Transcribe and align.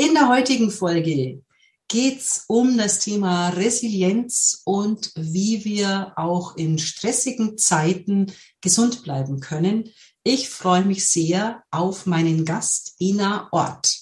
In 0.00 0.14
der 0.14 0.30
heutigen 0.30 0.70
Folge 0.70 1.42
geht's 1.86 2.46
um 2.48 2.78
das 2.78 3.00
Thema 3.00 3.50
Resilienz 3.50 4.62
und 4.64 5.12
wie 5.14 5.62
wir 5.66 6.14
auch 6.16 6.56
in 6.56 6.78
stressigen 6.78 7.58
Zeiten 7.58 8.32
gesund 8.62 9.02
bleiben 9.02 9.40
können. 9.40 9.90
Ich 10.22 10.48
freue 10.48 10.86
mich 10.86 11.06
sehr 11.06 11.64
auf 11.70 12.06
meinen 12.06 12.46
Gast 12.46 12.94
Ina 12.98 13.48
Ort. 13.52 13.99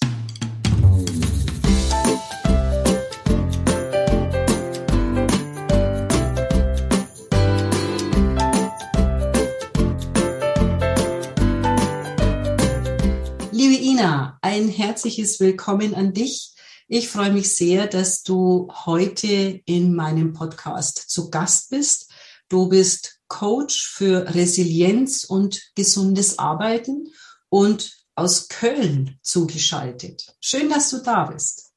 Herzliches 14.99 15.39
Willkommen 15.39 15.95
an 15.95 16.13
dich. 16.13 16.57
Ich 16.89 17.09
freue 17.09 17.31
mich 17.33 17.55
sehr, 17.55 17.87
dass 17.87 18.25
du 18.25 18.67
heute 18.85 19.61
in 19.65 19.95
meinem 19.95 20.33
Podcast 20.33 21.09
zu 21.09 21.31
Gast 21.31 21.71
bist. 21.71 22.11
Du 22.49 22.69
bist 22.69 23.21
Coach 23.29 23.87
für 23.87 24.35
Resilienz 24.35 25.23
und 25.23 25.71
gesundes 25.77 26.41
Arbeiten 26.41 27.13
und 27.49 27.97
aus 28.17 28.49
Köln 28.49 29.21
zugeschaltet. 29.23 30.35
Schön, 30.41 30.69
dass 30.69 30.91
du 30.91 30.99
da 30.99 31.27
bist. 31.27 31.71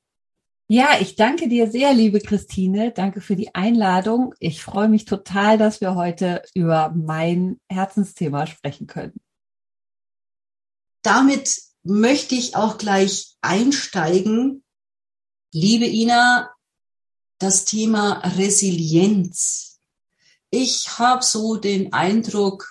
Ja, 0.68 1.00
ich 1.00 1.16
danke 1.16 1.48
dir 1.48 1.70
sehr, 1.70 1.94
liebe 1.94 2.22
Christine. 2.22 2.92
Danke 2.92 3.22
für 3.22 3.36
die 3.36 3.54
Einladung. 3.54 4.34
Ich 4.40 4.64
freue 4.64 4.90
mich 4.90 5.06
total, 5.06 5.60
dass 5.60 5.80
wir 5.80 5.94
heute 5.94 6.42
über 6.56 6.92
mein 6.96 7.60
Herzensthema 7.70 8.48
sprechen 8.48 8.88
können. 8.88 9.22
Damit 11.04 11.71
möchte 11.84 12.36
ich 12.36 12.56
auch 12.56 12.78
gleich 12.78 13.36
einsteigen. 13.42 14.64
Liebe 15.52 15.86
Ina, 15.86 16.50
das 17.40 17.66
Thema 17.66 18.20
Resilienz. 18.38 19.80
Ich 20.50 21.00
habe 21.00 21.24
so 21.24 21.56
den 21.56 21.94
Eindruck, 21.94 22.68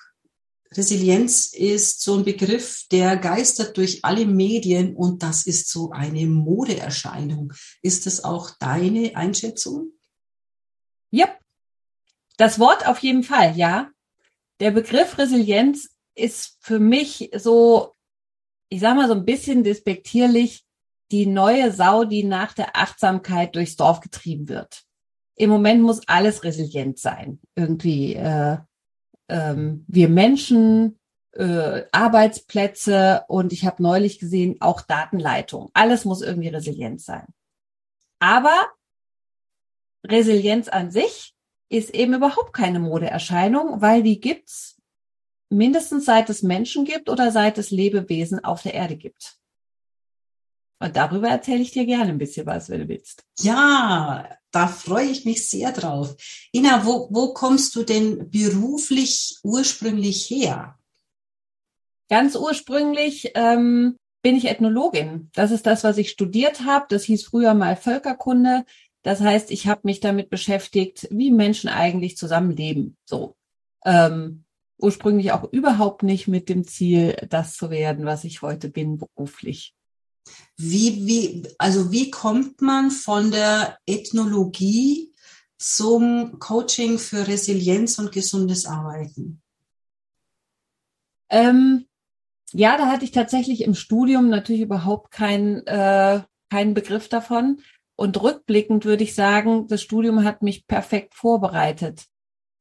Resilienz 0.72 1.46
ist 1.46 2.02
so 2.02 2.16
ein 2.16 2.24
Begriff, 2.24 2.86
der 2.92 3.16
geistert 3.16 3.76
durch 3.76 4.04
alle 4.04 4.24
Medien 4.24 4.94
und 4.94 5.22
das 5.22 5.44
ist 5.44 5.68
so 5.68 5.90
eine 5.90 6.26
Modeerscheinung. 6.26 7.52
Ist 7.82 8.06
das 8.06 8.22
auch 8.22 8.50
deine 8.60 9.16
Einschätzung? 9.16 9.92
Ja, 11.10 11.28
das 12.36 12.60
Wort 12.60 12.86
auf 12.86 13.00
jeden 13.00 13.24
Fall, 13.24 13.56
ja. 13.56 13.90
Der 14.60 14.70
Begriff 14.70 15.18
Resilienz 15.18 15.88
ist 16.14 16.56
für 16.60 16.78
mich 16.78 17.30
so 17.36 17.96
ich 18.70 18.80
sag 18.80 18.96
mal 18.96 19.08
so 19.08 19.14
ein 19.14 19.26
bisschen 19.26 19.62
despektierlich, 19.62 20.64
die 21.10 21.26
neue 21.26 21.72
Sau, 21.72 22.04
die 22.04 22.24
nach 22.24 22.54
der 22.54 22.76
Achtsamkeit 22.76 23.54
durchs 23.56 23.76
Dorf 23.76 24.00
getrieben 24.00 24.48
wird. 24.48 24.84
Im 25.34 25.50
Moment 25.50 25.82
muss 25.82 26.06
alles 26.06 26.44
resilient 26.44 26.98
sein. 26.98 27.40
Irgendwie 27.56 28.14
äh, 28.14 28.58
ähm, 29.28 29.84
wir 29.88 30.08
Menschen, 30.08 30.98
äh, 31.32 31.82
Arbeitsplätze 31.92 33.24
und 33.28 33.52
ich 33.52 33.64
habe 33.64 33.82
neulich 33.82 34.18
gesehen, 34.18 34.56
auch 34.60 34.82
Datenleitung. 34.82 35.70
Alles 35.74 36.04
muss 36.04 36.22
irgendwie 36.22 36.48
resilient 36.48 37.00
sein. 37.00 37.26
Aber 38.20 38.54
Resilienz 40.04 40.68
an 40.68 40.90
sich 40.90 41.34
ist 41.68 41.90
eben 41.90 42.14
überhaupt 42.14 42.52
keine 42.52 42.78
Modeerscheinung, 42.78 43.80
weil 43.80 44.02
die 44.02 44.20
gibt's 44.20 44.79
mindestens 45.50 46.04
seit 46.06 46.30
es 46.30 46.42
Menschen 46.42 46.84
gibt 46.84 47.10
oder 47.10 47.30
seit 47.30 47.58
es 47.58 47.70
Lebewesen 47.70 48.42
auf 48.44 48.62
der 48.62 48.74
Erde 48.74 48.96
gibt. 48.96 49.36
Und 50.82 50.96
darüber 50.96 51.28
erzähle 51.28 51.60
ich 51.60 51.72
dir 51.72 51.84
gerne 51.84 52.10
ein 52.10 52.18
bisschen 52.18 52.46
was, 52.46 52.70
wenn 52.70 52.80
du 52.80 52.88
willst. 52.88 53.22
Ja, 53.40 54.26
da 54.50 54.66
freue 54.66 55.06
ich 55.06 55.26
mich 55.26 55.48
sehr 55.48 55.72
drauf. 55.72 56.16
Ina, 56.52 56.86
wo, 56.86 57.08
wo 57.10 57.34
kommst 57.34 57.76
du 57.76 57.82
denn 57.82 58.30
beruflich 58.30 59.38
ursprünglich 59.42 60.30
her? 60.30 60.78
Ganz 62.08 62.34
ursprünglich 62.34 63.32
ähm, 63.34 63.96
bin 64.22 64.36
ich 64.36 64.46
Ethnologin. 64.46 65.30
Das 65.34 65.50
ist 65.50 65.66
das, 65.66 65.84
was 65.84 65.98
ich 65.98 66.10
studiert 66.10 66.64
habe. 66.64 66.86
Das 66.88 67.04
hieß 67.04 67.24
früher 67.24 67.52
mal 67.52 67.76
Völkerkunde. 67.76 68.64
Das 69.02 69.20
heißt, 69.20 69.50
ich 69.50 69.66
habe 69.66 69.82
mich 69.84 70.00
damit 70.00 70.30
beschäftigt, 70.30 71.08
wie 71.10 71.30
Menschen 71.30 71.68
eigentlich 71.68 72.16
zusammenleben. 72.16 72.96
So. 73.04 73.36
Ähm, 73.84 74.44
ursprünglich 74.82 75.32
auch 75.32 75.50
überhaupt 75.52 76.02
nicht 76.02 76.28
mit 76.28 76.48
dem 76.48 76.66
Ziel, 76.66 77.16
das 77.28 77.56
zu 77.56 77.70
werden, 77.70 78.04
was 78.04 78.24
ich 78.24 78.42
heute 78.42 78.68
bin 78.68 78.98
beruflich. 78.98 79.74
Wie, 80.56 81.06
wie, 81.06 81.48
also 81.58 81.90
wie 81.90 82.10
kommt 82.10 82.60
man 82.60 82.90
von 82.90 83.30
der 83.30 83.78
Ethnologie 83.86 85.12
zum 85.58 86.38
Coaching 86.38 86.98
für 86.98 87.26
Resilienz 87.26 87.98
und 87.98 88.12
gesundes 88.12 88.66
Arbeiten? 88.66 89.42
Ähm, 91.28 91.86
ja, 92.52 92.76
da 92.76 92.86
hatte 92.86 93.04
ich 93.04 93.12
tatsächlich 93.12 93.62
im 93.62 93.74
Studium 93.74 94.28
natürlich 94.28 94.62
überhaupt 94.62 95.10
keinen 95.12 95.66
äh, 95.66 96.22
keinen 96.50 96.74
Begriff 96.74 97.08
davon. 97.08 97.60
Und 97.96 98.20
rückblickend 98.20 98.84
würde 98.84 99.04
ich 99.04 99.14
sagen, 99.14 99.68
das 99.68 99.82
Studium 99.82 100.24
hat 100.24 100.42
mich 100.42 100.66
perfekt 100.66 101.14
vorbereitet, 101.14 102.06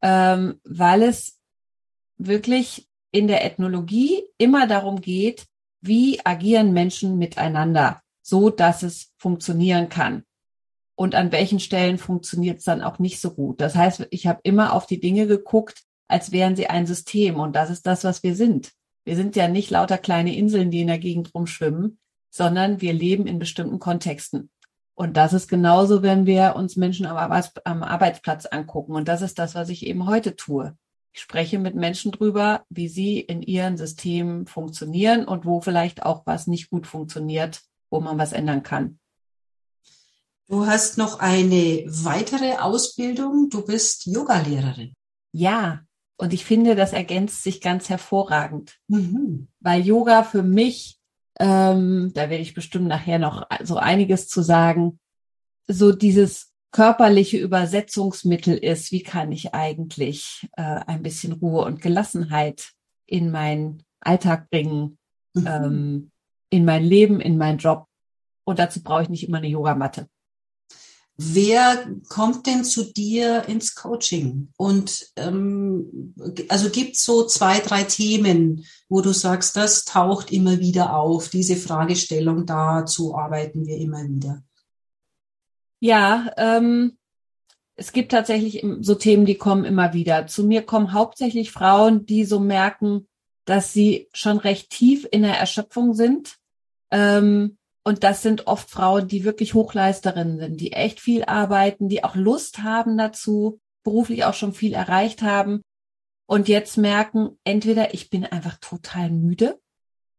ähm, 0.02 0.60
weil 0.64 1.04
es 1.04 1.39
wirklich 2.20 2.88
in 3.12 3.28
der 3.28 3.44
Ethnologie 3.44 4.24
immer 4.38 4.68
darum 4.68 5.02
geht, 5.02 5.48
wie 5.82 6.24
agieren 6.24 6.74
Menschen 6.74 7.18
miteinander, 7.18 8.02
so 8.22 8.50
dass 8.50 8.84
es 8.84 9.14
funktionieren 9.18 9.90
kann. 9.90 10.24
Und 10.96 11.16
an 11.16 11.32
welchen 11.32 11.60
Stellen 11.60 11.98
funktioniert 11.98 12.60
es 12.60 12.66
dann 12.66 12.84
auch 12.84 13.00
nicht 13.00 13.22
so 13.22 13.32
gut. 13.32 13.62
Das 13.62 13.76
heißt, 13.76 14.08
ich 14.12 14.28
habe 14.28 14.42
immer 14.44 14.74
auf 14.74 14.86
die 14.86 15.00
Dinge 15.00 15.28
geguckt, 15.28 15.84
als 16.10 16.34
wären 16.34 16.58
sie 16.58 16.68
ein 16.68 16.86
System. 16.86 17.40
Und 17.40 17.56
das 17.56 17.70
ist 17.70 17.88
das, 17.88 18.04
was 18.04 18.22
wir 18.22 18.36
sind. 18.36 18.74
Wir 19.06 19.16
sind 19.16 19.38
ja 19.38 19.48
nicht 19.48 19.70
lauter 19.70 19.98
kleine 19.98 20.36
Inseln, 20.36 20.72
die 20.72 20.82
in 20.82 20.88
der 20.88 21.00
Gegend 21.00 21.34
rumschwimmen, 21.34 22.00
sondern 22.30 22.82
wir 22.82 22.92
leben 22.92 23.28
in 23.28 23.40
bestimmten 23.40 23.80
Kontexten. 23.80 24.52
Und 24.94 25.16
das 25.16 25.32
ist 25.32 25.48
genauso, 25.48 26.02
wenn 26.04 26.26
wir 26.26 26.58
uns 26.58 26.76
Menschen 26.76 27.06
am, 27.06 27.22
Arbeitsplatz 27.84 28.46
angucken. 28.46 28.92
Und 28.92 29.08
das 29.08 29.22
ist 29.22 29.40
das, 29.40 29.56
was 29.56 29.70
ich 29.70 29.86
eben 29.86 30.06
heute 30.06 30.36
tue. 30.36 30.76
Ich 31.12 31.22
spreche 31.22 31.60
mit 31.60 31.76
Menschen 31.76 32.12
drüber, 32.12 32.66
wie 32.70 32.88
sie 32.88 33.20
in 33.20 33.42
ihren 33.42 33.78
Systemen 33.78 34.46
funktionieren 34.46 35.26
und 35.26 35.46
wo 35.46 35.62
vielleicht 35.62 36.04
auch 36.04 36.26
was 36.26 36.48
nicht 36.48 36.70
gut 36.70 36.88
funktioniert, 36.88 37.62
wo 37.90 38.00
man 38.00 38.18
was 38.18 38.32
ändern 38.32 38.64
kann. 38.64 39.00
Du 40.48 40.66
hast 40.66 40.98
noch 40.98 41.20
eine 41.20 41.86
weitere 41.88 42.58
Ausbildung. 42.58 43.50
Du 43.50 43.66
bist 43.66 44.08
Yogalehrerin. 44.08 44.94
Ja, 45.32 45.84
und 46.18 46.34
ich 46.34 46.44
finde, 46.44 46.76
das 46.76 46.92
ergänzt 46.92 47.44
sich 47.44 47.62
ganz 47.62 47.88
hervorragend, 47.88 48.78
mhm. 48.88 49.48
weil 49.60 49.86
Yoga 49.86 50.24
für 50.24 50.44
mich, 50.44 51.00
ähm, 51.40 52.12
da 52.14 52.30
werde 52.30 52.44
ich 52.44 52.54
bestimmt 52.54 52.88
nachher 52.88 53.20
noch 53.20 53.48
so 53.64 53.78
einiges 53.78 54.28
zu 54.28 54.42
sagen, 54.42 55.00
so 55.68 55.92
dieses 55.92 56.49
körperliche 56.72 57.38
Übersetzungsmittel 57.38 58.58
ist, 58.58 58.92
wie 58.92 59.04
kann 59.04 59.32
ich 59.32 59.54
eigentlich 59.54 60.48
äh, 60.56 60.62
ein 60.62 61.02
bisschen 61.02 61.34
Ruhe 61.34 61.66
und 61.66 61.82
Gelassenheit 61.82 62.72
in 63.06 63.32
meinen 63.32 63.84
Alltag 64.02 64.50
bringen, 64.50 64.98
mhm. 65.34 65.48
ähm, 65.48 66.12
in 66.50 66.66
mein 66.66 66.84
Leben, 66.84 67.20
in 67.20 67.38
meinen 67.38 67.58
Job. 67.58 67.86
Und 68.44 68.60
dazu 68.60 68.82
brauche 68.82 69.04
ich 69.04 69.10
nicht 69.10 69.28
immer 69.28 69.38
eine 69.38 69.48
Yogamatte. 69.48 70.08
Wer 71.22 71.86
kommt 72.08 72.48
denn 72.48 72.64
zu 72.64 72.94
dir 72.94 73.44
ins 73.50 73.76
Coaching? 73.76 74.54
Und 74.56 75.06
ähm, 75.18 76.16
also 76.48 76.70
gibt 76.70 76.96
es 76.96 77.04
so 77.04 77.26
zwei, 77.26 77.60
drei 77.60 77.84
Themen, 77.84 78.64
wo 78.88 79.02
du 79.02 79.12
sagst, 79.12 79.58
das 79.58 79.84
taucht 79.84 80.32
immer 80.32 80.60
wieder 80.60 80.96
auf, 80.96 81.28
diese 81.28 81.58
Fragestellung, 81.58 82.46
dazu 82.46 83.16
arbeiten 83.16 83.66
wir 83.66 83.78
immer 83.78 84.08
wieder. 84.08 84.44
Ja, 85.80 86.32
ähm, 86.38 86.98
es 87.76 87.94
gibt 87.94 88.12
tatsächlich 88.12 88.66
so 88.82 88.96
Themen, 88.96 89.26
die 89.26 89.36
kommen 89.36 89.64
immer 89.64 89.94
wieder. 89.94 90.28
Zu 90.28 90.44
mir 90.44 90.64
kommen 90.64 90.94
hauptsächlich 90.94 91.52
Frauen, 91.52 92.06
die 92.06 92.26
so 92.26 92.40
merken, 92.40 93.08
dass 93.46 93.72
sie 93.72 94.10
schon 94.14 94.38
recht 94.38 94.70
tief 94.70 95.08
in 95.10 95.22
der 95.22 95.38
Erschöpfung 95.38 95.94
sind. 95.94 96.38
Ähm, 96.92 97.58
und 97.84 98.04
das 98.04 98.22
sind 98.22 98.48
oft 98.48 98.70
Frauen, 98.70 99.08
die 99.08 99.24
wirklich 99.24 99.54
Hochleisterinnen 99.54 100.40
sind, 100.40 100.62
die 100.62 100.74
echt 100.74 101.00
viel 101.00 101.24
arbeiten, 101.24 101.88
die 101.88 102.04
auch 102.04 102.16
Lust 102.16 102.60
haben 102.60 102.98
dazu, 102.98 103.60
beruflich 103.84 104.26
auch 104.26 104.34
schon 104.34 104.54
viel 104.54 104.74
erreicht 104.74 105.22
haben 105.22 105.62
und 106.30 106.48
jetzt 106.48 106.78
merken, 106.78 107.40
entweder 107.44 107.96
ich 107.96 108.12
bin 108.12 108.24
einfach 108.24 108.58
total 108.58 109.10
müde 109.10 109.60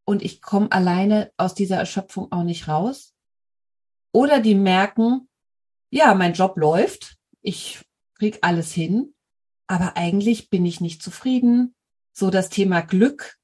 und 0.04 0.22
ich 0.22 0.42
komme 0.42 0.72
alleine 0.72 1.30
aus 1.36 1.54
dieser 1.54 1.76
Erschöpfung 1.76 2.32
auch 2.32 2.42
nicht 2.42 2.66
raus, 2.66 3.14
oder 4.10 4.40
die 4.40 4.56
merken, 4.56 5.28
ja, 5.90 6.14
mein 6.14 6.32
Job 6.32 6.56
läuft, 6.56 7.16
ich 7.42 7.84
krieg 8.14 8.38
alles 8.42 8.72
hin, 8.72 9.14
aber 9.66 9.96
eigentlich 9.96 10.50
bin 10.50 10.64
ich 10.64 10.80
nicht 10.80 11.02
zufrieden. 11.02 11.74
So 12.12 12.30
das 12.30 12.48
Thema 12.48 12.80
Glück, 12.80 13.36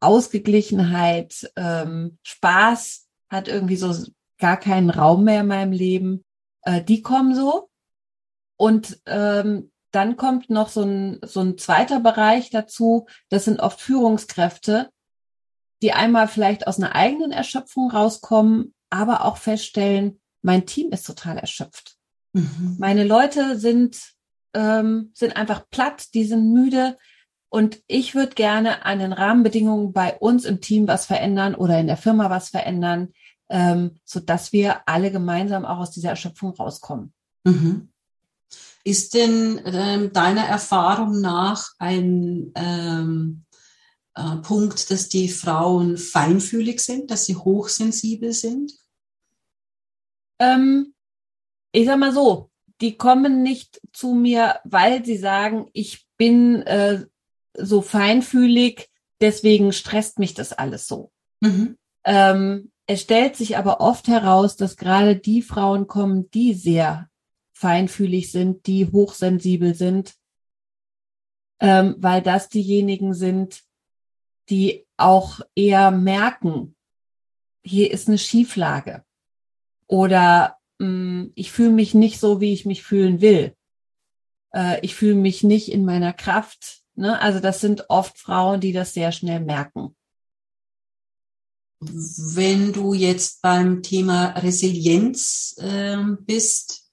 Ausgeglichenheit, 0.00 1.52
ähm, 1.56 2.18
Spaß 2.22 3.06
hat 3.28 3.48
irgendwie 3.48 3.76
so 3.76 3.94
gar 4.38 4.56
keinen 4.56 4.90
Raum 4.90 5.24
mehr 5.24 5.42
in 5.42 5.46
meinem 5.46 5.72
Leben. 5.72 6.24
Äh, 6.62 6.82
die 6.82 7.02
kommen 7.02 7.34
so. 7.34 7.68
Und 8.56 9.00
ähm, 9.06 9.70
dann 9.90 10.16
kommt 10.16 10.50
noch 10.50 10.68
so 10.68 10.82
ein, 10.82 11.20
so 11.22 11.40
ein 11.40 11.58
zweiter 11.58 12.00
Bereich 12.00 12.50
dazu. 12.50 13.06
Das 13.28 13.44
sind 13.44 13.60
oft 13.60 13.80
Führungskräfte, 13.80 14.90
die 15.82 15.92
einmal 15.92 16.28
vielleicht 16.28 16.66
aus 16.66 16.78
einer 16.78 16.94
eigenen 16.94 17.32
Erschöpfung 17.32 17.90
rauskommen, 17.90 18.74
aber 18.90 19.24
auch 19.24 19.36
feststellen, 19.36 20.19
mein 20.42 20.66
Team 20.66 20.90
ist 20.90 21.06
total 21.06 21.38
erschöpft. 21.38 21.96
Mhm. 22.32 22.76
Meine 22.78 23.04
Leute 23.04 23.58
sind, 23.58 23.98
ähm, 24.54 25.10
sind 25.14 25.36
einfach 25.36 25.68
platt, 25.70 26.14
die 26.14 26.24
sind 26.24 26.52
müde. 26.52 26.96
Und 27.48 27.80
ich 27.88 28.14
würde 28.14 28.34
gerne 28.34 28.84
an 28.84 29.00
den 29.00 29.12
Rahmenbedingungen 29.12 29.92
bei 29.92 30.16
uns 30.16 30.44
im 30.44 30.60
Team 30.60 30.86
was 30.86 31.06
verändern 31.06 31.54
oder 31.54 31.80
in 31.80 31.88
der 31.88 31.96
Firma 31.96 32.30
was 32.30 32.48
verändern, 32.48 33.12
ähm, 33.48 33.96
so 34.04 34.20
dass 34.20 34.52
wir 34.52 34.88
alle 34.88 35.10
gemeinsam 35.10 35.64
auch 35.64 35.78
aus 35.78 35.90
dieser 35.90 36.10
Erschöpfung 36.10 36.54
rauskommen. 36.54 37.12
Mhm. 37.44 37.88
Ist 38.84 39.14
denn 39.14 39.60
ähm, 39.64 40.12
deiner 40.12 40.44
Erfahrung 40.44 41.20
nach 41.20 41.72
ein 41.78 42.52
ähm, 42.54 43.44
äh, 44.14 44.36
Punkt, 44.36 44.90
dass 44.90 45.08
die 45.08 45.28
Frauen 45.28 45.98
feinfühlig 45.98 46.80
sind, 46.80 47.10
dass 47.10 47.26
sie 47.26 47.36
hochsensibel 47.36 48.32
sind? 48.32 48.72
Ähm, 50.40 50.94
ich 51.70 51.86
sag 51.86 51.98
mal 51.98 52.12
so, 52.12 52.50
die 52.80 52.96
kommen 52.96 53.42
nicht 53.42 53.80
zu 53.92 54.14
mir, 54.14 54.58
weil 54.64 55.04
sie 55.04 55.18
sagen, 55.18 55.68
ich 55.72 56.06
bin 56.16 56.62
äh, 56.62 57.04
so 57.54 57.82
feinfühlig, 57.82 58.88
deswegen 59.20 59.72
stresst 59.72 60.18
mich 60.18 60.34
das 60.34 60.52
alles 60.52 60.88
so. 60.88 61.12
Mhm. 61.40 61.76
Ähm, 62.04 62.72
es 62.86 63.02
stellt 63.02 63.36
sich 63.36 63.56
aber 63.56 63.80
oft 63.80 64.08
heraus, 64.08 64.56
dass 64.56 64.76
gerade 64.76 65.14
die 65.14 65.42
Frauen 65.42 65.86
kommen, 65.86 66.30
die 66.30 66.54
sehr 66.54 67.08
feinfühlig 67.52 68.32
sind, 68.32 68.66
die 68.66 68.86
hochsensibel 68.86 69.74
sind, 69.74 70.14
ähm, 71.60 71.96
weil 71.98 72.22
das 72.22 72.48
diejenigen 72.48 73.12
sind, 73.12 73.62
die 74.48 74.86
auch 74.96 75.40
eher 75.54 75.90
merken, 75.90 76.74
hier 77.62 77.90
ist 77.90 78.08
eine 78.08 78.18
Schieflage 78.18 79.04
oder 79.90 80.56
mh, 80.78 80.86
mm, 80.86 81.32
ich 81.34 81.50
fühle 81.52 81.72
mich 81.72 81.94
nicht 81.94 82.20
so, 82.20 82.40
wie 82.40 82.52
ich 82.52 82.64
mich 82.64 82.82
fühlen 82.82 83.20
will. 83.20 83.56
Äh, 84.54 84.78
ich 84.82 84.94
fühle 84.94 85.16
mich 85.16 85.42
nicht 85.42 85.70
in 85.70 85.84
meiner 85.84 86.12
Kraft. 86.12 86.82
Ne? 86.94 87.20
Also 87.20 87.40
das 87.40 87.60
sind 87.60 87.90
oft 87.90 88.16
Frauen, 88.16 88.60
die 88.60 88.72
das 88.72 88.94
sehr 88.94 89.10
schnell 89.10 89.40
merken. 89.40 89.96
Wenn 91.80 92.72
du 92.72 92.94
jetzt 92.94 93.42
beim 93.42 93.82
Thema 93.82 94.28
Resilienz 94.38 95.56
äh, 95.58 95.96
bist, 96.20 96.86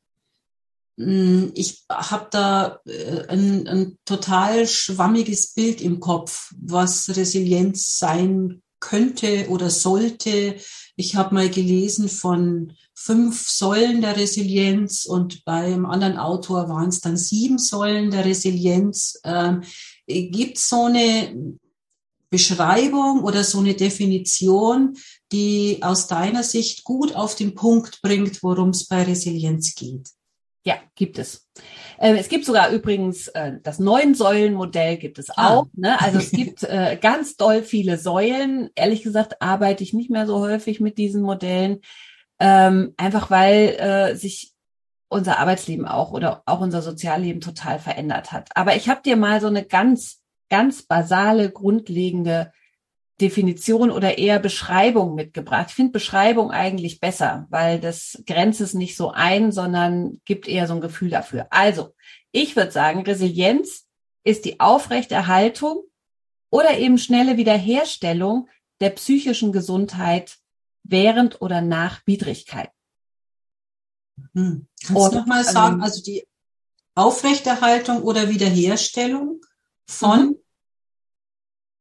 ich 1.00 1.86
habe 1.92 2.28
da 2.32 2.82
ein, 3.28 3.68
ein, 3.68 3.98
total 4.04 4.66
schwammiges 4.66 5.54
Bild 5.54 5.80
im 5.80 6.00
Kopf, 6.00 6.52
was 6.60 7.16
Resilienz 7.16 8.00
sein 8.00 8.64
könnte 8.80 9.48
oder 9.50 9.70
sollte. 9.70 10.56
Ich 10.96 11.16
habe 11.16 11.36
mal 11.36 11.50
gelesen 11.50 12.10
von 12.10 12.74
fünf 13.00 13.48
Säulen 13.48 14.02
der 14.02 14.18
Resilienz 14.18 15.06
und 15.06 15.46
beim 15.46 15.86
anderen 15.86 16.18
Autor 16.18 16.68
waren 16.68 16.90
es 16.90 17.00
dann 17.00 17.16
sieben 17.16 17.60
Säulen 17.60 18.10
der 18.10 18.26
Resilienz. 18.26 19.20
Ähm, 19.24 19.62
Gibt 20.08 20.58
so 20.58 20.86
eine 20.86 21.58
Beschreibung 22.32 23.24
oder 23.24 23.44
so 23.44 23.60
eine 23.60 23.76
Definition, 23.76 24.98
die 25.32 25.78
aus 25.82 26.08
deiner 26.08 26.42
Sicht 26.42 26.84
gut 26.86 27.16
auf 27.16 27.36
den 27.36 27.54
Punkt 27.54 28.02
bringt, 28.02 28.42
worum 28.42 28.70
es 28.70 28.88
bei 28.88 29.04
Resilienz 29.04 29.76
geht? 29.76 30.10
Ja, 30.64 30.78
gibt 30.96 31.20
es. 31.20 31.48
Ähm, 32.00 32.16
es 32.16 32.28
gibt 32.30 32.46
sogar 32.46 32.72
übrigens 32.72 33.28
äh, 33.30 33.54
das 33.62 33.78
Neun-Säulen-Modell 33.78 34.98
gibt 34.98 35.20
es 35.20 35.30
ah. 35.30 35.50
auch. 35.54 35.66
Ah. 35.66 35.70
Ne? 35.76 36.02
Also 36.02 36.18
es 36.18 36.32
gibt 36.32 36.64
äh, 36.64 36.98
ganz 37.00 37.38
doll 37.38 37.62
viele 37.62 37.98
Säulen. 38.00 38.72
Ehrlich 38.76 39.04
gesagt 39.04 39.40
arbeite 39.42 39.84
ich 39.84 39.94
nicht 39.94 40.10
mehr 40.10 40.26
so 40.26 40.40
häufig 40.40 40.80
mit 40.80 40.98
diesen 40.98 41.22
Modellen, 41.22 41.82
ähm, 42.39 42.94
einfach 42.98 43.30
weil 43.30 43.69
äh, 43.80 44.16
sich 44.16 44.54
unser 45.10 45.39
Arbeitsleben 45.39 45.86
auch 45.86 46.12
oder 46.12 46.44
auch 46.45 46.60
unser 46.60 46.81
Sozialleben 46.81 47.42
total 47.42 47.80
verändert 47.80 48.31
hat. 48.31 48.50
Aber 48.56 48.75
ich 48.75 48.89
habe 48.89 49.01
dir 49.01 49.16
mal 49.16 49.39
so 49.39 49.48
eine 49.48 49.63
ganz, 49.63 50.22
ganz 50.50 50.84
basale, 50.84 51.50
grundlegende 51.50 52.51
Definition 53.19 53.89
oder 53.89 54.18
eher 54.18 54.39
Beschreibung 54.39 55.16
mitgebracht. 55.16 55.68
Ich 55.69 55.75
finde 55.75 55.94
Beschreibung 55.94 56.51
eigentlich 56.51 57.00
besser, 57.00 57.48
weil 57.50 57.80
das 57.80 58.22
grenzt 58.28 58.62
es 58.62 58.74
nicht 58.74 58.95
so 58.95 59.12
ein, 59.12 59.51
sondern 59.51 60.19
gibt 60.25 60.48
eher 60.48 60.68
so 60.68 60.75
ein 60.75 60.81
Gefühl 60.81 61.10
dafür. 61.10 61.48
Also, 61.50 61.95
ich 62.31 62.56
würde 62.56 62.72
sagen, 62.72 63.01
Resilienz 63.01 63.88
ist 64.24 64.45
die 64.45 64.60
Aufrechterhaltung 64.60 65.83
oder 66.51 66.78
eben 66.78 66.98
schnelle 66.98 67.38
Wiederherstellung 67.38 68.50
der 68.81 68.92
psychischen 68.92 69.51
Gesundheit 69.51 70.38
während 70.89 71.42
oder 71.42 71.62
nach 71.62 72.01
Widrigkeit. 72.06 72.69
Hm. 74.34 74.68
Kannst 74.86 75.13
du 75.13 75.18
nochmal 75.19 75.44
sagen, 75.44 75.75
ähm, 75.75 75.84
also 75.84 76.01
die 76.01 76.25
Aufrechterhaltung 76.95 78.01
oder 78.01 78.30
Wiederherstellung 78.30 79.42
von 79.86 80.19
mhm. 80.19 80.36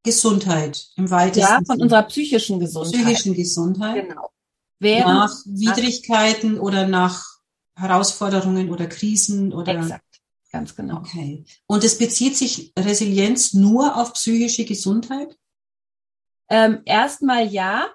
Gesundheit 0.02 0.88
im 0.96 1.10
weitesten 1.10 1.40
Ja, 1.40 1.60
von 1.66 1.80
unserer 1.80 2.02
psychischen 2.04 2.60
Gesundheit. 2.60 2.92
Psychischen 2.92 3.34
Gesundheit. 3.34 4.08
Genau. 4.08 4.30
Während, 4.78 5.06
nach 5.06 5.34
Widrigkeiten 5.46 6.54
nach, 6.54 6.60
oder 6.60 6.86
nach 6.86 7.24
Herausforderungen 7.76 8.70
oder 8.70 8.86
Krisen 8.86 9.54
oder. 9.54 9.78
Exakt, 9.78 10.20
ganz 10.52 10.76
genau. 10.76 10.98
Okay. 10.98 11.44
Und 11.66 11.82
es 11.82 11.96
bezieht 11.96 12.36
sich 12.36 12.72
Resilienz 12.78 13.54
nur 13.54 13.96
auf 13.96 14.12
psychische 14.12 14.66
Gesundheit? 14.66 15.36
Ähm, 16.48 16.82
erstmal 16.84 17.46
ja, 17.46 17.88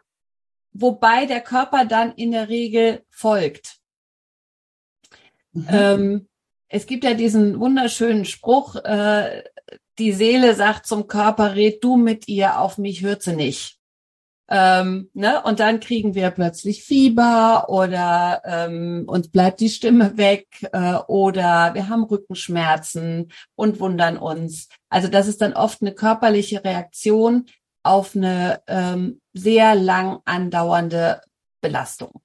wobei 0.74 1.26
der 1.26 1.42
Körper 1.42 1.86
dann 1.86 2.14
in 2.14 2.32
der 2.32 2.50
Regel 2.50 3.04
folgt. 3.10 3.78
Mhm. 5.54 5.68
Ähm, 5.70 6.28
es 6.68 6.86
gibt 6.86 7.04
ja 7.04 7.14
diesen 7.14 7.60
wunderschönen 7.60 8.26
Spruch, 8.26 8.76
äh, 8.76 9.44
die 10.00 10.14
Seele 10.14 10.56
sagt 10.56 10.88
zum 10.88 11.08
Körper, 11.08 11.56
red 11.56 11.84
du 11.84 11.98
mit 11.98 12.28
ihr, 12.28 12.60
auf 12.60 12.78
mich 12.78 13.02
hört 13.02 13.22
sie 13.22 13.36
nicht. 13.36 13.78
Ähm, 14.50 15.10
ne? 15.14 15.42
Und 15.44 15.62
dann 15.62 15.80
kriegen 15.80 16.14
wir 16.14 16.30
plötzlich 16.30 16.84
Fieber 16.84 17.68
oder 17.70 18.42
ähm, 18.44 19.06
uns 19.08 19.30
bleibt 19.30 19.62
die 19.62 19.70
Stimme 19.70 20.18
weg 20.18 20.48
äh, 20.74 20.96
oder 21.08 21.74
wir 21.74 21.88
haben 21.88 22.04
Rückenschmerzen 22.04 23.32
und 23.56 23.80
wundern 23.80 24.18
uns. 24.18 24.68
Also 24.90 25.08
das 25.08 25.30
ist 25.30 25.42
dann 25.42 25.54
oft 25.54 25.82
eine 25.82 25.94
körperliche 25.94 26.66
Reaktion 26.66 27.46
auf 27.84 28.16
eine 28.16 28.62
ähm, 28.68 29.22
sehr 29.34 29.76
lang 29.76 30.20
andauernde 30.26 31.22
Belastung. 31.62 32.22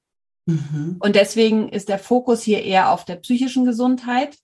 Mhm. 0.47 0.97
Und 1.01 1.17
deswegen 1.17 1.69
ist 1.69 1.89
der 1.89 1.99
Fokus 1.99 2.43
hier 2.43 2.63
eher 2.63 2.93
auf 2.93 3.05
der 3.05 3.17
psychischen 3.17 3.65
Gesundheit. 3.65 4.39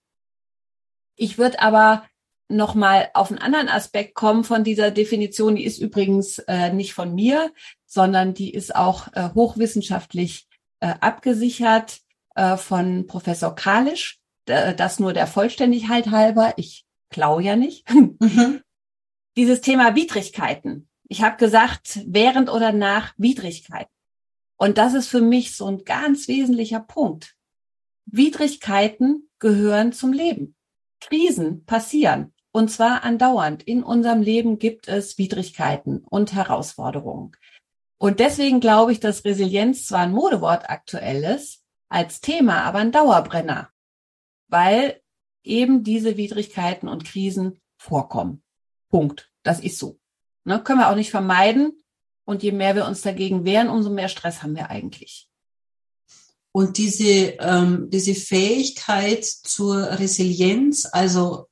Ich 1.15 1.37
würde 1.37 1.61
aber 1.61 2.03
nochmal 2.49 3.09
auf 3.13 3.29
einen 3.29 3.39
anderen 3.39 3.69
Aspekt 3.69 4.13
kommen 4.15 4.43
von 4.43 4.63
dieser 4.63 4.91
Definition. 4.91 5.55
Die 5.55 5.65
ist 5.65 5.79
übrigens 5.79 6.39
äh, 6.39 6.71
nicht 6.71 6.93
von 6.93 7.15
mir, 7.15 7.51
sondern 7.85 8.33
die 8.33 8.53
ist 8.53 8.75
auch 8.75 9.07
äh, 9.13 9.29
hochwissenschaftlich 9.33 10.47
äh, 10.79 10.93
abgesichert 10.99 12.01
äh, 12.35 12.57
von 12.57 13.07
Professor 13.07 13.55
Kalisch. 13.55 14.19
Das 14.45 14.99
nur 14.99 15.13
der 15.13 15.25
Vollständigkeit 15.25 16.11
halber. 16.11 16.53
Ich 16.57 16.85
klau 17.09 17.39
ja 17.39 17.55
nicht. 17.55 17.89
Mhm. 17.93 18.61
Dieses 19.37 19.61
Thema 19.61 19.95
Widrigkeiten. 19.95 20.89
Ich 21.13 21.21
habe 21.21 21.37
gesagt, 21.37 21.99
während 22.07 22.49
oder 22.49 22.71
nach 22.71 23.13
Widrigkeiten. 23.17 23.93
Und 24.57 24.79
das 24.79 24.95
ist 24.95 25.09
für 25.09 25.21
mich 25.21 25.55
so 25.55 25.67
ein 25.67 25.85
ganz 25.85 26.27
wesentlicher 26.27 26.79
Punkt. 26.79 27.35
Widrigkeiten 28.07 29.29
gehören 29.37 29.93
zum 29.93 30.11
Leben. 30.11 30.55
Krisen 30.99 31.65
passieren. 31.65 32.33
Und 32.51 32.71
zwar 32.71 33.03
andauernd. 33.03 33.61
In 33.61 33.83
unserem 33.83 34.23
Leben 34.23 34.57
gibt 34.57 34.87
es 34.87 35.19
Widrigkeiten 35.19 35.99
und 35.99 36.33
Herausforderungen. 36.33 37.33
Und 37.99 38.19
deswegen 38.19 38.59
glaube 38.59 38.91
ich, 38.91 38.99
dass 38.99 39.23
Resilienz 39.23 39.85
zwar 39.85 39.99
ein 39.99 40.13
Modewort 40.13 40.67
aktuell 40.67 41.23
ist, 41.25 41.63
als 41.89 42.21
Thema, 42.21 42.63
aber 42.63 42.79
ein 42.79 42.91
Dauerbrenner, 42.91 43.69
weil 44.47 44.99
eben 45.43 45.83
diese 45.83 46.17
Widrigkeiten 46.17 46.89
und 46.89 47.05
Krisen 47.05 47.61
vorkommen. 47.77 48.41
Punkt. 48.89 49.29
Das 49.43 49.59
ist 49.59 49.77
so. 49.77 49.99
Ne, 50.45 50.61
können 50.61 50.79
wir 50.79 50.89
auch 50.89 50.95
nicht 50.95 51.11
vermeiden. 51.11 51.73
Und 52.25 52.43
je 52.43 52.51
mehr 52.51 52.75
wir 52.75 52.85
uns 52.85 53.01
dagegen 53.01 53.43
wehren, 53.45 53.69
umso 53.69 53.89
mehr 53.89 54.07
Stress 54.07 54.43
haben 54.43 54.55
wir 54.55 54.69
eigentlich. 54.69 55.27
Und 56.51 56.77
diese, 56.77 57.35
ähm, 57.39 57.89
diese 57.89 58.15
Fähigkeit 58.15 59.25
zur 59.25 59.99
Resilienz, 59.99 60.87
also 60.91 61.49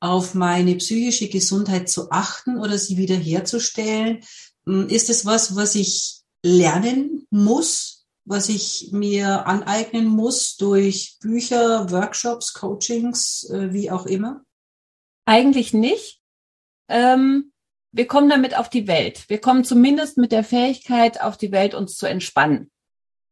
auf 0.00 0.34
meine 0.34 0.76
psychische 0.76 1.28
Gesundheit 1.28 1.88
zu 1.88 2.10
achten 2.10 2.58
oder 2.58 2.78
sie 2.78 2.96
wiederherzustellen? 2.96 4.20
Hm, 4.66 4.88
ist 4.88 5.10
es 5.10 5.26
was, 5.26 5.56
was 5.56 5.74
ich 5.74 6.20
lernen 6.42 7.26
muss? 7.30 7.94
was 8.24 8.48
ich 8.48 8.88
mir 8.92 9.46
aneignen 9.46 10.06
muss 10.06 10.56
durch 10.56 11.18
Bücher, 11.20 11.90
Workshops, 11.90 12.54
Coachings, 12.54 13.48
äh, 13.50 13.72
wie 13.72 13.90
auch 13.90 14.06
immer? 14.06 14.44
Eigentlich 15.26 15.74
nicht. 15.74 16.20
Ähm, 16.88 17.52
wir 17.94 18.08
kommen 18.08 18.28
damit 18.28 18.58
auf 18.58 18.68
die 18.68 18.88
Welt. 18.88 19.24
Wir 19.28 19.40
kommen 19.40 19.62
zumindest 19.62 20.18
mit 20.18 20.32
der 20.32 20.42
Fähigkeit 20.42 21.20
auf 21.20 21.36
die 21.36 21.52
Welt, 21.52 21.74
uns 21.74 21.96
zu 21.96 22.06
entspannen. 22.06 22.72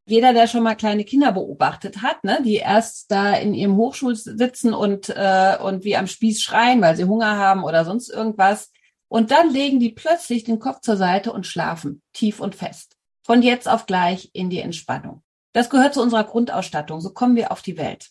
Jeder, 0.07 0.33
der 0.33 0.47
schon 0.47 0.63
mal 0.63 0.77
kleine 0.77 1.05
Kinder 1.05 1.33
beobachtet 1.33 2.01
hat, 2.01 2.23
ne, 2.23 2.41
die 2.45 2.57
erst 2.57 3.11
da 3.11 3.35
in 3.35 3.55
ihrem 3.55 3.77
Hochschul 3.77 4.15
sitzen 4.15 4.73
und, 4.73 5.09
äh, 5.09 5.57
und 5.61 5.85
wie 5.85 5.97
am 5.97 6.07
Spieß 6.07 6.41
schreien, 6.41 6.81
weil 6.81 6.97
sie 6.97 7.05
Hunger 7.05 7.37
haben 7.37 7.65
oder 7.65 7.85
sonst 7.85 8.09
irgendwas. 8.09 8.71
Und 9.09 9.33
dann 9.33 9.51
legen 9.51 9.81
die 9.81 9.91
plötzlich 9.91 10.45
den 10.45 10.61
Kopf 10.61 10.81
zur 10.81 10.97
Seite 10.97 11.33
und 11.33 11.47
schlafen, 11.47 12.01
tief 12.13 12.39
und 12.39 12.55
fest. 12.55 12.97
Von 13.25 13.43
jetzt 13.43 13.69
auf 13.69 13.87
gleich 13.87 14.31
in 14.33 14.49
die 14.49 14.61
Entspannung. 14.61 15.23
Das 15.53 15.71
gehört 15.71 15.95
zu 15.95 16.03
unserer 16.03 16.25
Grundausstattung. 16.25 17.01
So 17.01 17.13
kommen 17.13 17.35
wir 17.35 17.51
auf 17.51 17.63
die 17.63 17.79
Welt. 17.79 18.11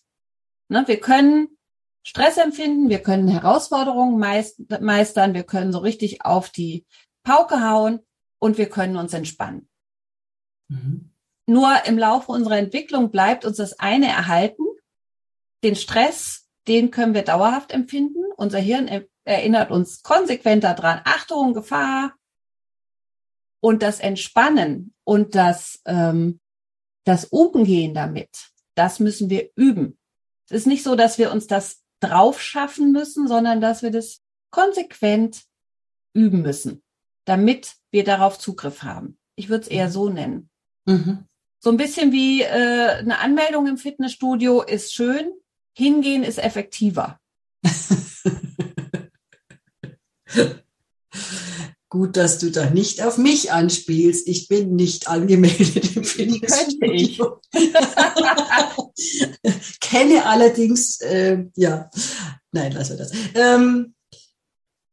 Ne, 0.67 0.83
wir 0.85 0.99
können 0.99 1.47
Stress 2.03 2.37
empfinden, 2.37 2.89
wir 2.89 2.99
können 2.99 3.27
Herausforderungen 3.27 4.17
meistern, 4.19 5.33
wir 5.33 5.43
können 5.43 5.71
so 5.71 5.79
richtig 5.79 6.25
auf 6.25 6.49
die 6.49 6.85
Pauke 7.23 7.61
hauen 7.61 7.99
und 8.39 8.57
wir 8.57 8.69
können 8.69 8.97
uns 8.97 9.13
entspannen. 9.13 9.69
Mhm. 10.67 11.11
Nur 11.45 11.85
im 11.85 11.97
Laufe 11.97 12.31
unserer 12.31 12.57
Entwicklung 12.57 13.11
bleibt 13.11 13.45
uns 13.45 13.57
das 13.57 13.77
eine 13.79 14.07
erhalten. 14.07 14.63
Den 15.63 15.75
Stress, 15.75 16.47
den 16.67 16.91
können 16.91 17.13
wir 17.13 17.23
dauerhaft 17.23 17.71
empfinden. 17.71 18.23
Unser 18.35 18.59
Hirn 18.59 19.05
erinnert 19.25 19.69
uns 19.69 20.01
konsequent 20.01 20.63
daran, 20.63 21.01
Achtung, 21.03 21.53
Gefahr. 21.53 22.15
Und 23.59 23.83
das 23.83 23.99
Entspannen 23.99 24.95
und 25.03 25.35
das, 25.35 25.81
ähm, 25.85 26.39
das 27.03 27.25
Umgehen 27.25 27.93
damit, 27.93 28.49
das 28.73 28.99
müssen 28.99 29.29
wir 29.29 29.51
üben. 29.55 29.99
Es 30.49 30.61
ist 30.61 30.67
nicht 30.67 30.83
so, 30.83 30.95
dass 30.95 31.19
wir 31.19 31.31
uns 31.31 31.45
das 31.45 31.80
drauf 32.01 32.41
schaffen 32.41 32.91
müssen, 32.91 33.27
sondern 33.27 33.61
dass 33.61 33.81
wir 33.81 33.91
das 33.91 34.21
konsequent 34.49 35.43
üben 36.13 36.41
müssen, 36.41 36.83
damit 37.25 37.75
wir 37.91 38.03
darauf 38.03 38.37
Zugriff 38.37 38.83
haben. 38.83 39.17
Ich 39.35 39.47
würde 39.47 39.63
es 39.63 39.69
eher 39.69 39.89
so 39.89 40.09
nennen. 40.09 40.49
Mhm. 40.85 41.25
So 41.59 41.69
ein 41.69 41.77
bisschen 41.77 42.11
wie 42.11 42.41
äh, 42.41 42.97
eine 42.97 43.19
Anmeldung 43.19 43.67
im 43.67 43.77
Fitnessstudio 43.77 44.63
ist 44.63 44.93
schön, 44.93 45.31
hingehen 45.73 46.23
ist 46.23 46.39
effektiver. 46.39 47.19
Gut, 51.91 52.15
dass 52.15 52.39
du 52.39 52.51
da 52.51 52.69
nicht 52.69 53.03
auf 53.03 53.17
mich 53.17 53.51
anspielst. 53.51 54.25
Ich 54.29 54.47
bin 54.47 54.77
nicht 54.77 55.09
angemeldet 55.09 55.93
im 55.93 56.05
Fitnessstudio. 56.05 57.41
Kenne 59.81 60.25
allerdings, 60.25 61.01
äh, 61.01 61.47
ja, 61.57 61.89
nein, 62.53 62.71
lassen 62.71 62.91
wir 62.91 62.97
das. 62.97 63.11
Ähm, 63.35 63.93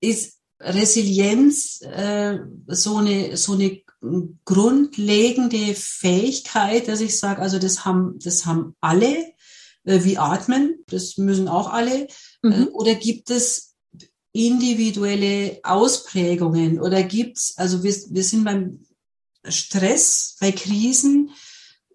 ist 0.01 0.39
Resilienz 0.59 1.83
äh, 1.83 2.39
so 2.67 2.97
eine 2.97 3.37
so 3.37 3.53
eine 3.53 3.81
grundlegende 4.45 5.77
Fähigkeit, 5.77 6.89
dass 6.89 7.01
ich 7.01 7.17
sage, 7.17 7.41
also 7.41 7.61
das 7.61 7.85
haben 7.85 8.19
das 8.19 8.45
haben 8.45 8.75
alle, 8.81 9.35
äh, 9.85 10.03
wie 10.03 10.19
atmen, 10.19 10.83
das 10.89 11.17
müssen 11.17 11.47
auch 11.47 11.73
alle. 11.73 12.09
Äh, 12.43 12.43
mhm. 12.43 12.69
oder 12.73 12.97
gibt 12.97 13.31
es 13.31 13.68
individuelle 14.47 15.59
Ausprägungen 15.65 16.81
oder 16.81 17.03
gibt's, 17.03 17.59
also 17.59 17.83
wir, 17.83 17.93
wir 18.11 18.23
sind 18.23 18.45
beim 18.45 18.87
Stress, 19.49 20.37
bei 20.41 20.53
Krisen, 20.53 21.31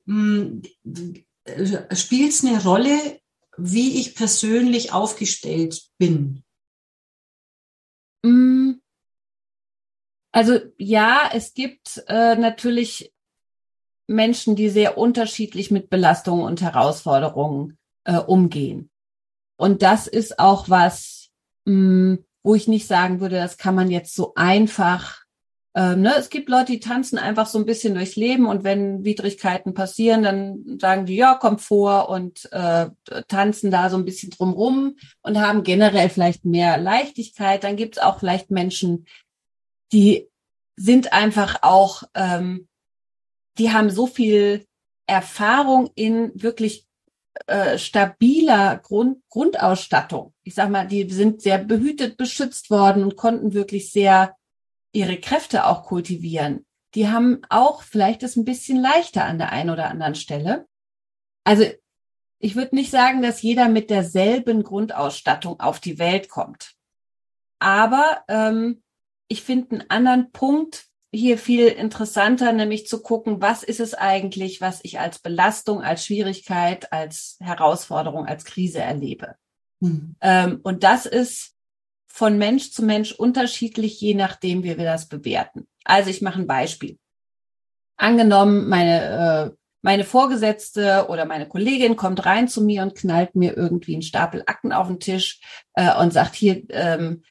hm, 0.06 0.62
spielt 1.94 2.32
es 2.32 2.44
eine 2.44 2.62
Rolle, 2.62 3.22
wie 3.58 4.00
ich 4.00 4.16
persönlich 4.16 4.92
aufgestellt 4.92 5.84
bin? 5.98 6.44
Hm. 8.26 8.82
Also 10.34 10.60
ja, 10.78 11.30
es 11.34 11.54
gibt 11.54 12.04
äh, 12.08 12.36
natürlich 12.36 13.14
Menschen, 14.08 14.58
die 14.58 14.70
sehr 14.70 14.98
unterschiedlich 14.98 15.72
mit 15.72 15.90
Belastungen 15.90 16.44
und 16.44 16.62
Herausforderungen 16.62 17.78
äh, 18.04 18.18
umgehen. 18.18 18.90
Und 19.56 19.82
das 19.82 20.08
ist 20.08 20.40
auch 20.40 20.68
was, 20.68 21.30
mh, 21.66 21.74
hm, 21.74 22.26
wo 22.44 22.56
ich 22.56 22.68
nicht 22.68 22.88
sagen 22.88 23.22
würde, 23.22 23.38
das 23.38 23.58
kann 23.58 23.74
man 23.74 23.90
jetzt 23.90 24.16
so 24.16 24.34
einfach. 24.36 25.24
Ähm, 25.76 26.02
ne? 26.02 26.14
Es 26.18 26.30
gibt 26.30 26.50
Leute, 26.50 26.74
die 26.74 26.80
tanzen 26.80 27.18
einfach 27.18 27.48
so 27.48 27.58
ein 27.58 27.66
bisschen 27.66 27.96
durchs 27.96 28.16
Leben 28.16 28.46
und 28.46 28.64
wenn 28.64 29.04
Widrigkeiten 29.04 29.74
passieren, 29.74 30.22
dann 30.22 30.78
sagen 30.80 31.06
die, 31.06 31.16
ja, 31.16 31.36
kommt 31.36 31.62
vor 31.62 32.10
und 32.10 32.52
äh, 32.52 32.90
tanzen 33.28 33.72
da 33.72 33.90
so 33.90 33.98
ein 33.98 34.06
bisschen 34.06 34.30
drumrum 34.30 34.98
und 35.22 35.40
haben 35.40 35.64
generell 35.64 36.10
vielleicht 36.10 36.46
mehr 36.46 36.78
Leichtigkeit. 36.78 37.64
Dann 37.64 37.78
gibt 37.78 37.98
es 37.98 38.04
auch 38.04 38.20
vielleicht 38.20 38.52
Menschen, 38.52 39.08
die 39.92 40.28
sind 40.76 41.14
einfach 41.14 41.60
auch, 41.62 42.04
ähm, 42.14 42.68
die 43.58 43.72
haben 43.72 43.90
so 43.90 44.06
viel 44.06 44.66
Erfahrung 45.08 45.90
in 45.96 46.32
wirklich 46.36 46.88
äh, 47.48 47.78
stabiler 47.78 48.78
Grund, 48.78 49.18
Grundausstattung. 49.30 50.34
Ich 50.44 50.56
sag 50.56 50.70
mal, 50.70 50.88
die 50.88 51.10
sind 51.10 51.42
sehr 51.42 51.58
behütet, 51.58 52.18
beschützt 52.18 52.70
worden 52.70 53.04
und 53.04 53.16
konnten 53.16 53.54
wirklich 53.54 53.92
sehr 53.92 54.36
ihre 54.92 55.18
Kräfte 55.18 55.66
auch 55.66 55.84
kultivieren. 55.84 56.66
Die 56.96 57.10
haben 57.10 57.42
auch 57.50 57.82
vielleicht 57.82 58.24
es 58.24 58.36
ein 58.36 58.46
bisschen 58.46 58.80
leichter 58.80 59.26
an 59.26 59.40
der 59.40 59.52
einen 59.52 59.72
oder 59.72 59.90
anderen 59.90 60.16
Stelle. 60.16 60.68
Also 61.44 61.66
ich 62.40 62.56
würde 62.56 62.76
nicht 62.76 62.92
sagen, 62.92 63.22
dass 63.22 63.42
jeder 63.42 63.68
mit 63.68 63.90
derselben 63.90 64.64
Grundausstattung 64.64 65.60
auf 65.60 65.80
die 65.80 65.98
Welt 65.98 66.30
kommt. 66.30 66.76
Aber 67.60 68.24
ähm, 68.28 68.84
ich 69.28 69.42
finde 69.44 69.72
einen 69.72 69.90
anderen 69.90 70.32
Punkt, 70.32 70.86
hier 71.14 71.38
viel 71.38 71.68
interessanter, 71.68 72.52
nämlich 72.54 72.88
zu 72.88 73.02
gucken, 73.02 73.42
was 73.42 73.64
ist 73.64 73.80
es 73.80 73.94
eigentlich, 73.94 74.62
was 74.62 74.80
ich 74.84 75.00
als 75.00 75.20
Belastung, 75.20 75.82
als 75.82 76.06
Schwierigkeit, 76.06 76.92
als 76.92 77.38
Herausforderung, 77.40 78.26
als 78.26 78.46
Krise 78.46 78.80
erlebe. 78.80 79.36
Mhm. 79.80 80.16
Ähm, 80.22 80.60
und 80.64 80.84
das 80.84 81.06
ist 81.06 81.54
von 82.08 82.38
Mensch 82.38 82.72
zu 82.72 82.84
Mensch 82.84 83.12
unterschiedlich, 83.12 84.02
je 84.02 84.16
nachdem, 84.16 84.64
wie 84.64 84.78
wir 84.78 84.86
das 84.86 85.08
bewerten. 85.08 85.68
Also 85.84 86.10
ich 86.10 86.22
mache 86.22 86.40
ein 86.40 86.48
Beispiel. 86.48 86.98
Angenommen, 87.96 88.68
meine, 88.68 89.52
äh, 89.52 89.58
meine 89.84 90.06
Vorgesetzte 90.06 91.08
oder 91.10 91.26
meine 91.26 91.48
Kollegin 91.48 91.96
kommt 91.96 92.26
rein 92.26 92.48
zu 92.48 92.64
mir 92.64 92.82
und 92.82 92.96
knallt 92.96 93.36
mir 93.36 93.56
irgendwie 93.56 93.94
einen 93.94 94.02
Stapel 94.02 94.44
Akten 94.48 94.72
auf 94.72 94.88
den 94.88 95.00
Tisch 95.00 95.42
äh, 95.76 95.96
und 95.96 96.12
sagt, 96.12 96.36
hier, 96.36 96.64
ähm, 96.70 97.24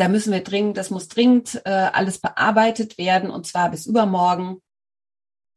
da 0.00 0.08
müssen 0.08 0.32
wir 0.32 0.42
dringend, 0.42 0.78
das 0.78 0.88
muss 0.88 1.08
dringend 1.08 1.60
äh, 1.66 1.70
alles 1.70 2.18
bearbeitet 2.18 2.96
werden 2.96 3.30
und 3.30 3.46
zwar 3.46 3.70
bis 3.70 3.84
übermorgen. 3.84 4.62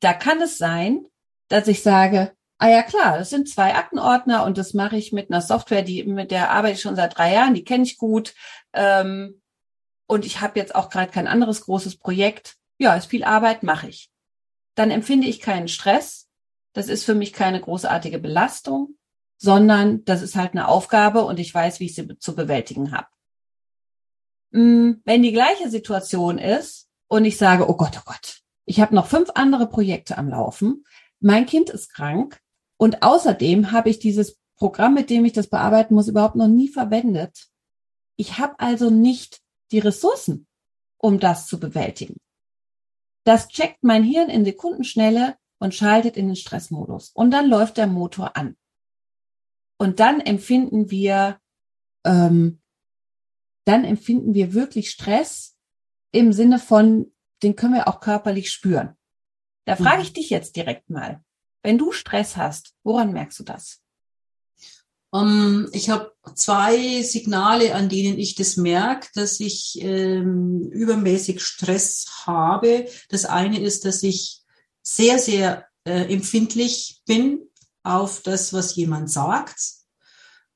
Da 0.02 0.14
kann 0.14 0.42
es 0.42 0.58
sein, 0.58 1.06
dass 1.48 1.70
ich 1.70 1.82
sage, 1.82 2.34
ah 2.58 2.68
ja 2.68 2.84
klar, 2.84 3.18
das 3.18 3.30
sind 3.30 3.48
zwei 3.48 3.74
Aktenordner 3.74 4.44
und 4.44 4.58
das 4.58 4.74
mache 4.74 4.98
ich 4.98 5.14
mit 5.14 5.32
einer 5.32 5.42
Software, 5.42 5.82
die 5.82 6.04
mit 6.04 6.30
der 6.30 6.52
arbeite 6.52 6.76
ich 6.76 6.82
schon 6.82 6.98
seit 6.98 7.18
drei 7.18 7.34
Jahren, 7.34 7.54
die 7.54 7.64
kenne 7.64 7.84
ich 7.84 7.98
gut 7.98 8.34
ähm, 8.74 9.42
und 10.08 10.26
ich 10.26 10.42
habe 10.42 10.60
jetzt 10.60 10.76
auch 10.76 10.90
gerade 10.90 11.10
kein 11.10 11.28
anderes 11.28 11.62
großes 11.62 11.98
Projekt. 11.98 12.58
Ja, 12.78 12.96
ist 12.96 13.06
viel 13.06 13.24
Arbeit, 13.24 13.64
mache 13.64 13.88
ich. 13.88 14.12
Dann 14.76 14.92
empfinde 14.92 15.28
ich 15.28 15.40
keinen 15.40 15.70
Stress. 15.70 16.28
Das 16.74 16.90
ist 16.90 17.06
für 17.06 17.16
mich 17.16 17.32
keine 17.32 17.62
großartige 17.62 18.20
Belastung, 18.20 18.98
sondern 19.38 20.04
das 20.04 20.22
ist 20.22 20.36
halt 20.36 20.52
eine 20.52 20.68
Aufgabe 20.68 21.24
und 21.24 21.40
ich 21.40 21.54
weiß, 21.54 21.80
wie 21.80 21.86
ich 21.86 21.96
sie 21.96 22.20
zu 22.20 22.36
bewältigen 22.36 22.92
habe. 22.92 23.08
Mm, 24.54 25.02
wenn 25.04 25.24
die 25.24 25.32
gleiche 25.32 25.70
Situation 25.70 26.38
ist 26.38 26.88
und 27.08 27.26
ich 27.26 27.38
sage, 27.38 27.68
oh 27.68 27.76
Gott, 27.76 27.98
oh 27.98 28.04
Gott, 28.06 28.42
ich 28.66 28.80
habe 28.80 28.94
noch 28.94 29.08
fünf 29.08 29.32
andere 29.34 29.68
Projekte 29.68 30.18
am 30.18 30.30
Laufen, 30.30 30.86
mein 31.20 31.48
Kind 31.48 31.72
ist 31.72 31.92
krank 31.92 32.40
und 32.78 33.02
außerdem 33.02 33.72
habe 33.72 33.90
ich 33.90 33.98
dieses 33.98 34.38
Programm, 34.56 34.94
mit 34.94 35.10
dem 35.10 35.26
ich 35.26 35.34
das 35.34 35.48
bearbeiten 35.48 35.96
muss, 35.96 36.08
überhaupt 36.08 36.36
noch 36.36 36.48
nie 36.48 36.68
verwendet. 36.68 37.48
Ich 38.16 38.38
habe 38.38 38.60
also 38.60 38.92
nicht 38.92 39.42
die 39.72 39.80
Ressourcen, 39.80 40.48
um 40.98 41.20
das 41.20 41.48
zu 41.48 41.60
bewältigen. 41.60 42.18
Das 43.24 43.48
checkt 43.48 43.84
mein 43.84 44.04
Hirn 44.04 44.30
in 44.30 44.46
Sekundenschnelle 44.46 45.36
und 45.58 45.74
schaltet 45.74 46.16
in 46.16 46.28
den 46.28 46.36
Stressmodus. 46.36 47.10
Und 47.14 47.32
dann 47.32 47.50
läuft 47.50 47.78
der 47.78 47.88
Motor 47.88 48.38
an. 48.38 48.56
Und 49.80 50.00
dann 50.00 50.20
empfinden 50.20 50.92
wir 50.92 51.40
ähm, 52.06 52.62
dann 53.66 53.86
empfinden 53.86 54.34
wir 54.34 54.54
wirklich 54.54 54.90
Stress 54.90 55.56
im 56.12 56.34
Sinne 56.34 56.60
von, 56.60 57.12
den 57.42 57.56
können 57.56 57.74
wir 57.74 57.88
auch 57.88 58.00
körperlich 58.00 58.52
spüren. 58.52 58.96
Da 59.66 59.76
frage 59.76 59.98
mhm. 59.98 60.04
ich 60.04 60.14
dich 60.14 60.30
jetzt 60.30 60.56
direkt 60.56 60.90
mal, 60.90 61.24
wenn 61.62 61.78
du 61.78 61.92
Stress 61.92 62.38
hast, 62.38 62.74
woran 62.84 63.14
merkst 63.14 63.40
du 63.40 63.44
das? 63.44 63.80
Um, 65.12 65.68
ich 65.74 65.92
habe 65.92 66.12
zwei 66.34 67.04
Signale, 67.04 67.76
an 67.76 67.88
denen 67.88 68.18
ich 68.18 68.34
das 68.34 68.58
merke, 68.58 69.10
dass 69.14 69.40
ich 69.40 69.78
ähm, 69.80 70.70
übermäßig 70.72 71.40
Stress 71.40 72.08
habe. 72.26 72.88
Das 73.10 73.26
eine 73.26 73.60
ist, 73.60 73.86
dass 73.86 74.02
ich 74.02 74.42
sehr, 74.82 75.20
sehr 75.20 75.68
äh, 75.86 76.12
empfindlich 76.12 77.02
bin 77.06 77.42
auf 77.84 78.22
das, 78.22 78.54
was 78.54 78.76
jemand 78.76 79.12
sagt. 79.12 79.56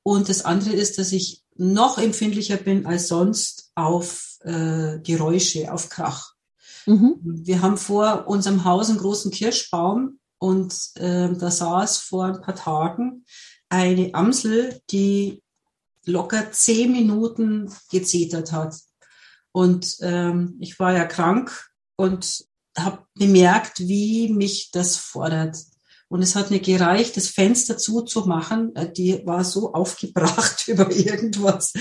Und 0.02 0.28
das 0.28 0.44
andere 0.44 0.74
ist, 0.74 0.98
dass 0.98 1.12
ich 1.12 1.44
noch 1.58 1.98
empfindlicher 1.98 2.56
bin 2.56 2.86
als 2.86 3.08
sonst 3.08 3.70
auf 3.74 4.38
äh, 4.44 4.98
Geräusche, 5.00 5.72
auf 5.72 5.90
Krach. 5.90 6.32
Mhm. 6.86 7.16
Wir 7.20 7.60
haben 7.60 7.76
vor 7.76 8.26
unserem 8.28 8.64
Haus 8.64 8.88
einen 8.88 8.98
großen 8.98 9.30
Kirschbaum 9.30 10.18
und 10.38 10.74
äh, 10.94 11.32
da 11.34 11.50
saß 11.50 11.98
vor 11.98 12.26
ein 12.26 12.40
paar 12.40 12.54
Tagen 12.54 13.24
eine 13.68 14.14
Amsel, 14.14 14.80
die 14.90 15.42
locker 16.04 16.50
zehn 16.52 16.92
Minuten 16.92 17.70
gezetert 17.90 18.52
hat. 18.52 18.76
Und 19.52 19.96
ähm, 20.00 20.56
ich 20.60 20.78
war 20.78 20.92
ja 20.92 21.04
krank 21.04 21.68
und 21.96 22.44
habe 22.76 23.04
bemerkt, 23.14 23.80
wie 23.80 24.32
mich 24.32 24.70
das 24.70 24.96
fordert. 24.96 25.56
Und 26.08 26.22
es 26.22 26.34
hat 26.34 26.50
mir 26.50 26.60
gereicht, 26.60 27.16
das 27.16 27.28
Fenster 27.28 27.76
zuzumachen. 27.76 28.74
Äh, 28.74 28.92
die 28.92 29.22
war 29.24 29.44
so 29.44 29.72
aufgebracht 29.74 30.66
über 30.68 30.90
irgendwas. 30.90 31.72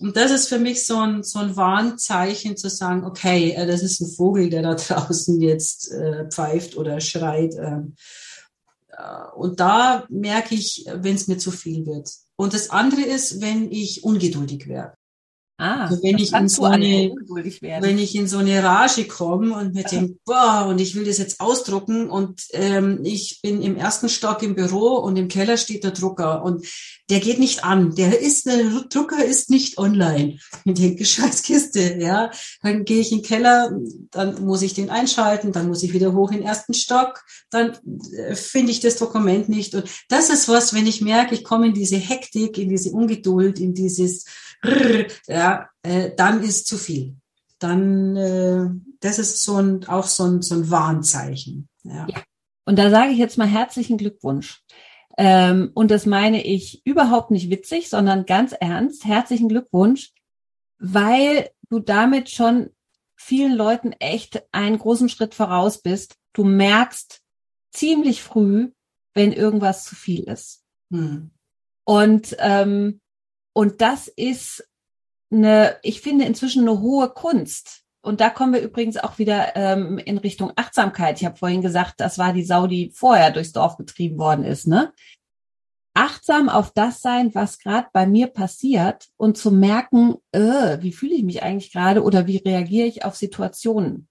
Und 0.00 0.16
das 0.16 0.30
ist 0.30 0.48
für 0.48 0.58
mich 0.58 0.86
so 0.86 0.98
ein, 0.98 1.22
so 1.22 1.40
ein 1.40 1.56
Warnzeichen 1.56 2.56
zu 2.56 2.70
sagen, 2.70 3.04
okay, 3.04 3.52
äh, 3.52 3.66
das 3.66 3.82
ist 3.82 4.00
ein 4.00 4.10
Vogel, 4.10 4.50
der 4.50 4.62
da 4.62 4.74
draußen 4.76 5.40
jetzt 5.40 5.90
äh, 5.92 6.28
pfeift 6.30 6.76
oder 6.76 7.00
schreit. 7.00 7.54
Ähm, 7.54 7.94
äh, 8.88 9.36
und 9.36 9.60
da 9.60 10.06
merke 10.08 10.54
ich, 10.54 10.86
wenn 10.92 11.14
es 11.16 11.28
mir 11.28 11.38
zu 11.38 11.50
viel 11.50 11.86
wird. 11.86 12.10
Und 12.36 12.54
das 12.54 12.70
andere 12.70 13.02
ist, 13.02 13.40
wenn 13.40 13.70
ich 13.72 14.04
ungeduldig 14.04 14.68
werde. 14.68 14.96
Ah, 15.60 15.86
also 15.86 16.00
wenn 16.04 16.18
ich 16.18 16.32
in 16.32 16.48
so 16.48 16.66
eine, 16.66 17.12
wenn 17.80 17.98
ich 17.98 18.14
in 18.14 18.28
so 18.28 18.38
eine 18.38 18.62
Rage 18.62 19.08
komme 19.08 19.56
und 19.56 19.74
mit 19.74 19.90
dem, 19.90 20.20
boah, 20.24 20.66
und 20.68 20.80
ich 20.80 20.94
will 20.94 21.04
das 21.04 21.18
jetzt 21.18 21.40
ausdrucken 21.40 22.08
und 22.08 22.42
ähm, 22.52 23.00
ich 23.02 23.40
bin 23.42 23.60
im 23.60 23.76
ersten 23.76 24.08
Stock 24.08 24.44
im 24.44 24.54
Büro 24.54 24.98
und 24.98 25.16
im 25.16 25.26
Keller 25.26 25.56
steht 25.56 25.82
der 25.82 25.90
Drucker 25.90 26.44
und 26.44 26.64
der 27.10 27.18
geht 27.18 27.40
nicht 27.40 27.64
an. 27.64 27.96
Der 27.96 28.20
ist, 28.20 28.46
der 28.46 28.84
Drucker 28.88 29.24
ist 29.24 29.50
nicht 29.50 29.78
online. 29.78 30.38
Ich 30.64 30.74
denke, 30.74 31.04
scheiß 31.06 31.42
Kiste, 31.42 31.96
ja. 31.98 32.30
Dann 32.62 32.84
gehe 32.84 33.00
ich 33.00 33.10
in 33.10 33.18
den 33.18 33.24
Keller, 33.24 33.72
dann 34.12 34.44
muss 34.44 34.62
ich 34.62 34.74
den 34.74 34.90
einschalten, 34.90 35.50
dann 35.50 35.66
muss 35.66 35.82
ich 35.82 35.92
wieder 35.92 36.14
hoch 36.14 36.30
in 36.30 36.38
den 36.38 36.46
ersten 36.46 36.74
Stock, 36.74 37.24
dann 37.50 37.76
äh, 38.12 38.36
finde 38.36 38.70
ich 38.70 38.78
das 38.78 38.94
Dokument 38.94 39.48
nicht. 39.48 39.74
Und 39.74 39.90
das 40.08 40.30
ist 40.30 40.48
was, 40.48 40.72
wenn 40.72 40.86
ich 40.86 41.00
merke, 41.00 41.34
ich 41.34 41.42
komme 41.42 41.66
in 41.66 41.74
diese 41.74 41.96
Hektik, 41.96 42.58
in 42.58 42.68
diese 42.68 42.92
Ungeduld, 42.92 43.58
in 43.58 43.74
dieses 43.74 44.24
ja, 45.26 45.68
äh, 45.82 46.10
dann 46.16 46.42
ist 46.42 46.66
zu 46.66 46.76
viel. 46.76 47.16
Dann, 47.58 48.16
äh, 48.16 48.68
das 49.00 49.18
ist 49.18 49.42
so 49.42 49.56
ein, 49.56 49.86
auch 49.88 50.06
so 50.06 50.24
ein, 50.24 50.42
so 50.42 50.54
ein 50.54 50.70
Warnzeichen. 50.70 51.68
Ja. 51.82 52.06
ja. 52.08 52.22
Und 52.64 52.78
da 52.78 52.90
sage 52.90 53.12
ich 53.12 53.18
jetzt 53.18 53.38
mal 53.38 53.48
herzlichen 53.48 53.98
Glückwunsch. 53.98 54.62
Ähm, 55.16 55.70
und 55.74 55.90
das 55.90 56.06
meine 56.06 56.44
ich 56.44 56.84
überhaupt 56.84 57.30
nicht 57.30 57.50
witzig, 57.50 57.88
sondern 57.88 58.26
ganz 58.26 58.52
ernst. 58.52 59.04
Herzlichen 59.04 59.48
Glückwunsch, 59.48 60.12
weil 60.78 61.50
du 61.70 61.80
damit 61.80 62.30
schon 62.30 62.70
vielen 63.16 63.54
Leuten 63.54 63.92
echt 63.92 64.44
einen 64.52 64.78
großen 64.78 65.08
Schritt 65.08 65.34
voraus 65.34 65.82
bist. 65.82 66.14
Du 66.32 66.44
merkst 66.44 67.20
ziemlich 67.72 68.22
früh, 68.22 68.70
wenn 69.14 69.32
irgendwas 69.32 69.84
zu 69.84 69.96
viel 69.96 70.22
ist. 70.22 70.62
Hm. 70.92 71.30
Und 71.84 72.36
ähm, 72.38 73.00
und 73.58 73.80
das 73.80 74.06
ist 74.06 74.68
eine, 75.32 75.78
ich 75.82 76.00
finde 76.00 76.24
inzwischen 76.26 76.62
eine 76.62 76.80
hohe 76.80 77.08
Kunst. 77.08 77.82
Und 78.02 78.20
da 78.20 78.30
kommen 78.30 78.52
wir 78.52 78.60
übrigens 78.60 78.98
auch 78.98 79.18
wieder 79.18 79.56
ähm, 79.56 79.98
in 79.98 80.16
Richtung 80.18 80.52
Achtsamkeit. 80.54 81.18
Ich 81.18 81.26
habe 81.26 81.36
vorhin 81.36 81.60
gesagt, 81.60 81.94
das 81.98 82.18
war 82.18 82.32
die 82.32 82.44
Sau, 82.44 82.68
die 82.68 82.92
vorher 82.94 83.32
durchs 83.32 83.50
Dorf 83.50 83.76
getrieben 83.76 84.16
worden 84.16 84.44
ist. 84.44 84.68
Ne? 84.68 84.92
Achtsam 85.92 86.48
auf 86.48 86.70
das 86.70 87.00
sein, 87.00 87.34
was 87.34 87.58
gerade 87.58 87.88
bei 87.92 88.06
mir 88.06 88.28
passiert 88.28 89.08
und 89.16 89.36
zu 89.36 89.50
merken, 89.50 90.14
äh, 90.30 90.80
wie 90.80 90.92
fühle 90.92 91.16
ich 91.16 91.24
mich 91.24 91.42
eigentlich 91.42 91.72
gerade 91.72 92.04
oder 92.04 92.28
wie 92.28 92.36
reagiere 92.36 92.86
ich 92.86 93.04
auf 93.04 93.16
Situationen. 93.16 94.06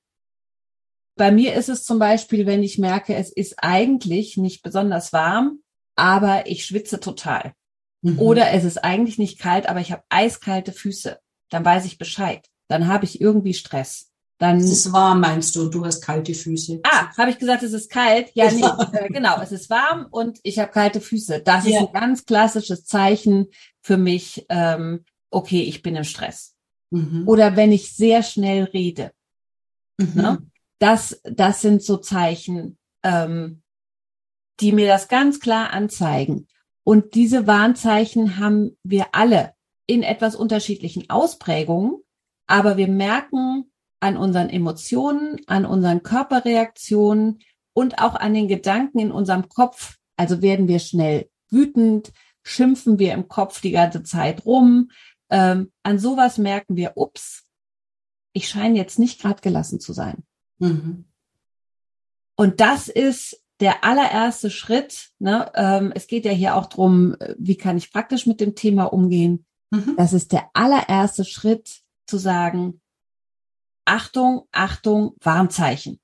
Bei 1.15 1.31
mir 1.31 1.53
ist 1.53 1.69
es 1.69 1.85
zum 1.85 1.99
Beispiel, 1.99 2.47
wenn 2.47 2.63
ich 2.63 2.79
merke, 2.79 3.15
es 3.15 3.31
ist 3.31 3.55
eigentlich 3.63 4.35
nicht 4.35 4.61
besonders 4.61 5.13
warm, 5.13 5.61
aber 5.95 6.47
ich 6.47 6.65
schwitze 6.65 6.99
total. 6.99 7.53
Mhm. 8.01 8.19
Oder 8.19 8.51
es 8.51 8.63
ist 8.63 8.83
eigentlich 8.83 9.17
nicht 9.17 9.39
kalt, 9.39 9.67
aber 9.67 9.79
ich 9.79 9.91
habe 9.91 10.03
eiskalte 10.09 10.71
Füße. 10.71 11.19
Dann 11.49 11.65
weiß 11.65 11.85
ich 11.85 11.97
Bescheid. 11.97 12.47
Dann 12.67 12.87
habe 12.87 13.05
ich 13.05 13.21
irgendwie 13.21 13.53
Stress. 13.53 14.11
Dann 14.39 14.57
es 14.57 14.71
ist 14.71 14.93
warm, 14.93 15.21
meinst 15.21 15.55
du, 15.55 15.63
und 15.63 15.73
du 15.73 15.83
hast 15.83 16.01
kalte 16.01 16.33
Füße. 16.33 16.81
Ah, 16.83 17.09
habe 17.17 17.31
ich 17.31 17.39
gesagt, 17.39 17.63
es 17.63 17.73
ist 17.73 17.89
kalt? 17.89 18.29
Ja, 18.35 18.51
nee, 18.51 18.61
äh, 18.93 19.09
genau, 19.09 19.41
es 19.41 19.51
ist 19.51 19.69
warm 19.71 20.05
und 20.11 20.39
ich 20.43 20.59
habe 20.59 20.71
kalte 20.71 21.01
Füße. 21.01 21.41
Das 21.41 21.65
ja. 21.65 21.71
ist 21.71 21.87
ein 21.87 21.93
ganz 21.93 22.25
klassisches 22.25 22.85
Zeichen 22.85 23.47
für 23.81 23.97
mich, 23.97 24.45
ähm, 24.49 25.05
okay, 25.31 25.63
ich 25.63 25.81
bin 25.81 25.95
im 25.95 26.03
Stress. 26.03 26.55
Mhm. 26.91 27.23
Oder 27.27 27.55
wenn 27.55 27.71
ich 27.71 27.95
sehr 27.95 28.21
schnell 28.21 28.65
rede. 28.65 29.11
Mhm. 29.97 30.11
Ne? 30.13 30.37
Das, 30.77 31.19
das 31.23 31.61
sind 31.61 31.81
so 31.81 31.97
Zeichen, 31.97 32.77
ähm, 33.01 33.63
die 34.59 34.71
mir 34.71 34.87
das 34.87 35.07
ganz 35.07 35.39
klar 35.39 35.71
anzeigen. 35.73 36.47
Und 36.87 37.15
diese 37.15 37.47
Warnzeichen 37.47 38.37
haben 38.37 38.77
wir 38.81 39.07
alle 39.11 39.53
in 39.87 40.03
etwas 40.03 40.37
unterschiedlichen 40.37 41.09
Ausprägungen, 41.09 42.01
aber 42.45 42.77
wir 42.77 42.87
merken 42.87 43.69
an 43.99 44.15
unseren 44.15 44.49
Emotionen, 44.49 45.35
an 45.47 45.65
unseren 45.65 46.01
Körperreaktionen 46.01 47.39
und 47.73 47.99
auch 47.99 48.15
an 48.15 48.33
den 48.33 48.47
Gedanken 48.47 48.99
in 48.99 49.11
unserem 49.11 49.49
Kopf. 49.49 49.97
Also 50.15 50.41
werden 50.41 50.69
wir 50.69 50.79
schnell 50.79 51.29
wütend, 51.49 52.13
schimpfen 52.41 52.99
wir 52.99 53.11
im 53.11 53.27
Kopf 53.27 53.59
die 53.59 53.71
ganze 53.71 54.03
Zeit 54.03 54.45
rum. 54.45 54.91
Ähm, 55.29 55.73
an 55.83 55.99
sowas 55.99 56.37
merken 56.37 56.77
wir, 56.77 56.93
ups, 56.95 57.43
ich 58.31 58.47
scheine 58.47 58.77
jetzt 58.77 58.97
nicht 58.97 59.19
gerade 59.19 59.41
gelassen 59.41 59.81
zu 59.81 59.91
sein. 59.91 60.23
Mhm. 60.59 61.03
Und 62.37 62.61
das 62.61 62.87
ist 62.87 63.43
der 63.59 63.83
allererste 63.83 64.51
Schritt, 64.51 65.09
ne, 65.19 65.51
ähm, 65.55 65.91
es 65.95 66.07
geht 66.07 66.25
ja 66.25 66.31
hier 66.31 66.55
auch 66.55 66.67
drum, 66.67 67.15
äh, 67.19 67.35
wie 67.37 67.57
kann 67.57 67.77
ich 67.77 67.91
praktisch 67.91 68.27
mit 68.27 68.39
dem 68.39 68.55
Thema 68.55 68.85
umgehen. 68.85 69.45
Mhm. 69.71 69.95
Das 69.97 70.13
ist 70.13 70.31
der 70.31 70.49
allererste 70.53 71.25
Schritt 71.25 71.81
zu 72.05 72.17
sagen, 72.17 72.81
Achtung, 73.85 74.43
Achtung, 74.51 75.15
Warnzeichen. 75.21 75.99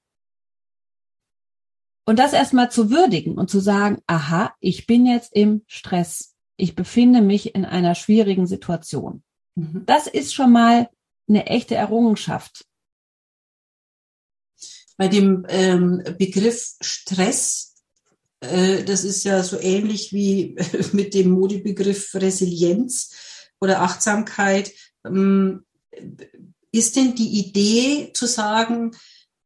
Und 2.05 2.19
das 2.19 2.33
erstmal 2.33 2.71
zu 2.71 2.89
würdigen 2.89 3.37
und 3.37 3.49
zu 3.49 3.59
sagen, 3.59 4.01
aha, 4.07 4.53
ich 4.59 4.87
bin 4.87 5.05
jetzt 5.05 5.33
im 5.33 5.63
Stress. 5.67 6.35
Ich 6.57 6.75
befinde 6.75 7.21
mich 7.21 7.55
in 7.55 7.65
einer 7.65 7.95
schwierigen 7.95 8.47
Situation. 8.47 9.23
Mhm. 9.55 9.83
Das 9.85 10.07
ist 10.07 10.33
schon 10.33 10.51
mal 10.51 10.89
eine 11.29 11.45
echte 11.45 11.75
Errungenschaft 11.75 12.65
bei 14.97 15.07
dem 15.07 15.45
ähm, 15.49 16.03
Begriff 16.17 16.75
Stress, 16.81 17.75
äh, 18.41 18.83
das 18.83 19.03
ist 19.03 19.23
ja 19.23 19.43
so 19.43 19.59
ähnlich 19.59 20.13
wie 20.13 20.55
mit 20.91 21.13
dem 21.13 21.31
Modebegriff 21.31 22.13
Resilienz 22.15 23.13
oder 23.59 23.81
Achtsamkeit. 23.81 24.71
Ähm, 25.05 25.65
ist 26.71 26.95
denn 26.95 27.15
die 27.15 27.39
Idee 27.39 28.11
zu 28.13 28.25
sagen, 28.25 28.91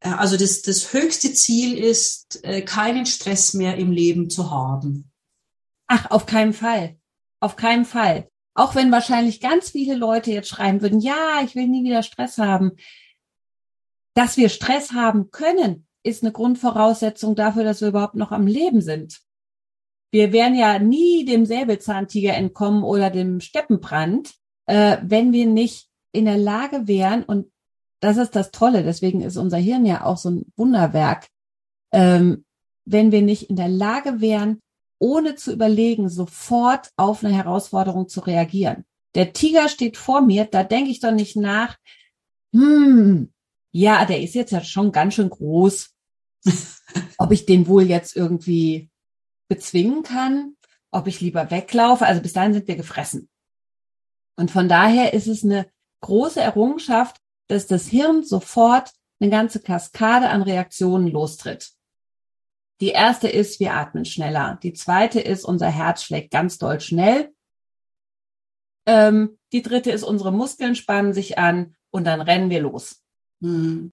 äh, 0.00 0.08
also 0.08 0.36
das, 0.36 0.62
das 0.62 0.92
höchste 0.92 1.32
Ziel 1.32 1.78
ist, 1.78 2.44
äh, 2.44 2.62
keinen 2.62 3.06
Stress 3.06 3.54
mehr 3.54 3.76
im 3.76 3.92
Leben 3.92 4.30
zu 4.30 4.50
haben? 4.50 5.10
Ach, 5.86 6.10
auf 6.10 6.26
keinen 6.26 6.52
Fall. 6.52 6.96
Auf 7.40 7.56
keinen 7.56 7.84
Fall. 7.84 8.28
Auch 8.54 8.74
wenn 8.74 8.90
wahrscheinlich 8.90 9.40
ganz 9.40 9.70
viele 9.70 9.94
Leute 9.94 10.32
jetzt 10.32 10.48
schreiben 10.48 10.82
würden, 10.82 11.00
ja, 11.00 11.42
ich 11.44 11.54
will 11.54 11.68
nie 11.68 11.84
wieder 11.84 12.02
Stress 12.02 12.38
haben. 12.38 12.72
Dass 14.14 14.36
wir 14.36 14.48
Stress 14.48 14.92
haben 14.92 15.30
können, 15.30 15.86
ist 16.02 16.22
eine 16.22 16.32
Grundvoraussetzung 16.32 17.34
dafür, 17.34 17.64
dass 17.64 17.80
wir 17.80 17.88
überhaupt 17.88 18.14
noch 18.14 18.32
am 18.32 18.46
Leben 18.46 18.80
sind. 18.80 19.20
Wir 20.10 20.32
wären 20.32 20.54
ja 20.54 20.78
nie 20.78 21.24
dem 21.24 21.44
Säbelzahntiger 21.44 22.34
entkommen 22.34 22.82
oder 22.82 23.10
dem 23.10 23.40
Steppenbrand, 23.40 24.34
äh, 24.66 24.98
wenn 25.02 25.32
wir 25.32 25.46
nicht 25.46 25.88
in 26.12 26.24
der 26.24 26.38
Lage 26.38 26.88
wären, 26.88 27.24
und 27.24 27.50
das 28.00 28.16
ist 28.16 28.34
das 28.34 28.50
Tolle, 28.50 28.82
deswegen 28.82 29.20
ist 29.20 29.36
unser 29.36 29.58
Hirn 29.58 29.84
ja 29.84 30.04
auch 30.04 30.16
so 30.16 30.30
ein 30.30 30.52
Wunderwerk, 30.56 31.28
ähm, 31.92 32.44
wenn 32.84 33.12
wir 33.12 33.22
nicht 33.22 33.50
in 33.50 33.56
der 33.56 33.68
Lage 33.68 34.20
wären, 34.20 34.60
ohne 34.98 35.34
zu 35.34 35.52
überlegen, 35.52 36.08
sofort 36.08 36.90
auf 36.96 37.22
eine 37.22 37.34
Herausforderung 37.34 38.08
zu 38.08 38.20
reagieren. 38.20 38.84
Der 39.14 39.32
Tiger 39.32 39.68
steht 39.68 39.96
vor 39.96 40.22
mir, 40.22 40.46
da 40.46 40.64
denke 40.64 40.90
ich 40.90 41.00
doch 41.00 41.12
nicht 41.12 41.36
nach, 41.36 41.76
hm, 42.52 43.30
ja, 43.72 44.04
der 44.04 44.20
ist 44.20 44.34
jetzt 44.34 44.52
ja 44.52 44.62
schon 44.62 44.92
ganz 44.92 45.14
schön 45.14 45.30
groß. 45.30 45.94
ob 47.18 47.32
ich 47.32 47.46
den 47.46 47.66
wohl 47.66 47.84
jetzt 47.84 48.16
irgendwie 48.16 48.90
bezwingen 49.48 50.02
kann, 50.02 50.56
ob 50.90 51.06
ich 51.06 51.20
lieber 51.20 51.50
weglaufe. 51.50 52.06
Also 52.06 52.20
bis 52.20 52.32
dahin 52.32 52.54
sind 52.54 52.68
wir 52.68 52.76
gefressen. 52.76 53.28
Und 54.36 54.50
von 54.50 54.68
daher 54.68 55.12
ist 55.12 55.26
es 55.26 55.44
eine 55.44 55.68
große 56.00 56.40
Errungenschaft, 56.40 57.20
dass 57.48 57.66
das 57.66 57.86
Hirn 57.86 58.22
sofort 58.22 58.92
eine 59.20 59.30
ganze 59.30 59.60
Kaskade 59.60 60.28
an 60.28 60.42
Reaktionen 60.42 61.08
lostritt. 61.08 61.70
Die 62.80 62.90
erste 62.90 63.26
ist, 63.26 63.58
wir 63.58 63.74
atmen 63.74 64.04
schneller. 64.04 64.60
Die 64.62 64.72
zweite 64.72 65.18
ist, 65.18 65.44
unser 65.44 65.68
Herz 65.68 66.04
schlägt 66.04 66.30
ganz 66.30 66.58
doll 66.58 66.80
schnell. 66.80 67.34
Ähm, 68.86 69.38
die 69.52 69.62
dritte 69.62 69.90
ist, 69.90 70.04
unsere 70.04 70.30
Muskeln 70.30 70.76
spannen 70.76 71.12
sich 71.12 71.38
an 71.38 71.74
und 71.90 72.04
dann 72.04 72.20
rennen 72.20 72.50
wir 72.50 72.60
los. 72.60 73.02
Hm. 73.42 73.92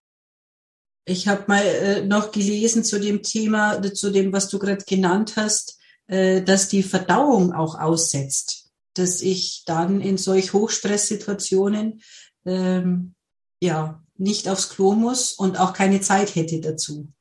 Ich 1.07 1.27
habe 1.27 1.43
mal 1.47 1.63
äh, 1.63 2.05
noch 2.05 2.31
gelesen 2.31 2.83
zu 2.83 2.99
dem 2.99 3.21
Thema, 3.21 3.81
zu 3.93 4.11
dem, 4.11 4.33
was 4.33 4.49
du 4.49 4.57
gerade 4.57 4.83
genannt 4.85 5.33
hast, 5.35 5.79
äh, 6.07 6.41
dass 6.41 6.67
die 6.67 6.83
Verdauung 6.83 7.53
auch 7.53 7.79
aussetzt, 7.79 8.71
dass 8.95 9.21
ich 9.21 9.63
dann 9.65 10.01
in 10.01 10.17
solch 10.17 10.53
Hochstresssituationen 10.53 12.01
ähm, 12.45 13.13
ja 13.61 14.03
nicht 14.17 14.49
aufs 14.49 14.69
Klo 14.69 14.93
muss 14.93 15.33
und 15.33 15.59
auch 15.59 15.73
keine 15.73 16.01
Zeit 16.01 16.35
hätte 16.35 16.59
dazu. 16.59 17.11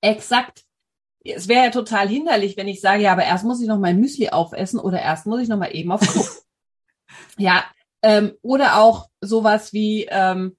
Exakt. 0.00 0.64
Es 1.24 1.48
wäre 1.48 1.66
ja 1.66 1.70
total 1.70 2.08
hinderlich, 2.08 2.56
wenn 2.56 2.68
ich 2.68 2.80
sage, 2.80 3.02
ja, 3.02 3.12
aber 3.12 3.24
erst 3.24 3.44
muss 3.44 3.60
ich 3.60 3.66
noch 3.66 3.78
mein 3.78 3.98
Müsli 3.98 4.28
aufessen 4.28 4.78
oder 4.78 5.00
erst 5.00 5.26
muss 5.26 5.40
ich 5.40 5.48
noch 5.48 5.58
mal 5.58 5.74
eben 5.74 5.90
auf 5.90 6.00
Klo. 6.00 6.24
ja, 7.38 7.64
ähm, 8.02 8.36
oder 8.42 8.78
auch 8.78 9.08
sowas 9.20 9.72
wie, 9.72 10.06
ähm, 10.10 10.56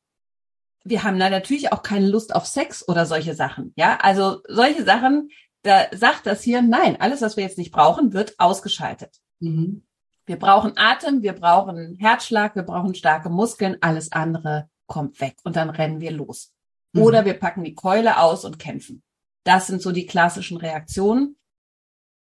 wir 0.89 1.04
haben 1.04 1.19
da 1.19 1.30
natürlich 1.30 1.71
auch 1.71 1.84
keine 1.84 2.08
Lust 2.08 2.34
auf 2.34 2.45
Sex 2.45 2.88
oder 2.88 3.06
solche 3.06 3.34
Sachen. 3.34 3.73
Ja, 3.76 3.97
also 4.02 4.41
solche 4.47 4.84
Sachen, 4.84 5.30
da 5.63 5.86
sagt 5.91 6.26
das 6.26 6.43
hier, 6.43 6.62
nein, 6.62 7.00
alles, 7.00 7.21
was 7.21 7.36
wir 7.36 7.43
jetzt 7.43 7.58
nicht 7.58 7.71
brauchen, 7.71 8.13
wird 8.13 8.39
ausgeschaltet. 8.39 9.17
Mhm. 9.39 9.84
Wir 10.26 10.38
brauchen 10.38 10.73
Atem, 10.76 11.21
wir 11.21 11.34
brauchen 11.34 11.97
Herzschlag, 12.00 12.56
wir 12.56 12.63
brauchen 12.63 12.95
starke 12.95 13.30
Muskeln, 13.30 13.78
alles 13.82 14.12
andere 14.12 14.69
kommt 14.86 15.19
weg 15.19 15.36
und 15.43 15.56
dann 15.56 15.69
rennen 15.69 16.00
wir 16.00 16.12
los. 16.12 16.54
Mhm. 16.93 17.02
Oder 17.02 17.26
wir 17.26 17.34
packen 17.34 17.63
die 17.63 17.76
Keule 17.76 18.19
aus 18.19 18.45
und 18.45 18.60
kämpfen. 18.60 19.04
Das 19.43 19.67
sind 19.67 19.82
so 19.82 19.91
die 19.91 20.06
klassischen 20.06 20.58
Reaktionen. 20.58 21.38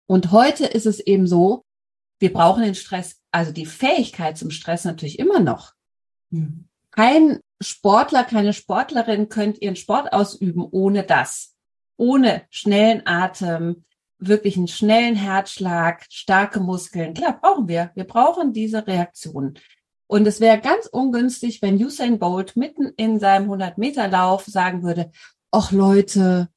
Und 0.07 0.31
heute 0.31 0.65
ist 0.65 0.85
es 0.85 0.99
eben 0.99 1.27
so, 1.27 1.63
wir 2.19 2.33
brauchen 2.33 2.63
den 2.63 2.75
Stress, 2.75 3.21
also 3.31 3.51
die 3.51 3.65
Fähigkeit 3.65 4.37
zum 4.37 4.51
Stress 4.51 4.85
natürlich 4.85 5.19
immer 5.19 5.39
noch. 5.39 5.73
Mhm. 6.29 6.67
Kein 6.91 7.39
Sportler, 7.61 8.23
keine 8.23 8.53
Sportlerin 8.53 9.29
könnt 9.29 9.61
ihren 9.61 9.75
Sport 9.75 10.11
ausüben 10.13 10.67
ohne 10.69 11.03
das. 11.03 11.55
Ohne 11.97 12.43
schnellen 12.49 13.03
Atem, 13.05 13.85
wirklich 14.17 14.57
einen 14.57 14.67
schnellen 14.67 15.15
Herzschlag, 15.15 16.05
starke 16.09 16.59
Muskeln. 16.59 17.13
Klar, 17.13 17.39
brauchen 17.39 17.67
wir. 17.67 17.91
Wir 17.95 18.05
brauchen 18.05 18.53
diese 18.53 18.85
Reaktion. 18.85 19.57
Und 20.07 20.27
es 20.27 20.39
wäre 20.39 20.59
ganz 20.59 20.87
ungünstig, 20.87 21.61
wenn 21.61 21.81
Usain 21.81 22.19
Bolt 22.19 22.57
mitten 22.57 22.91
in 22.97 23.19
seinem 23.19 23.49
100-Meter-Lauf 23.49 24.45
sagen 24.45 24.83
würde, 24.83 25.11
ach 25.51 25.71
Leute, 25.71 26.49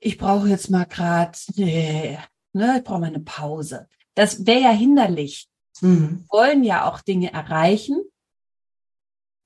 ich 0.00 0.18
brauche 0.18 0.48
jetzt 0.48 0.68
mal 0.68 0.84
gerade, 0.84 1.38
nee, 1.54 2.18
ne, 2.52 2.78
ich 2.78 2.84
brauche 2.84 2.98
mal 2.98 3.06
eine 3.06 3.20
Pause. 3.20 3.88
Das 4.14 4.46
wäre 4.46 4.62
ja 4.62 4.70
hinderlich. 4.70 5.48
Mhm. 5.80 6.26
Wir 6.28 6.38
wollen 6.38 6.64
ja 6.64 6.90
auch 6.90 7.00
Dinge 7.00 7.32
erreichen. 7.32 8.02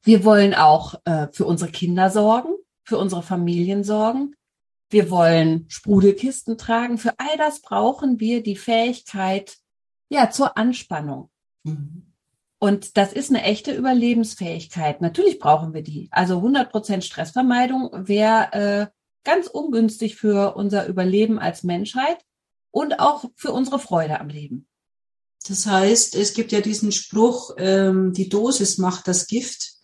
Wir 0.06 0.24
wollen 0.24 0.54
auch 0.54 0.94
äh, 1.04 1.26
für 1.32 1.44
unsere 1.46 1.72
Kinder 1.72 2.10
sorgen, 2.10 2.54
für 2.84 2.96
unsere 2.96 3.24
Familien 3.24 3.82
sorgen. 3.82 4.36
Wir 4.88 5.10
wollen 5.10 5.66
Sprudelkisten 5.68 6.56
tragen. 6.56 6.96
Für 6.96 7.18
all 7.18 7.36
das 7.36 7.60
brauchen 7.60 8.20
wir 8.20 8.40
die 8.40 8.54
Fähigkeit, 8.54 9.56
ja, 10.08 10.30
zur 10.30 10.56
Anspannung. 10.56 11.28
Mhm. 11.64 12.06
Und 12.60 12.96
das 12.96 13.12
ist 13.12 13.30
eine 13.30 13.42
echte 13.42 13.74
Überlebensfähigkeit. 13.74 15.00
Natürlich 15.00 15.40
brauchen 15.40 15.74
wir 15.74 15.82
die. 15.82 16.06
Also 16.12 16.36
100 16.36 16.70
Prozent 16.70 17.04
Stressvermeidung 17.04 17.90
wäre 18.06 18.52
äh, 18.52 18.86
ganz 19.24 19.48
ungünstig 19.48 20.14
für 20.14 20.54
unser 20.54 20.86
Überleben 20.86 21.40
als 21.40 21.64
Menschheit 21.64 22.18
und 22.70 23.00
auch 23.00 23.24
für 23.34 23.50
unsere 23.50 23.80
Freude 23.80 24.20
am 24.20 24.28
Leben. 24.28 24.68
Das 25.48 25.66
heißt, 25.66 26.14
es 26.14 26.32
gibt 26.32 26.52
ja 26.52 26.60
diesen 26.60 26.92
Spruch, 26.92 27.56
ähm, 27.58 28.12
die 28.12 28.28
Dosis 28.28 28.78
macht 28.78 29.08
das 29.08 29.26
Gift. 29.26 29.75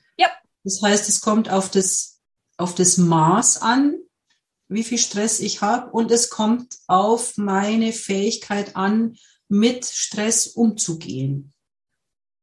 Das 0.64 0.80
heißt, 0.82 1.08
es 1.08 1.20
kommt 1.20 1.50
auf 1.50 1.70
das, 1.70 2.20
auf 2.56 2.74
das 2.74 2.98
Maß 2.98 3.62
an, 3.62 3.94
wie 4.68 4.84
viel 4.84 4.98
Stress 4.98 5.40
ich 5.40 5.60
habe 5.60 5.90
und 5.90 6.10
es 6.10 6.30
kommt 6.30 6.76
auf 6.86 7.36
meine 7.36 7.92
Fähigkeit 7.92 8.76
an, 8.76 9.16
mit 9.48 9.84
Stress 9.84 10.46
umzugehen. 10.46 11.52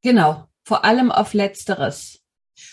Genau, 0.02 0.48
vor 0.64 0.86
allem 0.86 1.12
auf 1.12 1.34
Letzteres. 1.34 2.20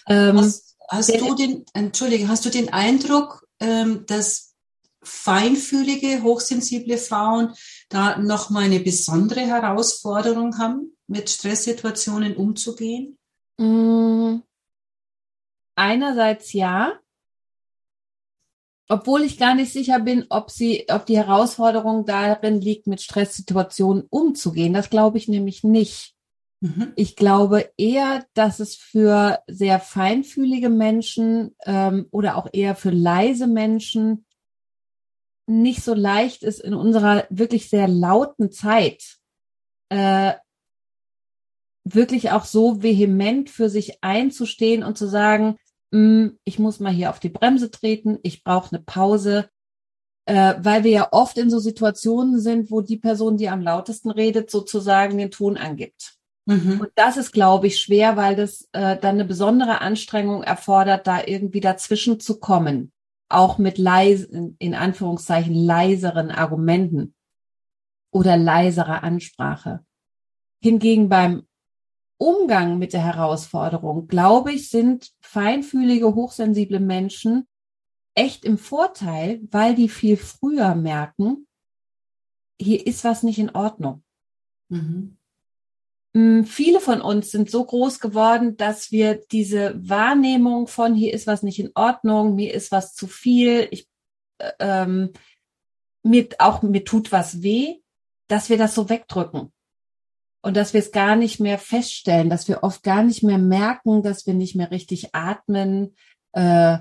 Ähm, 0.06 0.38
hast, 0.38 0.76
hast 0.88 1.20
du 1.20 1.34
den, 1.34 1.64
entschuldige, 1.72 2.28
hast 2.28 2.44
du 2.44 2.50
den 2.50 2.72
Eindruck, 2.72 3.46
ähm, 3.60 4.04
dass 4.06 4.54
feinfühlige, 5.02 6.22
hochsensible 6.22 6.98
Frauen 6.98 7.54
da 7.88 8.18
noch 8.18 8.50
mal 8.50 8.64
eine 8.64 8.80
besondere 8.80 9.40
Herausforderung 9.40 10.58
haben, 10.58 10.96
mit 11.06 11.30
Stresssituationen 11.30 12.36
umzugehen? 12.36 13.16
Mm, 13.58 14.40
einerseits 15.76 16.52
ja, 16.52 16.98
obwohl 18.88 19.22
ich 19.22 19.38
gar 19.38 19.54
nicht 19.54 19.72
sicher 19.72 19.98
bin, 20.00 20.26
ob 20.28 20.50
sie, 20.50 20.86
ob 20.88 21.06
die 21.06 21.16
Herausforderung 21.16 22.06
darin 22.06 22.60
liegt, 22.60 22.86
mit 22.86 23.00
Stresssituationen 23.02 24.04
umzugehen. 24.10 24.72
Das 24.72 24.90
glaube 24.90 25.18
ich 25.18 25.28
nämlich 25.28 25.64
nicht. 25.64 26.14
Mhm. 26.60 26.92
Ich 26.94 27.16
glaube 27.16 27.70
eher, 27.76 28.24
dass 28.34 28.60
es 28.60 28.76
für 28.76 29.40
sehr 29.46 29.80
feinfühlige 29.80 30.68
Menschen 30.68 31.54
ähm, 31.64 32.06
oder 32.10 32.36
auch 32.36 32.48
eher 32.52 32.76
für 32.76 32.90
leise 32.90 33.46
Menschen 33.46 34.24
nicht 35.46 35.82
so 35.82 35.94
leicht 35.94 36.42
ist 36.42 36.60
in 36.60 36.74
unserer 36.74 37.26
wirklich 37.30 37.68
sehr 37.68 37.88
lauten 37.88 38.50
Zeit 38.50 39.18
äh, 39.90 40.34
wirklich 41.84 42.32
auch 42.32 42.44
so 42.44 42.82
vehement 42.82 43.48
für 43.48 43.68
sich 43.68 44.02
einzustehen 44.02 44.82
und 44.82 44.98
zu 44.98 45.06
sagen, 45.06 45.56
ich 45.90 46.58
muss 46.58 46.80
mal 46.80 46.92
hier 46.92 47.10
auf 47.10 47.20
die 47.20 47.28
Bremse 47.28 47.70
treten, 47.70 48.18
ich 48.22 48.44
brauche 48.44 48.74
eine 48.74 48.82
Pause, 48.84 49.48
äh, 50.26 50.54
weil 50.58 50.84
wir 50.84 50.90
ja 50.90 51.08
oft 51.12 51.38
in 51.38 51.48
so 51.48 51.58
Situationen 51.58 52.40
sind, 52.40 52.70
wo 52.70 52.80
die 52.80 52.96
Person, 52.96 53.36
die 53.36 53.48
am 53.48 53.60
lautesten 53.60 54.10
redet, 54.10 54.50
sozusagen 54.50 55.16
den 55.16 55.30
Ton 55.30 55.56
angibt. 55.56 56.16
Mhm. 56.46 56.80
Und 56.80 56.90
das 56.94 57.16
ist, 57.16 57.32
glaube 57.32 57.68
ich, 57.68 57.80
schwer, 57.80 58.16
weil 58.16 58.36
das 58.36 58.68
äh, 58.72 58.96
dann 58.96 59.16
eine 59.16 59.24
besondere 59.24 59.80
Anstrengung 59.80 60.42
erfordert, 60.42 61.06
da 61.06 61.22
irgendwie 61.24 61.60
dazwischen 61.60 62.20
zu 62.20 62.38
kommen. 62.38 62.92
Auch 63.28 63.58
mit 63.58 63.78
leisen, 63.78 64.56
in 64.58 64.74
Anführungszeichen, 64.74 65.54
leiseren 65.54 66.30
Argumenten 66.30 67.14
oder 68.12 68.36
leiserer 68.36 69.02
Ansprache. 69.02 69.84
Hingegen 70.60 71.08
beim 71.08 71.46
Umgang 72.18 72.78
mit 72.78 72.92
der 72.92 73.04
Herausforderung, 73.04 74.08
glaube 74.08 74.52
ich, 74.52 74.70
sind 74.70 75.12
feinfühlige, 75.20 76.14
hochsensible 76.14 76.80
Menschen 76.80 77.46
echt 78.14 78.44
im 78.44 78.56
Vorteil, 78.56 79.40
weil 79.50 79.74
die 79.74 79.88
viel 79.88 80.16
früher 80.16 80.74
merken, 80.74 81.46
hier 82.58 82.86
ist 82.86 83.04
was 83.04 83.22
nicht 83.22 83.38
in 83.38 83.50
Ordnung. 83.50 84.02
Mhm. 84.68 85.18
Hm, 86.14 86.44
viele 86.46 86.80
von 86.80 87.02
uns 87.02 87.30
sind 87.30 87.50
so 87.50 87.62
groß 87.62 88.00
geworden, 88.00 88.56
dass 88.56 88.90
wir 88.90 89.16
diese 89.30 89.74
Wahrnehmung 89.76 90.66
von 90.66 90.94
hier 90.94 91.12
ist 91.12 91.26
was 91.26 91.42
nicht 91.42 91.58
in 91.58 91.72
Ordnung, 91.74 92.34
mir 92.34 92.54
ist 92.54 92.72
was 92.72 92.94
zu 92.94 93.06
viel, 93.06 93.68
ich, 93.70 93.86
äh, 94.38 94.52
ähm, 94.58 95.12
mir 96.02 96.28
auch 96.38 96.62
mir 96.62 96.84
tut 96.84 97.12
was 97.12 97.42
weh, 97.42 97.80
dass 98.28 98.48
wir 98.48 98.56
das 98.56 98.74
so 98.74 98.88
wegdrücken 98.88 99.52
und 100.46 100.56
dass 100.56 100.74
wir 100.74 100.78
es 100.78 100.92
gar 100.92 101.16
nicht 101.16 101.40
mehr 101.40 101.58
feststellen, 101.58 102.30
dass 102.30 102.46
wir 102.46 102.62
oft 102.62 102.84
gar 102.84 103.02
nicht 103.02 103.24
mehr 103.24 103.38
merken, 103.38 104.04
dass 104.04 104.28
wir 104.28 104.34
nicht 104.34 104.54
mehr 104.54 104.70
richtig 104.70 105.12
atmen, 105.12 105.96
äh, 106.34 106.78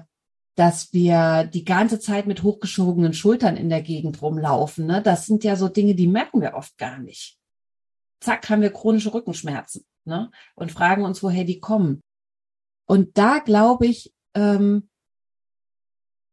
dass 0.54 0.93
wir 0.93 1.45
die 1.51 1.65
ganze 1.65 1.99
Zeit 1.99 2.28
mit 2.28 2.43
hochgeschobenen 2.43 3.13
Schultern 3.13 3.58
in 3.58 3.69
der 3.69 3.82
Gegend 3.82 4.21
rumlaufen. 4.21 4.86
Ne? 4.86 5.01
Das 5.01 5.25
sind 5.25 5.43
ja 5.43 5.56
so 5.56 5.67
Dinge, 5.67 5.95
die 5.95 6.06
merken 6.06 6.41
wir 6.41 6.54
oft 6.54 6.78
gar 6.78 6.99
nicht 6.99 7.39
zack, 8.19 8.47
haben 8.51 8.62
wir 8.62 8.71
chronische 8.71 9.12
Rückenschmerzen 9.12 9.84
ne? 10.04 10.30
und 10.54 10.71
fragen 10.71 11.04
uns, 11.04 11.23
woher 11.23 11.43
die 11.43 11.60
kommen. 11.60 12.04
Und 12.86 13.17
da 13.17 13.39
glaube 13.39 13.88
ich, 13.88 14.13
ähm, 14.36 14.89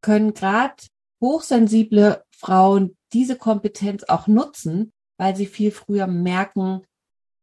können 0.03 0.35
gerade 0.35 0.83
hochsensible 1.23 2.25
Frauen 2.31 2.95
diese 3.15 3.37
Kompetenz 3.39 4.05
auch 4.05 4.27
nutzen, 4.27 4.93
weil 5.17 5.35
sie 5.35 5.47
viel 5.47 5.71
früher 5.71 6.07
merken, 6.07 6.83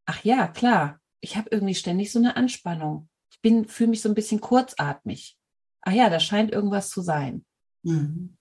ach 0.09 0.23
ja, 0.23 0.47
klar, 0.47 0.99
ich 1.21 1.37
habe 1.37 1.49
irgendwie 1.51 1.75
ständig 1.75 2.11
so 2.11 2.17
eine 2.17 2.35
Anspannung. 2.35 3.07
Ich 3.31 3.41
bin, 3.41 3.67
fühle 3.67 3.91
mich 3.91 4.01
so 4.01 4.09
ein 4.09 4.15
bisschen 4.15 4.41
kurzatmig. 4.41 5.37
Ach 5.81 5.91
ja, 5.91 6.09
da 6.09 6.19
scheint 6.19 6.51
irgendwas 6.51 6.89
zu 6.89 7.01
sein. 7.01 7.45
Mhm. 7.83 8.35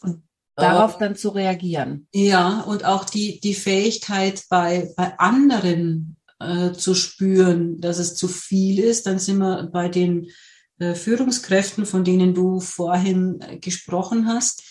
Und 0.00 0.24
darauf 0.56 0.98
dann 0.98 1.14
zu 1.14 1.28
reagieren. 1.28 2.08
Ja, 2.12 2.62
und 2.62 2.84
auch 2.84 3.04
die, 3.04 3.38
die 3.40 3.54
Fähigkeit 3.54 4.44
bei, 4.48 4.92
bei 4.96 5.16
anderen 5.18 6.16
äh, 6.40 6.72
zu 6.72 6.94
spüren, 6.94 7.80
dass 7.80 7.98
es 7.98 8.16
zu 8.16 8.26
viel 8.26 8.80
ist. 8.80 9.06
Dann 9.06 9.20
sind 9.20 9.38
wir 9.38 9.70
bei 9.72 9.88
den 9.88 10.30
äh, 10.78 10.94
Führungskräften, 10.94 11.86
von 11.86 12.02
denen 12.02 12.34
du 12.34 12.58
vorhin 12.58 13.40
äh, 13.40 13.58
gesprochen 13.58 14.26
hast. 14.26 14.64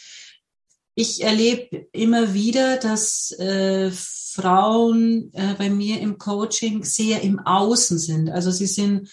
Ich 0.96 1.22
erlebe 1.22 1.88
immer 1.92 2.34
wieder, 2.34 2.78
dass 2.78 3.32
äh, 3.38 3.92
Frauen 3.92 5.32
äh, 5.34 5.54
bei 5.58 5.70
mir 5.70 6.00
im 6.00 6.18
Coaching 6.18 6.84
sehr 6.84 7.22
im 7.22 7.40
Außen 7.40 8.00
sind. 8.00 8.30
Also 8.30 8.52
sie 8.52 8.68
sind 8.68 9.10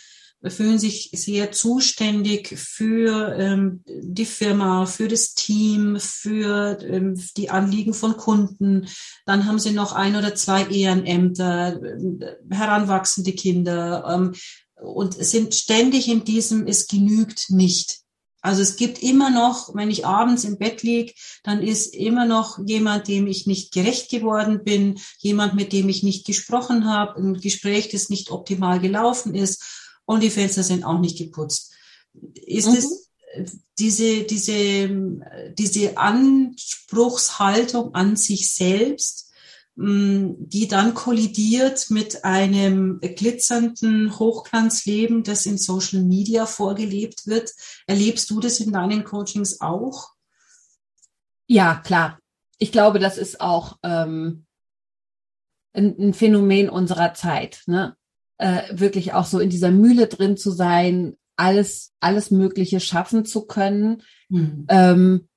fühlen 0.50 0.78
sich 0.78 1.10
sehr 1.12 1.52
zuständig 1.52 2.58
für 2.58 3.36
ähm, 3.38 3.82
die 3.86 4.24
Firma, 4.24 4.86
für 4.86 5.06
das 5.06 5.34
Team, 5.34 5.98
für 6.00 6.78
ähm, 6.82 7.20
die 7.36 7.50
Anliegen 7.50 7.94
von 7.94 8.16
Kunden. 8.16 8.88
Dann 9.24 9.46
haben 9.46 9.60
sie 9.60 9.70
noch 9.70 9.92
ein 9.92 10.16
oder 10.16 10.34
zwei 10.34 10.64
Ehrenämter, 10.64 11.80
äh, 11.80 12.36
heranwachsende 12.50 13.32
Kinder 13.32 14.04
ähm, 14.08 14.34
und 14.82 15.14
sind 15.14 15.54
ständig 15.54 16.08
in 16.08 16.24
diesem, 16.24 16.66
es 16.66 16.88
genügt 16.88 17.50
nicht. 17.50 18.01
Also 18.42 18.60
es 18.60 18.76
gibt 18.76 19.02
immer 19.02 19.30
noch, 19.30 19.74
wenn 19.74 19.90
ich 19.90 20.04
abends 20.04 20.44
im 20.44 20.58
Bett 20.58 20.82
liege, 20.82 21.14
dann 21.44 21.62
ist 21.62 21.94
immer 21.94 22.26
noch 22.26 22.58
jemand, 22.66 23.06
dem 23.06 23.28
ich 23.28 23.46
nicht 23.46 23.72
gerecht 23.72 24.10
geworden 24.10 24.64
bin, 24.64 24.98
jemand, 25.18 25.54
mit 25.54 25.72
dem 25.72 25.88
ich 25.88 26.02
nicht 26.02 26.26
gesprochen 26.26 26.86
habe, 26.86 27.20
ein 27.20 27.34
Gespräch, 27.34 27.88
das 27.90 28.10
nicht 28.10 28.30
optimal 28.30 28.80
gelaufen 28.80 29.36
ist 29.36 29.62
und 30.04 30.22
die 30.22 30.30
Fenster 30.30 30.64
sind 30.64 30.84
auch 30.84 30.98
nicht 30.98 31.16
geputzt. 31.16 31.72
Ist 32.34 32.68
mhm. 32.68 32.74
es 32.74 33.08
diese, 33.78 34.24
diese, 34.24 34.90
diese 35.56 35.96
Anspruchshaltung 35.96 37.94
an 37.94 38.16
sich 38.16 38.52
selbst, 38.52 39.31
die 39.74 40.68
dann 40.68 40.92
kollidiert 40.92 41.88
mit 41.88 42.24
einem 42.24 43.00
glitzernden 43.00 44.18
Hochglanzleben, 44.18 45.22
das 45.22 45.46
in 45.46 45.56
Social 45.56 46.02
Media 46.02 46.44
vorgelebt 46.44 47.26
wird. 47.26 47.50
Erlebst 47.86 48.28
du 48.30 48.40
das 48.40 48.60
in 48.60 48.72
deinen 48.72 49.04
Coachings 49.04 49.60
auch? 49.60 50.10
Ja, 51.46 51.76
klar. 51.76 52.18
Ich 52.58 52.70
glaube, 52.70 52.98
das 52.98 53.16
ist 53.16 53.40
auch 53.40 53.78
ähm, 53.82 54.44
ein, 55.72 55.96
ein 55.98 56.14
Phänomen 56.14 56.68
unserer 56.68 57.14
Zeit. 57.14 57.62
Ne? 57.66 57.96
äh, 58.42 58.62
wirklich 58.72 59.12
auch 59.12 59.24
so 59.24 59.38
in 59.38 59.50
dieser 59.50 59.70
Mühle 59.70 60.08
drin 60.08 60.36
zu 60.36 60.50
sein, 60.50 61.16
alles, 61.36 61.92
alles 62.00 62.32
Mögliche 62.32 62.80
schaffen 62.80 63.24
zu 63.24 63.46
können. 63.46 64.02
Mhm. 64.28 64.66
Ähm, 64.68 65.28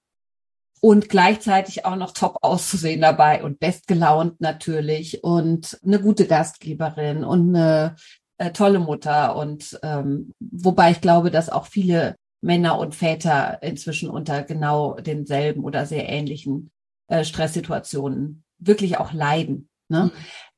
und 0.86 1.10
gleichzeitig 1.10 1.84
auch 1.84 1.96
noch 1.96 2.12
top 2.12 2.38
auszusehen 2.44 3.02
dabei 3.02 3.44
und 3.44 3.60
bestgelaunt 3.60 4.40
natürlich 4.40 5.24
und 5.24 5.80
eine 5.84 6.00
gute 6.00 6.28
Gastgeberin 6.28 7.24
und 7.24 7.56
eine 7.56 7.96
äh, 8.38 8.52
tolle 8.52 8.78
Mutter 8.78 9.36
und 9.36 9.80
ähm, 9.82 10.32
wobei 10.40 10.92
ich 10.92 11.02
glaube, 11.02 11.32
dass 11.32 11.50
auch 11.50 11.66
viele 11.66 12.18
Männer 12.42 12.78
und 12.78 12.94
Väter 12.94 13.64
inzwischen 13.64 14.12
unter 14.12 14.44
genau 14.44 14.94
denselben 14.94 15.64
oder 15.64 15.88
sehr 15.88 16.08
ähnlichen 16.08 16.70
äh, 17.08 17.24
Stresssituationen 17.24 18.44
wirklich 18.60 19.00
auch 19.00 19.12
leiden. 19.12 19.70
Ne? 19.90 20.04
Mhm. 20.04 20.12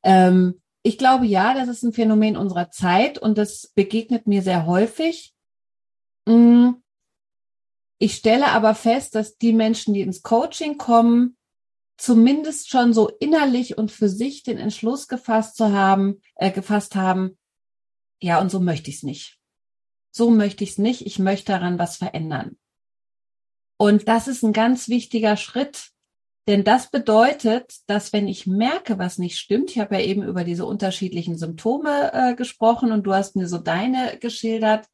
Ähm, 0.04 0.62
ich 0.84 0.98
glaube 0.98 1.26
ja, 1.26 1.54
das 1.54 1.70
ist 1.70 1.84
ein 1.84 1.94
Phänomen 1.94 2.36
unserer 2.36 2.70
Zeit 2.70 3.18
und 3.18 3.38
das 3.38 3.72
begegnet 3.76 4.28
mir 4.28 4.42
sehr 4.42 4.66
häufig. 4.66 5.34
Mm. 6.26 6.72
Ich 8.00 8.16
stelle 8.16 8.48
aber 8.48 8.76
fest, 8.76 9.16
dass 9.16 9.38
die 9.38 9.54
Menschen, 9.54 9.94
die 9.94 10.02
ins 10.02 10.22
Coaching 10.22 10.78
kommen, 10.78 11.38
zumindest 11.98 12.70
schon 12.70 12.94
so 12.94 13.10
innerlich 13.20 13.78
und 13.78 13.92
für 13.92 14.08
sich 14.10 14.44
den 14.44 14.58
Entschluss 14.58 15.08
gefasst 15.08 15.58
zu 15.58 15.72
haben, 15.72 16.22
äh, 16.36 16.52
gefasst 16.52 16.96
haben, 16.96 17.38
ja, 18.22 18.40
und 18.40 18.50
so 18.50 18.60
möchte 18.60 18.90
ich 18.90 18.98
es 18.98 19.04
nicht. 19.04 19.38
So 20.12 20.32
möchte 20.32 20.64
ich 20.64 20.72
es 20.72 20.78
nicht. 20.78 21.06
Ich 21.06 21.20
möchte 21.20 21.52
daran 21.52 21.78
was 21.78 21.98
verändern. 21.98 22.58
Und 23.78 24.08
das 24.08 24.28
ist 24.28 24.44
ein 24.44 24.54
ganz 24.54 24.90
wichtiger 24.90 25.38
Schritt, 25.38 25.92
denn 26.48 26.64
das 26.64 26.90
bedeutet, 26.90 27.76
dass 27.88 28.14
wenn 28.14 28.28
ich 28.28 28.48
merke, 28.48 28.98
was 28.98 29.18
nicht 29.18 29.38
stimmt, 29.38 29.72
ich 29.72 29.80
habe 29.80 29.96
ja 29.96 30.02
eben 30.02 30.24
über 30.24 30.44
diese 30.44 30.66
unterschiedlichen 30.66 31.38
Symptome 31.38 32.12
äh, 32.14 32.36
gesprochen 32.36 32.92
und 32.92 33.04
du 33.04 33.14
hast 33.14 33.36
mir 33.36 33.48
so 33.48 33.58
deine 33.58 34.18
geschildert, 34.18 34.88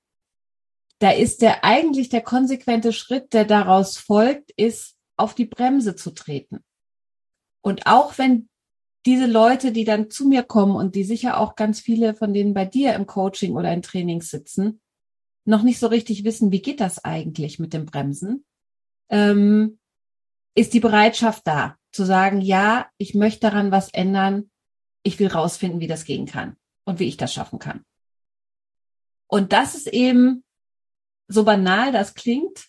da 0.99 1.11
ist 1.11 1.41
der 1.41 1.63
eigentlich 1.63 2.09
der 2.09 2.21
konsequente 2.21 2.93
Schritt, 2.93 3.33
der 3.33 3.45
daraus 3.45 3.97
folgt, 3.97 4.51
ist 4.55 4.95
auf 5.17 5.35
die 5.35 5.45
Bremse 5.45 5.95
zu 5.95 6.11
treten. 6.11 6.63
Und 7.61 7.87
auch 7.87 8.17
wenn 8.17 8.49
diese 9.05 9.25
Leute, 9.25 9.71
die 9.71 9.83
dann 9.83 10.09
zu 10.09 10.27
mir 10.27 10.43
kommen 10.43 10.75
und 10.75 10.95
die 10.95 11.03
sicher 11.03 11.39
auch 11.39 11.55
ganz 11.55 11.79
viele 11.79 12.13
von 12.13 12.33
denen 12.33 12.53
bei 12.53 12.65
dir 12.65 12.93
im 12.93 13.05
Coaching 13.05 13.55
oder 13.55 13.73
in 13.73 13.81
Trainings 13.81 14.29
sitzen, 14.29 14.81
noch 15.45 15.63
nicht 15.63 15.79
so 15.79 15.87
richtig 15.87 16.23
wissen, 16.23 16.51
wie 16.51 16.61
geht 16.61 16.79
das 16.79 17.03
eigentlich 17.03 17.59
mit 17.59 17.73
dem 17.73 17.85
Bremsen, 17.85 18.45
ähm, 19.09 19.79
ist 20.55 20.73
die 20.73 20.79
Bereitschaft 20.79 21.45
da, 21.45 21.75
zu 21.91 22.05
sagen, 22.05 22.41
ja, 22.41 22.87
ich 22.97 23.13
möchte 23.13 23.41
daran 23.41 23.71
was 23.71 23.89
ändern, 23.89 24.49
ich 25.03 25.19
will 25.19 25.27
rausfinden, 25.27 25.79
wie 25.79 25.87
das 25.87 26.05
gehen 26.05 26.25
kann 26.25 26.55
und 26.85 26.99
wie 26.99 27.07
ich 27.07 27.17
das 27.17 27.33
schaffen 27.33 27.59
kann. 27.59 27.83
Und 29.27 29.51
das 29.51 29.75
ist 29.75 29.87
eben, 29.87 30.42
so 31.27 31.43
banal 31.43 31.91
das 31.91 32.13
klingt, 32.13 32.67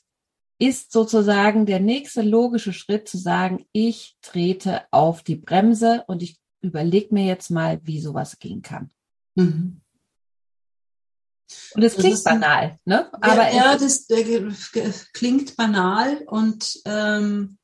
ist 0.59 0.93
sozusagen 0.93 1.67
der 1.67 1.81
nächste 1.81 2.23
logische 2.23 2.73
Schritt 2.73 3.09
zu 3.09 3.19
sagen, 3.19 3.67
ich 3.73 4.17
trete 4.23 4.83
auf 4.91 5.23
die 5.23 5.37
Bremse 5.37 6.05
und 6.07 6.23
ich 6.23 6.39
überlege 6.61 7.13
mir 7.13 7.27
jetzt 7.27 7.51
mal, 7.51 7.81
wie 7.85 8.01
sowas 8.01 8.39
gehen 8.39 8.63
kann. 8.63 8.91
Mhm. 9.35 9.81
Und 11.75 11.83
es 11.83 11.95
klingt 11.95 12.15
das 12.15 12.25
banal, 12.25 12.79
ne? 12.85 13.13
Aber 13.21 13.53
ja, 13.53 13.77
das 13.77 14.07
klingt 15.13 15.57
banal 15.57 16.23
und 16.27 16.81
ähm, 16.87 17.59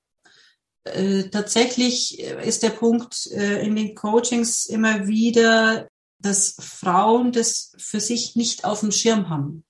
äh, 0.84 1.24
tatsächlich 1.24 2.20
ist 2.20 2.62
der 2.62 2.70
Punkt 2.70 3.26
äh, 3.32 3.64
in 3.64 3.76
den 3.76 3.94
Coachings 3.94 4.66
immer 4.66 5.06
wieder, 5.06 5.88
dass 6.18 6.56
Frauen 6.58 7.32
das 7.32 7.72
für 7.78 8.00
sich 8.00 8.36
nicht 8.36 8.64
auf 8.64 8.80
dem 8.80 8.92
Schirm 8.92 9.28
haben. 9.28 9.64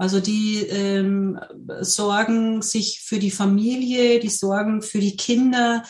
Also 0.00 0.18
die 0.18 0.60
ähm, 0.60 1.38
sorgen 1.82 2.62
sich 2.62 3.02
für 3.04 3.18
die 3.18 3.30
Familie, 3.30 4.18
die 4.18 4.30
sorgen 4.30 4.80
für 4.80 4.98
die 4.98 5.14
Kinder, 5.14 5.82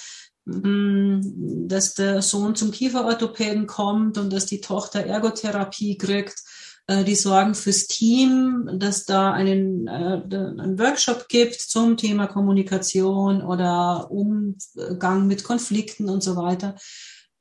mh, 0.46 0.68
mm, 0.68 1.68
dass 1.68 1.94
der 1.94 2.20
Sohn 2.20 2.56
zum 2.56 2.72
Kieferorthopäden 2.72 3.68
kommt 3.68 4.18
und 4.18 4.32
dass 4.32 4.46
die 4.46 4.60
Tochter 4.60 5.06
Ergotherapie 5.06 5.96
kriegt 5.96 6.42
äh, 6.88 7.04
die 7.04 7.14
sorgen 7.14 7.54
fürs 7.54 7.86
Team, 7.86 8.68
dass 8.80 9.04
da 9.04 9.32
einen, 9.32 9.86
äh, 9.86 10.22
einen 10.24 10.76
Workshop 10.80 11.28
gibt 11.28 11.60
zum 11.60 11.96
Thema 11.96 12.26
Kommunikation 12.26 13.42
oder 13.42 14.10
Umgang 14.10 15.28
mit 15.28 15.44
Konflikten 15.44 16.08
und 16.08 16.24
so 16.24 16.34
weiter. 16.34 16.74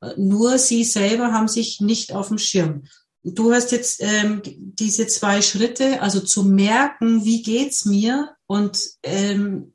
Äh, 0.00 0.12
nur 0.18 0.56
sie 0.58 0.84
selber 0.84 1.32
haben 1.32 1.48
sich 1.48 1.80
nicht 1.80 2.12
auf 2.12 2.28
dem 2.28 2.38
Schirm. 2.38 2.84
Du 3.22 3.52
hast 3.52 3.70
jetzt 3.70 4.00
ähm, 4.02 4.40
diese 4.44 5.06
zwei 5.06 5.42
Schritte, 5.42 6.00
also 6.00 6.20
zu 6.20 6.42
merken, 6.42 7.24
wie 7.24 7.42
geht's 7.42 7.84
mir 7.84 8.34
und 8.46 8.80
ähm, 9.02 9.74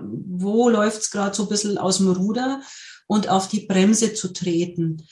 wo 0.00 0.68
läuft's 0.70 1.10
gerade 1.10 1.36
so 1.36 1.42
ein 1.42 1.48
bisschen 1.50 1.76
aus 1.76 1.98
dem 1.98 2.10
Ruder 2.10 2.62
und 3.06 3.28
auf 3.28 3.48
die 3.48 3.66
Bremse 3.66 4.14
zu 4.14 4.32
treten. 4.32 5.06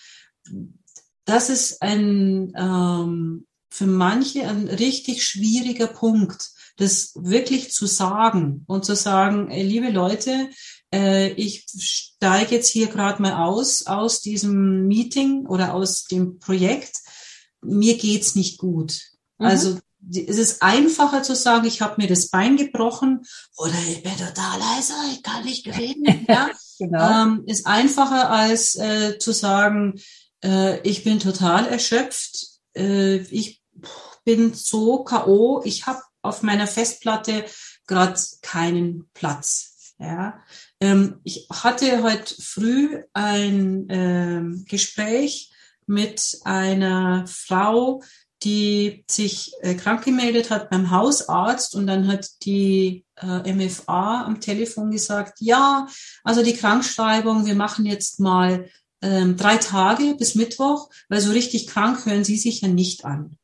Das 1.26 1.50
ist 1.50 1.83
ein 1.83 2.52
ähm, 2.57 3.46
für 3.74 3.87
manche 3.87 4.46
ein 4.46 4.68
richtig 4.68 5.26
schwieriger 5.26 5.88
Punkt, 5.88 6.52
das 6.76 7.12
wirklich 7.16 7.72
zu 7.72 7.87
sagen 7.87 8.62
und 8.68 8.85
zu 8.85 8.94
sagen, 8.94 9.50
ey, 9.50 9.64
liebe 9.64 9.90
Leute, 9.90 10.48
äh, 10.94 11.33
ich 11.33 11.66
steige 11.76 12.54
jetzt 12.54 12.68
hier 12.68 12.87
gerade 12.87 13.20
mal 13.20 13.44
aus 13.44 13.87
aus 13.87 14.20
diesem 14.20 14.87
Meeting 14.87 15.46
oder 15.46 15.74
aus 15.74 16.04
dem 16.04 16.38
Projekt. 16.38 16.98
Mir 17.64 17.96
geht's 17.96 18.35
nicht 18.35 18.59
gut. 18.59 19.00
Mhm. 19.38 19.46
Also 19.46 19.79
es 20.11 20.38
ist 20.38 20.62
einfacher 20.62 21.22
zu 21.22 21.35
sagen, 21.35 21.66
ich 21.66 21.81
habe 21.81 22.00
mir 22.00 22.09
das 22.09 22.29
Bein 22.29 22.57
gebrochen 22.57 23.24
oder 23.57 23.74
ich 23.88 24.03
bin 24.03 24.12
total 24.12 24.59
leiser, 24.59 24.94
ich 25.12 25.22
kann 25.22 25.44
nicht 25.44 25.66
reden. 25.66 26.05
Ja? 26.29 26.50
genau. 26.79 27.22
ähm, 27.22 27.44
ist 27.46 27.66
einfacher 27.66 28.31
als 28.31 28.77
äh, 28.77 29.18
zu 29.18 29.33
sagen, 29.33 30.00
äh, 30.42 30.81
ich 30.81 31.05
bin 31.05 31.20
total 31.20 31.66
erschöpft, 31.66 32.48
äh, 32.77 33.16
ich 33.16 33.62
bin 34.24 34.55
so 34.55 35.05
KO, 35.05 35.62
ich 35.64 35.87
habe 35.87 36.00
auf 36.22 36.42
meiner 36.42 36.66
Festplatte 36.66 37.44
gerade 37.87 38.20
keinen 38.42 39.09
Platz. 39.14 39.94
Ja. 39.98 40.42
Ähm, 40.81 41.20
ich 41.24 41.46
hatte 41.50 42.03
heute 42.03 42.35
früh 42.42 43.03
ein 43.12 43.87
ähm, 43.90 44.64
Gespräch 44.68 45.54
mit 45.87 46.38
einer 46.44 47.27
Frau, 47.27 48.03
die 48.42 49.05
sich 49.11 49.53
äh, 49.62 49.75
krank 49.75 50.05
gemeldet 50.05 50.51
hat 50.51 50.70
beim 50.70 50.90
Hausarzt 50.90 51.75
und 51.75 51.87
dann 51.87 52.07
hat 52.07 52.44
die 52.44 53.05
äh, 53.16 53.53
MFA 53.53 54.25
am 54.25 54.40
Telefon 54.40 54.90
gesagt, 54.90 55.38
ja, 55.40 55.87
also 56.25 56.42
die 56.42 56.55
Krankschreibung, 56.57 57.47
wir 57.47 57.55
machen 57.55 57.87
jetzt 57.87 58.20
mal 58.20 58.68
ähm, 59.01 59.37
drei 59.37 59.57
Tage 59.57 60.14
bis 60.18 60.35
Mittwoch, 60.35 60.90
weil 61.09 61.20
so 61.20 61.31
richtig 61.33 61.68
krank 61.68 62.05
hören 62.05 62.25
Sie 62.25 62.37
sich 62.37 62.61
ja 62.61 62.68
nicht 62.68 63.05
an. 63.05 63.38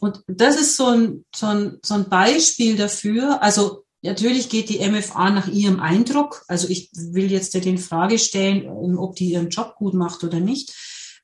Und 0.00 0.22
das 0.26 0.56
ist 0.56 0.76
so 0.76 0.88
ein, 0.88 1.24
so 1.34 1.46
ein, 1.46 1.78
so 1.82 1.94
ein 1.94 2.08
Beispiel 2.08 2.76
dafür. 2.76 3.42
Also 3.42 3.85
natürlich 4.06 4.48
geht 4.48 4.68
die 4.68 4.78
MFA 4.78 5.30
nach 5.30 5.48
ihrem 5.48 5.80
Eindruck. 5.80 6.44
Also 6.48 6.68
ich 6.68 6.90
will 6.92 7.30
jetzt 7.30 7.54
nicht 7.54 7.66
in 7.66 7.78
Frage 7.78 8.18
stellen, 8.18 8.64
ähm, 8.64 8.98
ob 8.98 9.16
die 9.16 9.32
ihren 9.32 9.50
Job 9.50 9.74
gut 9.76 9.94
macht 9.94 10.24
oder 10.24 10.40
nicht. 10.40 10.74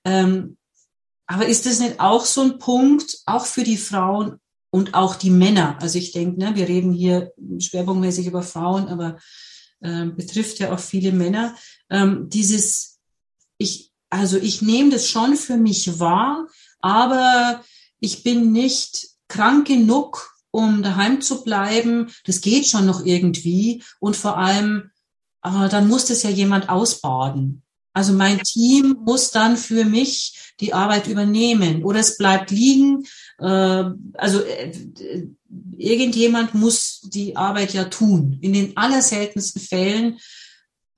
Ähm, 0.04 0.56
aber 1.26 1.46
ist 1.46 1.66
das 1.66 1.80
nicht 1.80 2.00
auch 2.00 2.24
so 2.24 2.42
ein 2.42 2.58
Punkt, 2.58 3.22
auch 3.26 3.46
für 3.46 3.62
die 3.62 3.76
Frauen 3.76 4.38
und 4.70 4.94
auch 4.94 5.14
die 5.14 5.30
Männer? 5.30 5.78
Also 5.80 5.98
ich 5.98 6.12
denke, 6.12 6.38
ne, 6.38 6.54
wir 6.54 6.68
reden 6.68 6.92
hier 6.92 7.32
schwerpunktmäßig 7.58 8.26
über 8.26 8.42
Frauen, 8.42 8.88
aber 8.88 9.18
ähm, 9.82 10.14
betrifft 10.16 10.58
ja 10.58 10.74
auch 10.74 10.78
viele 10.78 11.12
Männer. 11.12 11.56
Ähm, 11.90 12.28
dieses, 12.28 12.98
ich, 13.58 13.92
also 14.10 14.36
ich 14.36 14.62
nehme 14.62 14.90
das 14.90 15.08
schon 15.08 15.36
für 15.36 15.56
mich 15.56 15.98
wahr, 15.98 16.48
aber 16.80 17.64
ich 18.00 18.22
bin 18.22 18.52
nicht 18.52 19.08
krank 19.28 19.66
genug, 19.66 20.31
um 20.52 20.84
daheim 20.84 21.20
zu 21.20 21.42
bleiben. 21.42 22.12
Das 22.24 22.40
geht 22.40 22.68
schon 22.68 22.86
noch 22.86 23.04
irgendwie. 23.04 23.82
Und 23.98 24.14
vor 24.14 24.38
allem, 24.38 24.90
äh, 25.42 25.68
dann 25.68 25.88
muss 25.88 26.06
das 26.06 26.22
ja 26.22 26.30
jemand 26.30 26.68
ausbaden. 26.68 27.62
Also 27.94 28.12
mein 28.12 28.38
Team 28.42 28.96
muss 29.04 29.32
dann 29.32 29.56
für 29.56 29.84
mich 29.84 30.54
die 30.60 30.72
Arbeit 30.72 31.08
übernehmen 31.08 31.84
oder 31.84 32.00
es 32.00 32.16
bleibt 32.16 32.50
liegen. 32.50 33.04
Äh, 33.38 33.84
also 34.14 34.40
äh, 34.40 35.26
irgendjemand 35.76 36.54
muss 36.54 37.00
die 37.02 37.36
Arbeit 37.36 37.74
ja 37.74 37.84
tun. 37.84 38.38
In 38.40 38.52
den 38.52 38.76
allerseltensten 38.76 39.60
Fällen 39.60 40.18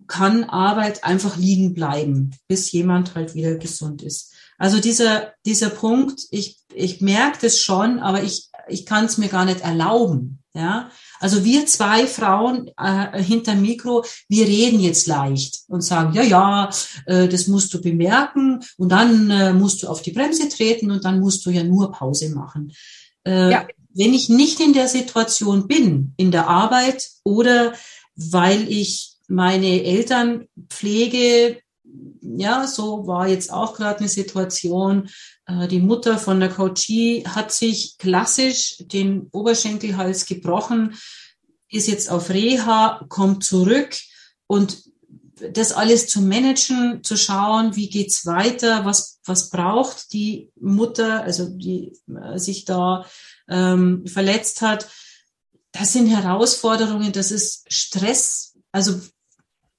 kann 0.06 0.44
Arbeit 0.44 1.02
einfach 1.04 1.36
liegen 1.36 1.74
bleiben, 1.74 2.32
bis 2.46 2.70
jemand 2.72 3.14
halt 3.14 3.34
wieder 3.34 3.56
gesund 3.56 4.02
ist. 4.02 4.33
Also 4.58 4.80
dieser, 4.80 5.32
dieser 5.44 5.70
Punkt, 5.70 6.22
ich, 6.30 6.58
ich 6.72 7.00
merke 7.00 7.38
das 7.42 7.60
schon, 7.60 7.98
aber 7.98 8.22
ich, 8.22 8.48
ich 8.68 8.86
kann 8.86 9.06
es 9.06 9.18
mir 9.18 9.28
gar 9.28 9.44
nicht 9.44 9.60
erlauben. 9.60 10.40
Ja, 10.56 10.88
also 11.18 11.44
wir 11.44 11.66
zwei 11.66 12.06
Frauen 12.06 12.70
äh, 12.78 13.20
hinter 13.20 13.56
Mikro, 13.56 14.04
wir 14.28 14.46
reden 14.46 14.78
jetzt 14.78 15.08
leicht 15.08 15.64
und 15.66 15.80
sagen, 15.80 16.14
ja, 16.14 16.22
ja, 16.22 16.70
äh, 17.06 17.26
das 17.26 17.48
musst 17.48 17.74
du 17.74 17.80
bemerken 17.80 18.60
und 18.76 18.90
dann 18.90 19.30
äh, 19.30 19.52
musst 19.52 19.82
du 19.82 19.88
auf 19.88 20.00
die 20.00 20.12
Bremse 20.12 20.48
treten 20.48 20.92
und 20.92 21.04
dann 21.04 21.18
musst 21.18 21.44
du 21.44 21.50
ja 21.50 21.64
nur 21.64 21.90
Pause 21.90 22.30
machen. 22.30 22.72
Äh, 23.26 23.50
ja. 23.50 23.66
Wenn 23.94 24.14
ich 24.14 24.28
nicht 24.28 24.60
in 24.60 24.74
der 24.74 24.86
Situation 24.86 25.66
bin, 25.66 26.14
in 26.18 26.30
der 26.30 26.46
Arbeit 26.46 27.04
oder 27.24 27.74
weil 28.14 28.70
ich 28.70 29.16
meine 29.26 29.82
Eltern 29.82 30.46
pflege, 30.68 31.60
ja, 32.20 32.66
so 32.66 33.06
war 33.06 33.28
jetzt 33.28 33.52
auch 33.52 33.74
gerade 33.74 34.00
eine 34.00 34.08
Situation. 34.08 35.08
Äh, 35.46 35.68
die 35.68 35.80
Mutter 35.80 36.18
von 36.18 36.40
der 36.40 36.48
Coachie 36.48 37.24
hat 37.26 37.52
sich 37.52 37.96
klassisch 37.98 38.76
den 38.78 39.28
Oberschenkelhals 39.32 40.26
gebrochen, 40.26 40.96
ist 41.68 41.88
jetzt 41.88 42.10
auf 42.10 42.30
Reha, 42.30 43.04
kommt 43.08 43.44
zurück 43.44 43.96
und 44.46 44.84
das 45.52 45.72
alles 45.72 46.06
zu 46.06 46.20
managen, 46.22 47.02
zu 47.02 47.16
schauen, 47.16 47.74
wie 47.76 47.88
geht's 47.88 48.24
weiter, 48.24 48.84
was, 48.84 49.20
was 49.24 49.50
braucht 49.50 50.12
die 50.12 50.50
Mutter, 50.60 51.22
also 51.22 51.48
die 51.48 51.92
äh, 52.08 52.38
sich 52.38 52.64
da 52.64 53.04
ähm, 53.48 54.06
verletzt 54.06 54.62
hat. 54.62 54.88
Das 55.72 55.92
sind 55.92 56.06
Herausforderungen, 56.06 57.12
das 57.12 57.30
ist 57.30 57.64
Stress. 57.72 58.54
Also 58.70 59.00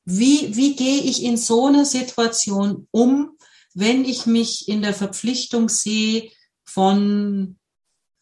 wie, 0.06 0.56
wie 0.56 0.76
gehe 0.76 1.02
ich 1.02 1.24
in 1.24 1.38
so 1.38 1.66
einer 1.68 1.86
Situation 1.86 2.88
um, 2.92 3.38
wenn 3.74 4.06
ich 4.06 4.26
mich 4.26 4.70
in 4.70 4.82
der 4.82 4.94
Verpflichtung 4.94 5.68
sehe 5.68 6.32
von 6.64 7.58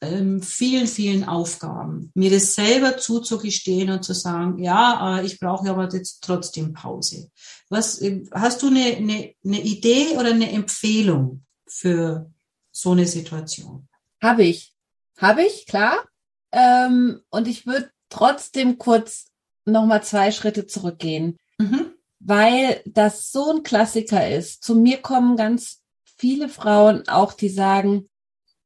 ähm, 0.03 0.41
vielen, 0.41 0.87
vielen 0.87 1.23
Aufgaben, 1.23 2.11
mir 2.13 2.29
das 2.29 2.55
selber 2.55 2.97
zuzugestehen 2.97 3.89
und 3.89 4.03
zu 4.03 4.13
sagen, 4.13 4.59
ja, 4.59 5.19
äh, 5.19 5.25
ich 5.25 5.39
brauche 5.39 5.69
aber 5.69 5.89
jetzt 5.93 6.23
trotzdem 6.23 6.73
Pause. 6.73 7.29
Was 7.69 8.01
äh, 8.01 8.23
hast 8.31 8.61
du 8.61 8.67
eine, 8.67 8.97
eine, 8.97 9.33
eine 9.45 9.61
Idee 9.61 10.17
oder 10.17 10.31
eine 10.31 10.51
Empfehlung 10.51 11.45
für 11.67 12.29
so 12.71 12.91
eine 12.91 13.05
Situation? 13.05 13.87
Habe 14.21 14.43
ich, 14.43 14.73
habe 15.17 15.43
ich, 15.43 15.65
klar. 15.67 16.03
Ähm, 16.51 17.21
und 17.29 17.47
ich 17.47 17.65
würde 17.65 17.89
trotzdem 18.09 18.77
kurz 18.77 19.27
noch 19.65 19.85
mal 19.85 20.03
zwei 20.03 20.31
Schritte 20.31 20.67
zurückgehen. 20.67 21.37
Mhm. 21.63 21.93
Weil 22.19 22.81
das 22.85 23.31
so 23.31 23.51
ein 23.51 23.63
Klassiker 23.63 24.29
ist. 24.29 24.63
Zu 24.63 24.75
mir 24.75 25.01
kommen 25.01 25.35
ganz 25.35 25.81
viele 26.17 26.47
Frauen 26.47 27.07
auch, 27.07 27.33
die 27.33 27.49
sagen, 27.49 28.09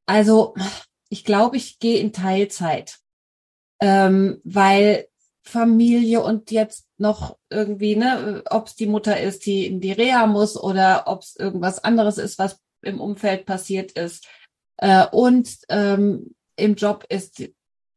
also 0.06 0.54
ich 1.10 1.24
glaube, 1.24 1.58
ich 1.58 1.80
gehe 1.80 2.00
in 2.00 2.14
Teilzeit, 2.14 3.00
ähm, 3.80 4.42
weil 4.44 5.08
Familie 5.44 6.22
und 6.22 6.52
jetzt 6.52 6.86
noch 6.98 7.38
irgendwie, 7.50 7.96
ne, 7.96 8.44
ob 8.50 8.68
es 8.68 8.76
die 8.76 8.88
Mutter 8.88 9.20
ist, 9.20 9.46
die 9.46 9.66
in 9.66 9.80
die 9.80 9.92
Reha 9.92 10.28
muss 10.28 10.58
oder 10.58 11.04
ob 11.08 11.22
es 11.22 11.36
irgendwas 11.36 11.84
anderes 11.84 12.18
ist, 12.18 12.38
was 12.38 12.60
im 12.82 13.00
Umfeld 13.00 13.46
passiert 13.46 13.94
ist. 13.94 14.28
Äh, 14.78 15.06
und 15.12 15.58
ähm, 15.70 16.36
im 16.56 16.76
Job 16.76 17.06
ist 17.10 17.44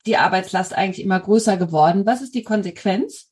die 0.07 0.17
Arbeitslast 0.17 0.75
eigentlich 0.75 1.05
immer 1.05 1.21
größer 1.21 1.57
geworden. 1.57 2.07
Was 2.07 2.23
ist 2.23 2.35
die 2.35 2.45
Konsequenz? 2.45 3.30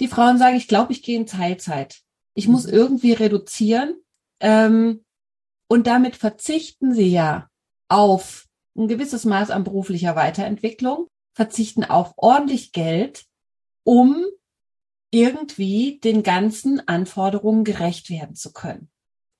Die 0.00 0.08
Frauen 0.08 0.38
sagen, 0.38 0.56
ich 0.56 0.68
glaube, 0.68 0.92
ich 0.92 1.02
gehe 1.02 1.16
in 1.16 1.26
Teilzeit. 1.26 2.00
Ich 2.34 2.48
muss 2.48 2.66
mhm. 2.66 2.72
irgendwie 2.72 3.12
reduzieren. 3.12 3.96
Ähm, 4.40 5.04
und 5.68 5.86
damit 5.86 6.16
verzichten 6.16 6.94
sie 6.94 7.08
ja 7.08 7.48
auf 7.88 8.46
ein 8.76 8.88
gewisses 8.88 9.24
Maß 9.24 9.50
an 9.50 9.64
beruflicher 9.64 10.16
Weiterentwicklung, 10.16 11.08
verzichten 11.34 11.84
auf 11.84 12.12
ordentlich 12.16 12.72
Geld, 12.72 13.24
um 13.84 14.24
irgendwie 15.10 15.98
den 16.02 16.22
ganzen 16.22 16.86
Anforderungen 16.86 17.64
gerecht 17.64 18.10
werden 18.10 18.34
zu 18.34 18.52
können. 18.52 18.90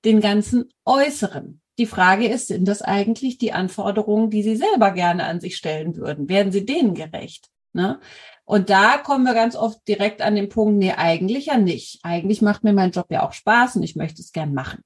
Den 0.04 0.20
ganzen 0.20 0.70
äußeren. 0.84 1.60
Die 1.78 1.86
Frage 1.86 2.28
ist, 2.28 2.48
sind 2.48 2.66
das 2.66 2.80
eigentlich 2.80 3.36
die 3.36 3.52
Anforderungen, 3.52 4.30
die 4.30 4.42
Sie 4.42 4.56
selber 4.56 4.92
gerne 4.92 5.24
an 5.24 5.40
sich 5.40 5.56
stellen 5.56 5.96
würden? 5.96 6.28
Werden 6.28 6.52
Sie 6.52 6.64
denen 6.64 6.94
gerecht? 6.94 7.50
Ne? 7.72 8.00
Und 8.48 8.70
da 8.70 8.96
kommen 8.98 9.24
wir 9.24 9.34
ganz 9.34 9.56
oft 9.56 9.86
direkt 9.88 10.22
an 10.22 10.36
den 10.36 10.48
Punkt, 10.48 10.78
nee, 10.78 10.92
eigentlich 10.92 11.46
ja 11.46 11.58
nicht. 11.58 11.98
Eigentlich 12.04 12.42
macht 12.42 12.62
mir 12.62 12.72
mein 12.72 12.92
Job 12.92 13.06
ja 13.10 13.26
auch 13.26 13.32
Spaß 13.32 13.76
und 13.76 13.82
ich 13.82 13.96
möchte 13.96 14.22
es 14.22 14.30
gern 14.30 14.54
machen. 14.54 14.82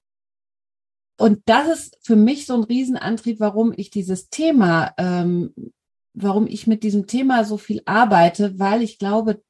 Und 1.18 1.42
das 1.44 1.68
ist 1.68 1.98
für 2.00 2.16
mich 2.16 2.46
so 2.46 2.54
ein 2.54 2.64
Riesenantrieb, 2.64 3.38
warum 3.38 3.74
ich 3.76 3.90
dieses 3.90 4.30
Thema, 4.30 4.94
ähm, 4.96 5.54
warum 6.14 6.46
ich 6.46 6.66
mit 6.66 6.82
diesem 6.82 7.06
Thema 7.06 7.44
so 7.44 7.58
viel 7.58 7.82
arbeite, 7.84 8.58
weil 8.58 8.80
ich 8.80 8.98
glaube, 8.98 9.42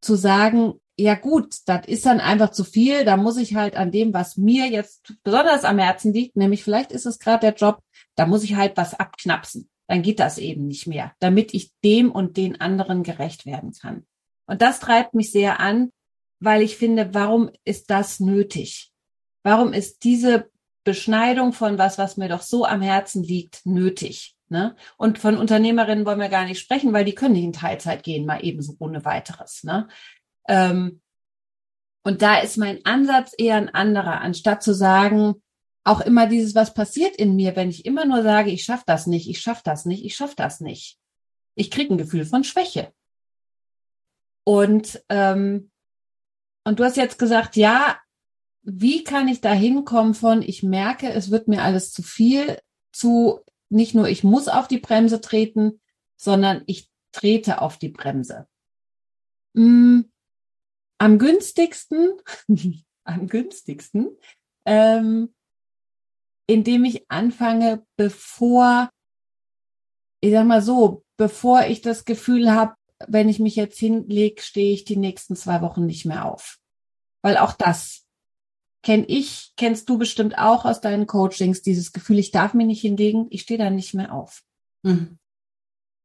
zu 0.00 0.16
sagen, 0.16 0.74
ja 0.98 1.14
gut, 1.14 1.54
das 1.66 1.86
ist 1.86 2.06
dann 2.06 2.18
einfach 2.18 2.50
zu 2.50 2.64
viel, 2.64 3.04
da 3.04 3.16
muss 3.16 3.36
ich 3.36 3.54
halt 3.54 3.76
an 3.76 3.92
dem, 3.92 4.12
was 4.12 4.36
mir 4.36 4.66
jetzt 4.66 5.14
besonders 5.22 5.64
am 5.64 5.78
Herzen 5.78 6.12
liegt, 6.12 6.36
nämlich 6.36 6.64
vielleicht 6.64 6.90
ist 6.90 7.06
es 7.06 7.20
gerade 7.20 7.40
der 7.46 7.54
Job, 7.54 7.80
da 8.16 8.26
muss 8.26 8.42
ich 8.42 8.56
halt 8.56 8.76
was 8.76 8.98
abknapsen 8.98 9.70
dann 9.90 10.02
geht 10.02 10.20
das 10.20 10.38
eben 10.38 10.68
nicht 10.68 10.86
mehr, 10.86 11.16
damit 11.18 11.52
ich 11.52 11.72
dem 11.82 12.12
und 12.12 12.36
den 12.36 12.60
anderen 12.60 13.02
gerecht 13.02 13.44
werden 13.44 13.72
kann. 13.72 14.06
Und 14.46 14.62
das 14.62 14.78
treibt 14.78 15.14
mich 15.14 15.32
sehr 15.32 15.58
an, 15.58 15.90
weil 16.38 16.62
ich 16.62 16.76
finde, 16.76 17.12
warum 17.12 17.50
ist 17.64 17.90
das 17.90 18.20
nötig? 18.20 18.92
Warum 19.42 19.72
ist 19.72 20.04
diese 20.04 20.48
Beschneidung 20.84 21.52
von 21.52 21.76
was, 21.76 21.98
was 21.98 22.16
mir 22.16 22.28
doch 22.28 22.42
so 22.42 22.64
am 22.64 22.82
Herzen 22.82 23.24
liegt, 23.24 23.66
nötig? 23.66 24.36
Ne? 24.48 24.76
Und 24.96 25.18
von 25.18 25.36
Unternehmerinnen 25.36 26.06
wollen 26.06 26.20
wir 26.20 26.28
gar 26.28 26.44
nicht 26.44 26.60
sprechen, 26.60 26.92
weil 26.92 27.04
die 27.04 27.16
können 27.16 27.34
nicht 27.34 27.42
in 27.42 27.52
Teilzeit 27.52 28.04
gehen, 28.04 28.26
mal 28.26 28.44
ebenso 28.44 28.76
ohne 28.78 29.04
weiteres. 29.04 29.64
Ne? 29.64 29.88
Ähm, 30.46 31.00
und 32.04 32.22
da 32.22 32.38
ist 32.38 32.58
mein 32.58 32.78
Ansatz 32.84 33.32
eher 33.36 33.56
ein 33.56 33.74
anderer, 33.74 34.20
anstatt 34.20 34.62
zu 34.62 34.72
sagen, 34.72 35.42
auch 35.84 36.00
immer 36.00 36.26
dieses, 36.26 36.54
was 36.54 36.74
passiert 36.74 37.16
in 37.16 37.36
mir, 37.36 37.56
wenn 37.56 37.70
ich 37.70 37.86
immer 37.86 38.04
nur 38.04 38.22
sage, 38.22 38.50
ich 38.50 38.64
schaffe 38.64 38.84
das 38.86 39.06
nicht, 39.06 39.28
ich 39.28 39.40
schaffe 39.40 39.62
das 39.64 39.86
nicht, 39.86 40.04
ich 40.04 40.14
schaffe 40.14 40.36
das 40.36 40.60
nicht. 40.60 40.98
Ich 41.54 41.70
kriege 41.70 41.94
ein 41.94 41.98
Gefühl 41.98 42.24
von 42.24 42.44
Schwäche. 42.44 42.92
Und, 44.44 45.02
ähm, 45.08 45.70
und 46.64 46.78
du 46.78 46.84
hast 46.84 46.96
jetzt 46.96 47.18
gesagt, 47.18 47.56
ja, 47.56 47.98
wie 48.62 49.04
kann 49.04 49.28
ich 49.28 49.40
da 49.40 49.52
hinkommen 49.52 50.14
von, 50.14 50.42
ich 50.42 50.62
merke, 50.62 51.10
es 51.10 51.30
wird 51.30 51.48
mir 51.48 51.62
alles 51.62 51.92
zu 51.92 52.02
viel, 52.02 52.58
zu 52.92 53.40
nicht 53.70 53.94
nur 53.94 54.08
ich 54.08 54.24
muss 54.24 54.48
auf 54.48 54.68
die 54.68 54.78
Bremse 54.78 55.20
treten, 55.20 55.80
sondern 56.16 56.62
ich 56.66 56.90
trete 57.12 57.62
auf 57.62 57.78
die 57.78 57.88
Bremse. 57.88 58.46
Hm, 59.54 60.10
am 60.98 61.18
günstigsten, 61.18 62.12
am 63.04 63.26
günstigsten 63.26 64.10
ähm, 64.66 65.34
indem 66.50 66.84
ich 66.84 67.10
anfange, 67.10 67.84
bevor, 67.96 68.90
ich 70.20 70.32
sag 70.32 70.46
mal 70.46 70.62
so, 70.62 71.04
bevor 71.16 71.66
ich 71.66 71.80
das 71.80 72.04
Gefühl 72.04 72.50
habe, 72.52 72.74
wenn 73.06 73.28
ich 73.28 73.38
mich 73.38 73.56
jetzt 73.56 73.78
hinlege, 73.78 74.42
stehe 74.42 74.72
ich 74.72 74.84
die 74.84 74.96
nächsten 74.96 75.36
zwei 75.36 75.62
Wochen 75.62 75.86
nicht 75.86 76.04
mehr 76.04 76.26
auf. 76.26 76.58
Weil 77.22 77.36
auch 77.36 77.52
das 77.52 78.06
kenne 78.82 79.04
ich, 79.06 79.52
kennst 79.56 79.88
du 79.88 79.98
bestimmt 79.98 80.38
auch 80.38 80.64
aus 80.64 80.80
deinen 80.80 81.06
Coachings, 81.06 81.62
dieses 81.62 81.92
Gefühl, 81.92 82.18
ich 82.18 82.30
darf 82.30 82.54
mich 82.54 82.66
nicht 82.66 82.80
hinlegen, 82.80 83.26
ich 83.30 83.42
stehe 83.42 83.58
da 83.58 83.70
nicht 83.70 83.94
mehr 83.94 84.12
auf. 84.12 84.42
Mhm. 84.82 85.18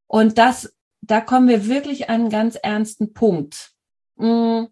Und 0.08 0.38
das 0.38 0.76
da 1.08 1.22
kommen 1.22 1.48
wir 1.48 1.68
wirklich 1.68 2.10
an 2.10 2.22
einen 2.22 2.30
ganz 2.30 2.56
ernsten 2.56 3.14
Punkt. 3.14 3.74
Hm, 4.18 4.70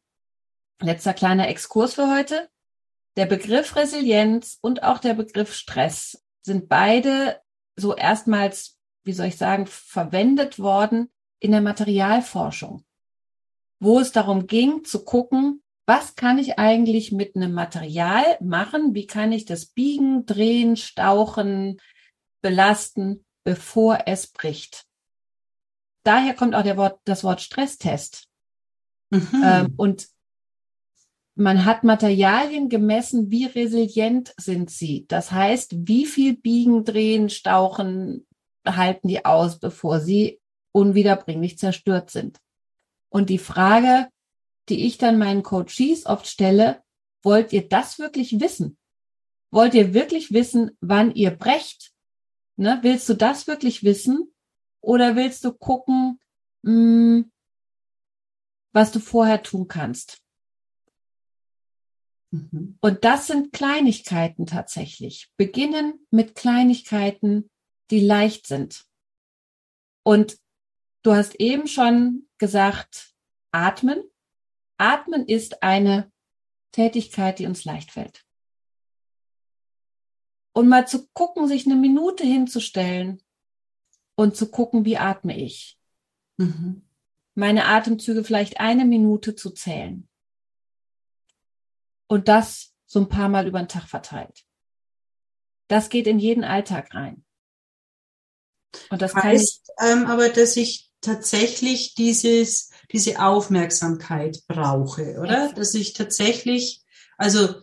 letzter 0.81 1.13
kleiner 1.13 1.47
Exkurs 1.47 1.93
für 1.93 2.13
heute. 2.13 2.49
Der 3.15 3.25
Begriff 3.25 3.75
Resilienz 3.75 4.57
und 4.61 4.83
auch 4.83 4.99
der 4.99 5.13
Begriff 5.13 5.53
Stress 5.53 6.23
sind 6.41 6.67
beide 6.67 7.39
so 7.75 7.95
erstmals, 7.95 8.77
wie 9.03 9.13
soll 9.13 9.27
ich 9.27 9.37
sagen, 9.37 9.67
verwendet 9.67 10.59
worden 10.59 11.11
in 11.39 11.51
der 11.51 11.61
Materialforschung, 11.61 12.83
wo 13.79 13.99
es 13.99 14.11
darum 14.11 14.47
ging 14.47 14.83
zu 14.83 15.03
gucken, 15.03 15.63
was 15.85 16.15
kann 16.15 16.37
ich 16.37 16.57
eigentlich 16.57 17.11
mit 17.11 17.35
einem 17.35 17.53
Material 17.53 18.23
machen? 18.39 18.95
Wie 18.95 19.05
kann 19.05 19.33
ich 19.33 19.45
das 19.45 19.65
biegen, 19.65 20.25
drehen, 20.25 20.77
stauchen, 20.77 21.81
belasten, 22.41 23.25
bevor 23.43 24.03
es 24.05 24.27
bricht? 24.27 24.85
Daher 26.03 26.33
kommt 26.33 26.55
auch 26.55 26.63
der 26.63 26.77
Wort, 26.77 26.99
das 27.03 27.23
Wort 27.23 27.41
Stresstest. 27.41 28.27
Mhm. 29.09 29.43
Ähm, 29.43 29.73
und 29.75 30.07
man 31.35 31.65
hat 31.65 31.83
Materialien 31.83 32.69
gemessen, 32.69 33.31
wie 33.31 33.45
resilient 33.45 34.33
sind 34.37 34.69
sie. 34.69 35.05
Das 35.07 35.31
heißt, 35.31 35.87
wie 35.87 36.05
viel 36.05 36.37
biegen, 36.37 36.85
drehen, 36.85 37.29
stauchen 37.29 38.27
halten 38.65 39.07
die 39.07 39.25
aus, 39.25 39.59
bevor 39.59 39.99
sie 39.99 40.39
unwiederbringlich 40.71 41.57
zerstört 41.57 42.11
sind. 42.11 42.39
Und 43.09 43.29
die 43.29 43.39
Frage, 43.39 44.07
die 44.69 44.85
ich 44.85 44.97
dann 44.97 45.17
meinen 45.17 45.43
Coaches 45.43 46.05
oft 46.05 46.27
stelle, 46.27 46.81
wollt 47.21 47.53
ihr 47.53 47.67
das 47.67 47.99
wirklich 47.99 48.39
wissen? 48.39 48.77
Wollt 49.51 49.73
ihr 49.73 49.93
wirklich 49.93 50.33
wissen, 50.33 50.71
wann 50.81 51.13
ihr 51.13 51.31
brecht? 51.31 51.93
Ne? 52.55 52.79
Willst 52.81 53.07
du 53.09 53.13
das 53.13 53.47
wirklich 53.47 53.83
wissen? 53.83 54.33
Oder 54.81 55.15
willst 55.15 55.45
du 55.45 55.53
gucken, 55.53 56.19
mh, 56.63 56.71
hm, 56.71 57.31
was 58.71 58.91
du 58.91 58.99
vorher 58.99 59.43
tun 59.43 59.67
kannst? 59.67 60.22
Mhm. 62.33 62.79
Und 62.81 63.03
das 63.03 63.27
sind 63.27 63.53
Kleinigkeiten 63.53 64.47
tatsächlich. 64.47 65.29
Beginnen 65.37 66.05
mit 66.09 66.33
Kleinigkeiten, 66.33 67.51
die 67.91 67.99
leicht 67.99 68.47
sind. 68.47 68.85
Und 70.01 70.39
du 71.03 71.13
hast 71.13 71.35
eben 71.35 71.67
schon 71.67 72.27
gesagt, 72.39 73.13
atmen. 73.51 74.03
Atmen 74.77 75.27
ist 75.27 75.61
eine 75.61 76.11
Tätigkeit, 76.71 77.37
die 77.37 77.45
uns 77.45 77.65
leicht 77.65 77.91
fällt. 77.91 78.25
Und 80.53 80.67
mal 80.67 80.87
zu 80.87 81.07
gucken, 81.13 81.47
sich 81.47 81.67
eine 81.67 81.75
Minute 81.75 82.23
hinzustellen 82.23 83.21
und 84.15 84.35
zu 84.35 84.49
gucken, 84.49 84.85
wie 84.85 84.97
atme 84.97 85.39
ich. 85.39 85.77
Mhm. 86.37 86.81
Meine 87.35 87.65
Atemzüge 87.65 88.23
vielleicht 88.23 88.59
eine 88.59 88.85
Minute 88.85 89.35
zu 89.35 89.51
zählen 89.51 90.07
und 92.13 92.27
das 92.27 92.75
so 92.85 92.99
ein 92.99 93.09
paar 93.09 93.27
Mal 93.27 93.47
über 93.47 93.57
den 93.57 93.67
Tag 93.67 93.89
verteilt. 93.89 94.43
Das 95.67 95.89
geht 95.89 96.05
in 96.05 96.19
jeden 96.19 96.43
Alltag 96.43 96.93
rein. 96.93 97.25
Und 98.91 99.01
das 99.01 99.15
heißt 99.15 99.71
ähm, 99.79 100.05
aber, 100.05 100.29
dass 100.29 100.55
ich 100.55 100.91
tatsächlich 101.01 101.95
dieses, 101.95 102.69
diese 102.91 103.19
Aufmerksamkeit 103.19 104.43
brauche, 104.47 105.19
oder? 105.19 105.47
Ja. 105.47 105.51
Dass 105.53 105.73
ich 105.73 105.93
tatsächlich, 105.93 106.83
also 107.17 107.55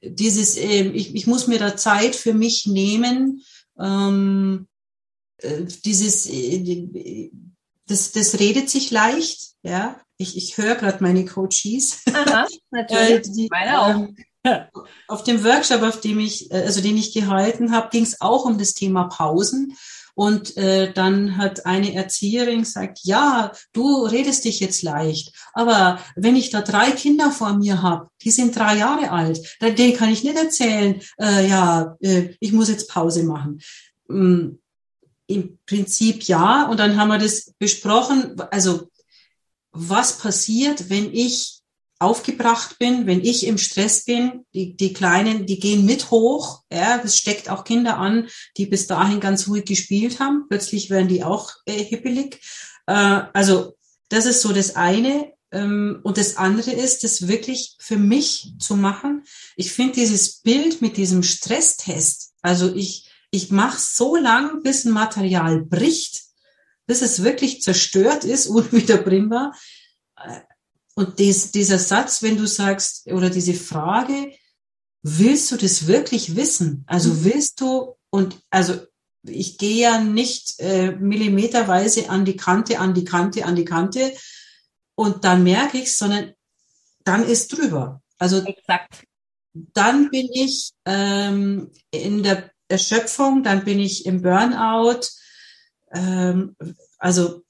dieses, 0.00 0.56
äh, 0.56 0.88
ich, 0.88 1.14
ich 1.14 1.26
muss 1.26 1.46
mir 1.46 1.58
da 1.58 1.76
Zeit 1.76 2.16
für 2.16 2.32
mich 2.32 2.66
nehmen, 2.66 3.42
ähm, 3.78 4.68
äh, 5.36 5.64
dieses, 5.84 6.26
äh, 6.30 7.30
das, 7.88 8.12
das 8.12 8.40
redet 8.40 8.70
sich 8.70 8.90
leicht, 8.90 9.52
ja. 9.62 10.00
Ich, 10.16 10.36
ich 10.36 10.56
höre 10.56 10.76
gerade 10.76 11.02
meine 11.02 11.24
Coaches. 11.24 12.02
Aha, 12.12 12.46
natürlich. 12.70 13.32
die, 13.32 13.48
Meine 13.50 13.80
auch. 13.80 13.88
Ähm, 13.90 14.16
auf 15.08 15.24
dem 15.24 15.42
Workshop, 15.44 15.82
auf 15.82 16.00
dem 16.00 16.20
ich, 16.20 16.50
äh, 16.50 16.62
also 16.62 16.80
den 16.80 16.96
ich 16.96 17.12
gehalten 17.12 17.72
habe, 17.72 17.88
ging 17.90 18.04
es 18.04 18.20
auch 18.20 18.44
um 18.44 18.58
das 18.58 18.74
Thema 18.74 19.04
Pausen. 19.04 19.76
Und 20.16 20.56
äh, 20.56 20.92
dann 20.92 21.38
hat 21.38 21.66
eine 21.66 21.92
Erzieherin 21.92 22.60
gesagt, 22.60 23.00
ja, 23.02 23.50
du 23.72 24.04
redest 24.04 24.44
dich 24.44 24.60
jetzt 24.60 24.82
leicht, 24.82 25.34
aber 25.54 25.98
wenn 26.14 26.36
ich 26.36 26.50
da 26.50 26.62
drei 26.62 26.92
Kinder 26.92 27.32
vor 27.32 27.54
mir 27.54 27.82
habe, 27.82 28.08
die 28.22 28.30
sind 28.30 28.54
drei 28.54 28.76
Jahre 28.78 29.10
alt, 29.10 29.56
dann 29.58 29.74
denen 29.74 29.96
kann 29.96 30.10
ich 30.10 30.22
nicht 30.22 30.36
erzählen, 30.36 31.00
äh, 31.20 31.48
ja, 31.48 31.96
äh, 32.00 32.36
ich 32.38 32.52
muss 32.52 32.68
jetzt 32.68 32.88
Pause 32.88 33.24
machen. 33.24 33.60
Ähm, 34.08 34.60
Im 35.26 35.58
Prinzip 35.66 36.22
ja. 36.24 36.68
Und 36.68 36.78
dann 36.78 36.96
haben 36.96 37.08
wir 37.08 37.18
das 37.18 37.52
besprochen. 37.58 38.40
Also 38.52 38.90
was 39.74 40.18
passiert, 40.18 40.88
wenn 40.88 41.12
ich 41.12 41.60
aufgebracht 41.98 42.78
bin, 42.78 43.06
wenn 43.06 43.20
ich 43.20 43.46
im 43.46 43.58
Stress 43.58 44.04
bin, 44.04 44.44
die, 44.54 44.76
die 44.76 44.92
Kleinen, 44.92 45.46
die 45.46 45.58
gehen 45.58 45.84
mit 45.84 46.10
hoch, 46.10 46.62
ja, 46.72 46.98
das 46.98 47.16
steckt 47.16 47.48
auch 47.48 47.64
Kinder 47.64 47.98
an, 47.98 48.28
die 48.56 48.66
bis 48.66 48.86
dahin 48.86 49.20
ganz 49.20 49.48
ruhig 49.48 49.64
gespielt 49.64 50.20
haben, 50.20 50.46
plötzlich 50.48 50.90
werden 50.90 51.08
die 51.08 51.24
auch 51.24 51.52
äh, 51.66 51.72
hippelig. 51.72 52.40
Äh, 52.86 53.22
also 53.32 53.76
das 54.08 54.26
ist 54.26 54.42
so 54.42 54.52
das 54.52 54.76
eine. 54.76 55.32
Ähm, 55.50 56.00
und 56.02 56.18
das 56.18 56.36
andere 56.36 56.72
ist, 56.72 57.04
das 57.04 57.28
wirklich 57.28 57.76
für 57.78 57.96
mich 57.96 58.52
zu 58.58 58.76
machen. 58.76 59.24
Ich 59.56 59.72
finde 59.72 59.94
dieses 59.94 60.40
Bild 60.40 60.82
mit 60.82 60.96
diesem 60.96 61.22
Stresstest, 61.22 62.32
also 62.42 62.74
ich, 62.74 63.08
ich 63.30 63.50
mache 63.50 63.78
so 63.80 64.16
lang, 64.16 64.62
bis 64.62 64.84
ein 64.84 64.92
Material 64.92 65.62
bricht, 65.62 66.23
bis 66.86 67.02
es 67.02 67.22
wirklich 67.22 67.62
zerstört 67.62 68.24
ist, 68.24 68.46
unwiederbringbar. 68.48 69.54
Und 70.94 71.18
dies, 71.18 71.50
dieser 71.50 71.78
Satz, 71.78 72.22
wenn 72.22 72.36
du 72.36 72.46
sagst, 72.46 73.10
oder 73.10 73.30
diese 73.30 73.54
Frage, 73.54 74.32
willst 75.02 75.50
du 75.50 75.56
das 75.56 75.86
wirklich 75.86 76.36
wissen? 76.36 76.84
Also 76.86 77.10
mhm. 77.10 77.24
willst 77.24 77.60
du, 77.60 77.96
und 78.10 78.38
also 78.50 78.80
ich 79.26 79.58
gehe 79.58 79.82
ja 79.82 80.00
nicht 80.00 80.60
äh, 80.60 80.92
millimeterweise 80.92 82.10
an 82.10 82.24
die 82.24 82.36
Kante, 82.36 82.78
an 82.78 82.94
die 82.94 83.04
Kante, 83.04 83.44
an 83.44 83.56
die 83.56 83.64
Kante 83.64 84.12
und 84.94 85.24
dann 85.24 85.42
merke 85.42 85.78
ich 85.78 85.96
sondern 85.96 86.34
dann 87.04 87.24
ist 87.24 87.52
drüber. 87.52 88.02
Also 88.18 88.42
Exakt. 88.42 89.04
dann 89.52 90.10
bin 90.10 90.28
ich 90.32 90.72
ähm, 90.86 91.70
in 91.90 92.22
der 92.22 92.50
Erschöpfung, 92.68 93.42
dann 93.42 93.64
bin 93.64 93.78
ich 93.78 94.06
im 94.06 94.22
Burnout, 94.22 95.00
ähm, 95.94 96.56
also 96.98 97.44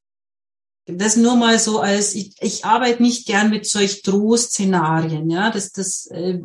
das 0.87 1.17
nur 1.17 1.37
mal 1.37 1.59
so 1.59 1.81
als 1.81 2.15
ich, 2.15 2.35
ich 2.41 2.67
arbeite 2.67 3.03
nicht 3.03 3.27
gern 3.27 3.49
mit 3.49 3.67
solch 3.67 4.03
Drohszenarien, 4.03 5.31
ja, 5.31 5.51
das 5.51 5.73
das 5.73 6.07
äh, 6.11 6.41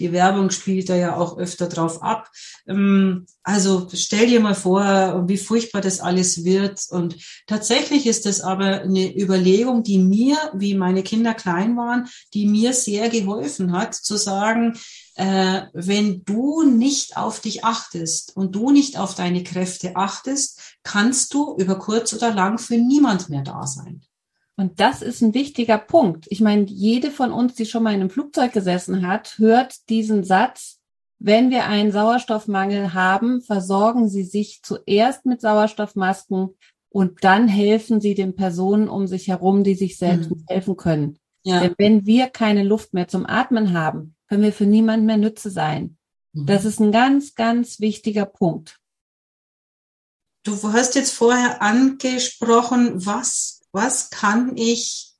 die 0.00 0.10
Werbung 0.10 0.50
spielt 0.50 0.88
da 0.88 0.96
ja 0.96 1.16
auch 1.16 1.38
öfter 1.38 1.68
drauf 1.68 2.02
ab. 2.02 2.28
Ähm, 2.66 3.26
also 3.44 3.88
stell 3.94 4.26
dir 4.26 4.40
mal 4.40 4.56
vor, 4.56 5.24
wie 5.28 5.36
furchtbar 5.36 5.80
das 5.80 6.00
alles 6.00 6.44
wird 6.44 6.80
und 6.90 7.16
tatsächlich 7.46 8.06
ist 8.06 8.26
das 8.26 8.40
aber 8.40 8.80
eine 8.80 9.16
Überlegung, 9.16 9.84
die 9.84 9.98
mir, 9.98 10.36
wie 10.54 10.74
meine 10.74 11.04
Kinder 11.04 11.34
klein 11.34 11.76
waren, 11.76 12.08
die 12.32 12.46
mir 12.46 12.72
sehr 12.72 13.08
geholfen 13.08 13.72
hat, 13.72 13.94
zu 13.94 14.16
sagen, 14.16 14.76
äh, 15.16 15.62
wenn 15.72 16.24
du 16.24 16.62
nicht 16.62 17.16
auf 17.16 17.40
dich 17.40 17.64
achtest 17.64 18.36
und 18.36 18.54
du 18.54 18.70
nicht 18.70 18.98
auf 18.98 19.14
deine 19.14 19.44
Kräfte 19.44 19.96
achtest, 19.96 20.78
kannst 20.82 21.34
du 21.34 21.56
über 21.56 21.78
kurz 21.78 22.12
oder 22.12 22.32
lang 22.34 22.58
für 22.58 22.76
niemand 22.76 23.28
mehr 23.28 23.42
da 23.42 23.66
sein. 23.66 24.02
Und 24.56 24.80
das 24.80 25.02
ist 25.02 25.20
ein 25.20 25.34
wichtiger 25.34 25.78
Punkt. 25.78 26.26
Ich 26.30 26.40
meine, 26.40 26.64
jede 26.64 27.10
von 27.10 27.32
uns, 27.32 27.54
die 27.54 27.66
schon 27.66 27.82
mal 27.82 27.94
in 27.94 28.00
einem 28.00 28.10
Flugzeug 28.10 28.52
gesessen 28.52 29.06
hat, 29.06 29.38
hört 29.38 29.88
diesen 29.88 30.22
Satz, 30.22 30.80
wenn 31.18 31.50
wir 31.50 31.66
einen 31.66 31.90
Sauerstoffmangel 31.90 32.92
haben, 32.94 33.40
versorgen 33.40 34.08
Sie 34.08 34.24
sich 34.24 34.62
zuerst 34.62 35.26
mit 35.26 35.40
Sauerstoffmasken 35.40 36.50
und 36.90 37.24
dann 37.24 37.48
helfen 37.48 38.00
Sie 38.00 38.14
den 38.14 38.36
Personen 38.36 38.88
um 38.88 39.06
sich 39.06 39.28
herum, 39.28 39.64
die 39.64 39.74
sich 39.74 39.96
selbst 39.96 40.30
mhm. 40.30 40.44
helfen 40.48 40.76
können. 40.76 41.18
Ja. 41.42 41.60
Denn 41.60 41.74
wenn 41.78 42.06
wir 42.06 42.28
keine 42.28 42.62
Luft 42.62 42.94
mehr 42.94 43.08
zum 43.08 43.26
Atmen 43.26 43.72
haben, 43.78 44.13
können 44.28 44.42
wir 44.42 44.52
für 44.52 44.66
niemand 44.66 45.04
mehr 45.04 45.16
Nütze 45.16 45.50
sein. 45.50 45.96
Mhm. 46.32 46.46
Das 46.46 46.64
ist 46.64 46.80
ein 46.80 46.92
ganz, 46.92 47.34
ganz 47.34 47.80
wichtiger 47.80 48.26
Punkt. 48.26 48.80
Du 50.44 50.72
hast 50.72 50.94
jetzt 50.94 51.14
vorher 51.14 51.62
angesprochen, 51.62 53.06
was, 53.06 53.62
was 53.72 54.10
kann 54.10 54.56
ich 54.56 55.13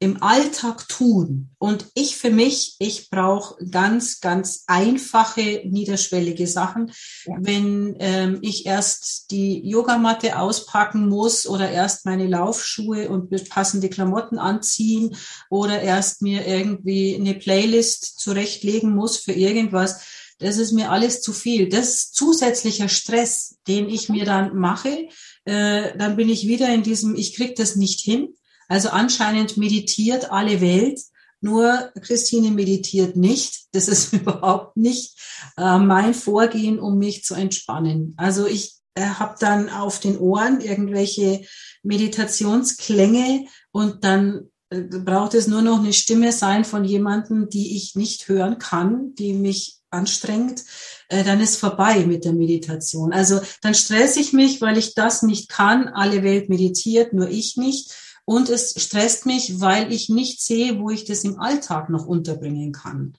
im 0.00 0.22
Alltag 0.22 0.88
tun? 0.88 1.50
Und 1.58 1.86
ich 1.94 2.16
für 2.16 2.30
mich, 2.30 2.76
ich 2.78 3.10
brauche 3.10 3.64
ganz, 3.66 4.20
ganz 4.20 4.64
einfache, 4.66 5.62
niederschwellige 5.64 6.46
Sachen. 6.46 6.92
Ja. 7.26 7.34
Wenn 7.40 7.96
ähm, 7.98 8.38
ich 8.42 8.66
erst 8.66 9.30
die 9.30 9.68
Yogamatte 9.68 10.38
auspacken 10.38 11.08
muss 11.08 11.46
oder 11.46 11.70
erst 11.70 12.06
meine 12.06 12.26
Laufschuhe 12.26 13.08
und 13.08 13.30
passende 13.48 13.88
Klamotten 13.88 14.38
anziehen 14.38 15.16
oder 15.50 15.80
erst 15.80 16.22
mir 16.22 16.46
irgendwie 16.46 17.16
eine 17.16 17.34
Playlist 17.34 18.20
zurechtlegen 18.20 18.94
muss 18.94 19.18
für 19.18 19.32
irgendwas, 19.32 20.00
das 20.38 20.58
ist 20.58 20.72
mir 20.72 20.90
alles 20.90 21.20
zu 21.20 21.32
viel. 21.32 21.68
Das 21.68 22.12
zusätzlicher 22.12 22.88
Stress, 22.88 23.58
den 23.66 23.88
ich 23.88 24.08
mir 24.08 24.24
dann 24.24 24.56
mache, 24.56 25.08
äh, 25.44 25.96
dann 25.96 26.16
bin 26.16 26.28
ich 26.28 26.46
wieder 26.46 26.72
in 26.72 26.82
diesem, 26.82 27.16
ich 27.16 27.34
krieg 27.34 27.56
das 27.56 27.76
nicht 27.76 28.00
hin. 28.00 28.34
Also 28.68 28.90
anscheinend 28.90 29.56
meditiert 29.56 30.30
alle 30.30 30.60
Welt, 30.60 31.00
nur 31.40 31.92
Christine 32.02 32.50
meditiert 32.50 33.16
nicht. 33.16 33.66
Das 33.72 33.88
ist 33.88 34.12
überhaupt 34.12 34.76
nicht 34.76 35.18
äh, 35.56 35.78
mein 35.78 36.14
Vorgehen, 36.14 36.78
um 36.78 36.98
mich 36.98 37.24
zu 37.24 37.34
entspannen. 37.34 38.14
Also 38.16 38.46
ich 38.46 38.76
äh, 38.94 39.02
habe 39.02 39.36
dann 39.38 39.70
auf 39.70 40.00
den 40.00 40.18
Ohren 40.18 40.60
irgendwelche 40.60 41.42
Meditationsklänge 41.82 43.46
und 43.70 44.04
dann 44.04 44.50
äh, 44.70 44.80
braucht 44.80 45.34
es 45.34 45.46
nur 45.46 45.62
noch 45.62 45.78
eine 45.78 45.92
Stimme 45.92 46.32
sein 46.32 46.64
von 46.64 46.84
jemandem, 46.84 47.48
die 47.48 47.76
ich 47.76 47.94
nicht 47.94 48.28
hören 48.28 48.58
kann, 48.58 49.14
die 49.14 49.32
mich 49.32 49.78
anstrengt, 49.90 50.64
äh, 51.08 51.24
dann 51.24 51.40
ist 51.40 51.56
vorbei 51.56 52.04
mit 52.04 52.24
der 52.24 52.32
Meditation. 52.32 53.12
Also 53.12 53.40
dann 53.62 53.74
stresse 53.74 54.20
ich 54.20 54.32
mich, 54.32 54.60
weil 54.60 54.76
ich 54.76 54.94
das 54.94 55.22
nicht 55.22 55.48
kann. 55.48 55.88
Alle 55.88 56.22
Welt 56.22 56.48
meditiert, 56.48 57.12
nur 57.12 57.28
ich 57.28 57.56
nicht. 57.56 57.94
Und 58.28 58.50
es 58.50 58.74
stresst 58.76 59.24
mich, 59.24 59.58
weil 59.58 59.90
ich 59.90 60.10
nicht 60.10 60.42
sehe, 60.42 60.78
wo 60.78 60.90
ich 60.90 61.06
das 61.06 61.24
im 61.24 61.40
Alltag 61.40 61.88
noch 61.88 62.04
unterbringen 62.04 62.72
kann. 62.72 63.16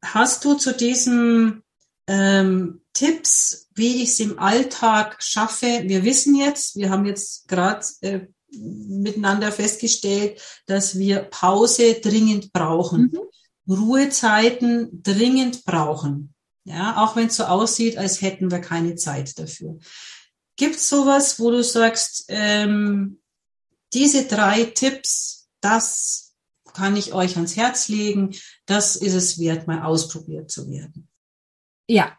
Hast 0.00 0.44
du 0.44 0.54
zu 0.54 0.72
diesem 0.72 1.64
ähm, 2.06 2.82
Tipps, 2.92 3.66
wie 3.74 4.00
ich 4.00 4.10
es 4.10 4.20
im 4.20 4.38
Alltag 4.38 5.20
schaffe? 5.20 5.82
Wir 5.86 6.04
wissen 6.04 6.36
jetzt, 6.36 6.76
wir 6.76 6.90
haben 6.90 7.04
jetzt 7.04 7.48
gerade 7.48 7.84
äh, 8.02 8.20
miteinander 8.52 9.50
festgestellt, 9.50 10.40
dass 10.66 10.96
wir 10.96 11.22
Pause 11.22 11.94
dringend 11.94 12.52
brauchen. 12.52 13.10
Mhm. 13.66 13.74
Ruhezeiten 13.74 15.02
dringend 15.02 15.64
brauchen. 15.64 16.32
Ja, 16.62 17.02
auch 17.02 17.16
wenn 17.16 17.26
es 17.26 17.34
so 17.34 17.42
aussieht, 17.42 17.98
als 17.98 18.22
hätten 18.22 18.52
wir 18.52 18.60
keine 18.60 18.94
Zeit 18.94 19.36
dafür. 19.36 19.78
Gibt 20.54 20.76
es 20.76 20.88
sowas, 20.88 21.40
wo 21.40 21.50
du 21.50 21.64
sagst, 21.64 22.26
ähm, 22.28 23.18
diese 23.94 24.26
drei 24.26 24.64
Tipps, 24.64 25.48
das 25.60 26.34
kann 26.74 26.96
ich 26.96 27.12
euch 27.12 27.36
ans 27.36 27.56
Herz 27.56 27.88
legen, 27.88 28.34
das 28.66 28.96
ist 28.96 29.14
es 29.14 29.38
wert, 29.38 29.66
mal 29.66 29.82
ausprobiert 29.82 30.50
zu 30.50 30.70
werden? 30.70 31.08
Ja. 31.86 32.16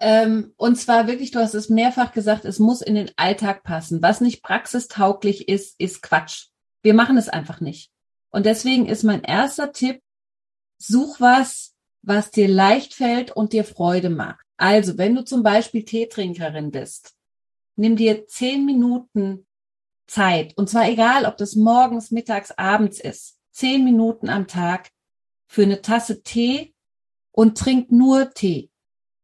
Ähm, 0.00 0.52
und 0.56 0.76
zwar 0.76 1.06
wirklich, 1.06 1.30
du 1.30 1.38
hast 1.38 1.54
es 1.54 1.68
mehrfach 1.68 2.12
gesagt, 2.12 2.44
es 2.44 2.58
muss 2.58 2.82
in 2.82 2.96
den 2.96 3.10
Alltag 3.16 3.62
passen. 3.62 4.02
Was 4.02 4.20
nicht 4.20 4.42
praxistauglich 4.42 5.48
ist, 5.48 5.78
ist 5.78 6.02
Quatsch. 6.02 6.46
Wir 6.82 6.94
machen 6.94 7.16
es 7.16 7.28
einfach 7.28 7.60
nicht. 7.60 7.92
Und 8.30 8.46
deswegen 8.46 8.86
ist 8.86 9.04
mein 9.04 9.22
erster 9.22 9.72
Tipp, 9.72 10.02
such 10.78 11.20
was, 11.20 11.74
was 12.02 12.32
dir 12.32 12.48
leicht 12.48 12.94
fällt 12.94 13.30
und 13.30 13.52
dir 13.52 13.64
Freude 13.64 14.10
macht. 14.10 14.44
Also, 14.56 14.98
wenn 14.98 15.14
du 15.14 15.24
zum 15.24 15.44
Beispiel 15.44 15.84
Teetrinkerin 15.84 16.72
bist, 16.72 17.14
nimm 17.76 17.94
dir 17.94 18.26
zehn 18.26 18.64
Minuten 18.64 19.46
Zeit. 20.12 20.56
Und 20.56 20.68
zwar 20.68 20.88
egal, 20.88 21.24
ob 21.24 21.36
das 21.36 21.54
morgens, 21.56 22.10
mittags, 22.10 22.52
abends 22.52 23.00
ist. 23.00 23.38
Zehn 23.50 23.84
Minuten 23.84 24.28
am 24.28 24.46
Tag 24.46 24.90
für 25.46 25.62
eine 25.62 25.82
Tasse 25.82 26.22
Tee 26.22 26.74
und 27.30 27.58
trink 27.58 27.90
nur 27.90 28.30
Tee. 28.30 28.70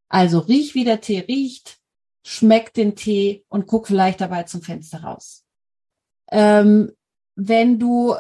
Also 0.09 0.39
riech, 0.39 0.75
wie 0.75 0.85
der 0.85 1.01
Tee 1.01 1.21
riecht, 1.21 1.79
schmeck 2.25 2.75
den 2.75 2.97
Tee 2.97 3.45
und 3.49 3.67
guck 3.67 3.87
vielleicht 3.87 4.21
dabei 4.21 4.45
zum 4.45 4.63
Fenster 4.63 5.03
raus. 5.03 5.45
Ähm, 6.31 6.93
wenn 7.35 7.79
du 7.79 8.15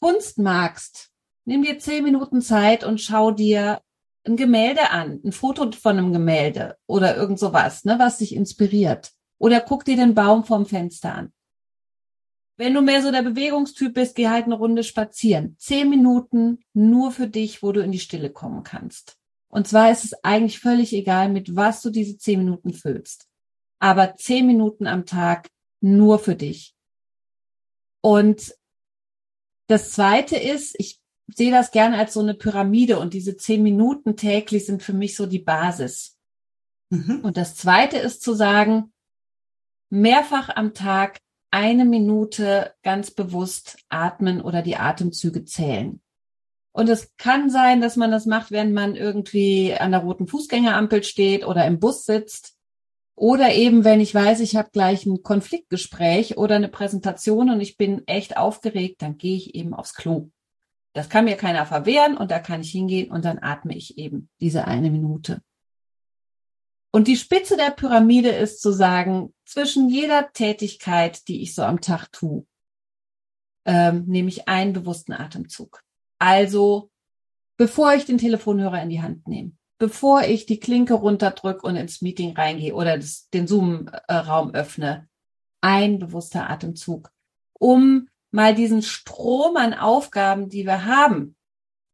Kunst 0.00 0.38
magst, 0.38 1.10
Nimm 1.50 1.62
dir 1.62 1.80
zehn 1.80 2.04
Minuten 2.04 2.42
Zeit 2.42 2.84
und 2.84 3.00
schau 3.00 3.30
dir 3.32 3.80
ein 4.24 4.36
Gemälde 4.36 4.90
an, 4.90 5.20
ein 5.24 5.32
Foto 5.32 5.72
von 5.72 5.98
einem 5.98 6.12
Gemälde 6.12 6.76
oder 6.86 7.16
irgend 7.16 7.40
sowas, 7.40 7.84
ne, 7.84 7.98
was 7.98 8.18
dich 8.18 8.34
inspiriert. 8.34 9.12
Oder 9.38 9.60
guck 9.60 9.84
dir 9.84 9.96
den 9.96 10.14
Baum 10.14 10.44
vorm 10.44 10.64
Fenster 10.64 11.14
an. 11.14 11.32
Wenn 12.60 12.74
du 12.74 12.82
mehr 12.82 13.00
so 13.00 13.10
der 13.10 13.22
Bewegungstyp 13.22 13.94
bist, 13.94 14.14
geh 14.14 14.28
halt 14.28 14.44
eine 14.44 14.54
Runde 14.54 14.84
spazieren. 14.84 15.56
Zehn 15.56 15.88
Minuten 15.88 16.58
nur 16.74 17.10
für 17.10 17.26
dich, 17.26 17.62
wo 17.62 17.72
du 17.72 17.80
in 17.82 17.90
die 17.90 17.98
Stille 17.98 18.28
kommen 18.28 18.64
kannst. 18.64 19.16
Und 19.48 19.66
zwar 19.66 19.90
ist 19.90 20.04
es 20.04 20.12
eigentlich 20.24 20.60
völlig 20.60 20.92
egal, 20.92 21.30
mit 21.30 21.56
was 21.56 21.80
du 21.80 21.88
diese 21.88 22.18
zehn 22.18 22.40
Minuten 22.40 22.74
füllst. 22.74 23.30
Aber 23.78 24.14
zehn 24.16 24.46
Minuten 24.46 24.86
am 24.86 25.06
Tag 25.06 25.48
nur 25.80 26.18
für 26.18 26.34
dich. 26.36 26.76
Und 28.02 28.54
das 29.66 29.92
zweite 29.92 30.36
ist, 30.36 30.78
ich 30.78 31.00
sehe 31.28 31.52
das 31.52 31.70
gerne 31.70 31.96
als 31.96 32.12
so 32.12 32.20
eine 32.20 32.34
Pyramide 32.34 32.98
und 32.98 33.14
diese 33.14 33.38
zehn 33.38 33.62
Minuten 33.62 34.18
täglich 34.18 34.66
sind 34.66 34.82
für 34.82 34.92
mich 34.92 35.16
so 35.16 35.24
die 35.24 35.38
Basis. 35.38 36.18
Mhm. 36.90 37.20
Und 37.22 37.38
das 37.38 37.56
zweite 37.56 37.96
ist 37.96 38.22
zu 38.22 38.34
sagen, 38.34 38.92
mehrfach 39.88 40.50
am 40.50 40.74
Tag 40.74 41.22
eine 41.50 41.84
Minute 41.84 42.74
ganz 42.82 43.10
bewusst 43.10 43.78
atmen 43.88 44.40
oder 44.40 44.62
die 44.62 44.76
Atemzüge 44.76 45.44
zählen. 45.44 46.00
Und 46.72 46.88
es 46.88 47.16
kann 47.16 47.50
sein, 47.50 47.80
dass 47.80 47.96
man 47.96 48.10
das 48.10 48.26
macht, 48.26 48.52
wenn 48.52 48.72
man 48.72 48.94
irgendwie 48.94 49.74
an 49.74 49.90
der 49.90 50.00
roten 50.00 50.28
Fußgängerampel 50.28 51.02
steht 51.02 51.44
oder 51.44 51.66
im 51.66 51.80
Bus 51.80 52.04
sitzt. 52.04 52.56
Oder 53.16 53.52
eben, 53.52 53.84
wenn 53.84 54.00
ich 54.00 54.14
weiß, 54.14 54.40
ich 54.40 54.56
habe 54.56 54.70
gleich 54.72 55.04
ein 55.04 55.22
Konfliktgespräch 55.22 56.38
oder 56.38 56.56
eine 56.56 56.68
Präsentation 56.68 57.50
und 57.50 57.60
ich 57.60 57.76
bin 57.76 58.06
echt 58.06 58.36
aufgeregt, 58.36 59.02
dann 59.02 59.18
gehe 59.18 59.36
ich 59.36 59.54
eben 59.54 59.74
aufs 59.74 59.94
Klo. 59.94 60.30
Das 60.92 61.08
kann 61.08 61.26
mir 61.26 61.36
keiner 61.36 61.66
verwehren 61.66 62.16
und 62.16 62.30
da 62.30 62.38
kann 62.38 62.62
ich 62.62 62.70
hingehen 62.70 63.10
und 63.10 63.24
dann 63.24 63.38
atme 63.38 63.76
ich 63.76 63.98
eben 63.98 64.28
diese 64.40 64.66
eine 64.66 64.90
Minute. 64.90 65.42
Und 66.92 67.06
die 67.06 67.16
Spitze 67.16 67.56
der 67.56 67.70
Pyramide 67.70 68.30
ist 68.30 68.60
zu 68.60 68.72
sagen, 68.72 69.32
zwischen 69.44 69.88
jeder 69.88 70.32
Tätigkeit, 70.32 71.28
die 71.28 71.42
ich 71.42 71.54
so 71.54 71.62
am 71.62 71.80
Tag 71.80 72.10
tue, 72.12 72.46
ähm, 73.64 74.04
nehme 74.06 74.28
ich 74.28 74.48
einen 74.48 74.72
bewussten 74.72 75.12
Atemzug. 75.12 75.82
Also, 76.18 76.90
bevor 77.56 77.94
ich 77.94 78.06
den 78.06 78.18
Telefonhörer 78.18 78.82
in 78.82 78.90
die 78.90 79.02
Hand 79.02 79.28
nehme, 79.28 79.52
bevor 79.78 80.22
ich 80.22 80.46
die 80.46 80.58
Klinke 80.58 80.94
runterdrücke 80.94 81.66
und 81.66 81.76
ins 81.76 82.02
Meeting 82.02 82.36
reingehe 82.36 82.74
oder 82.74 82.96
das, 82.96 83.28
den 83.30 83.46
Zoom-Raum 83.46 84.52
öffne, 84.54 85.08
ein 85.60 85.98
bewusster 85.98 86.50
Atemzug, 86.50 87.10
um 87.52 88.08
mal 88.30 88.54
diesen 88.54 88.82
Strom 88.82 89.56
an 89.56 89.74
Aufgaben, 89.74 90.48
die 90.48 90.64
wir 90.64 90.84
haben 90.84 91.36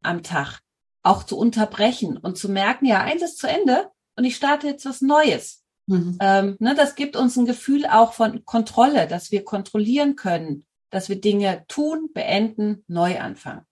am 0.03 0.23
Tag, 0.23 0.61
auch 1.03 1.25
zu 1.25 1.39
unterbrechen 1.39 2.17
und 2.17 2.37
zu 2.39 2.49
merken, 2.49 2.87
ja, 2.87 3.01
eins 3.01 3.23
ist 3.23 3.39
zu 3.39 3.47
Ende 3.47 3.91
und 4.17 4.25
ich 4.25 4.37
starte 4.37 4.67
jetzt 4.67 4.87
was 4.87 5.03
Neues. 5.03 5.63
Mhm. 5.87 6.19
Ähm, 6.21 6.57
ne, 6.59 6.75
das 6.75 6.95
gibt 6.95 7.17
uns 7.17 7.37
ein 7.37 7.47
Gefühl 7.47 7.87
auch 7.87 8.13
von 8.13 8.45
Kontrolle, 8.45 9.07
dass 9.07 9.31
wir 9.31 9.45
kontrollieren 9.45 10.17
können, 10.17 10.67
dass 10.91 11.09
wir 11.09 11.21
Dinge 11.21 11.65
tun, 11.69 12.11
beenden, 12.13 12.85
neu 12.89 13.21
anfangen. 13.21 13.63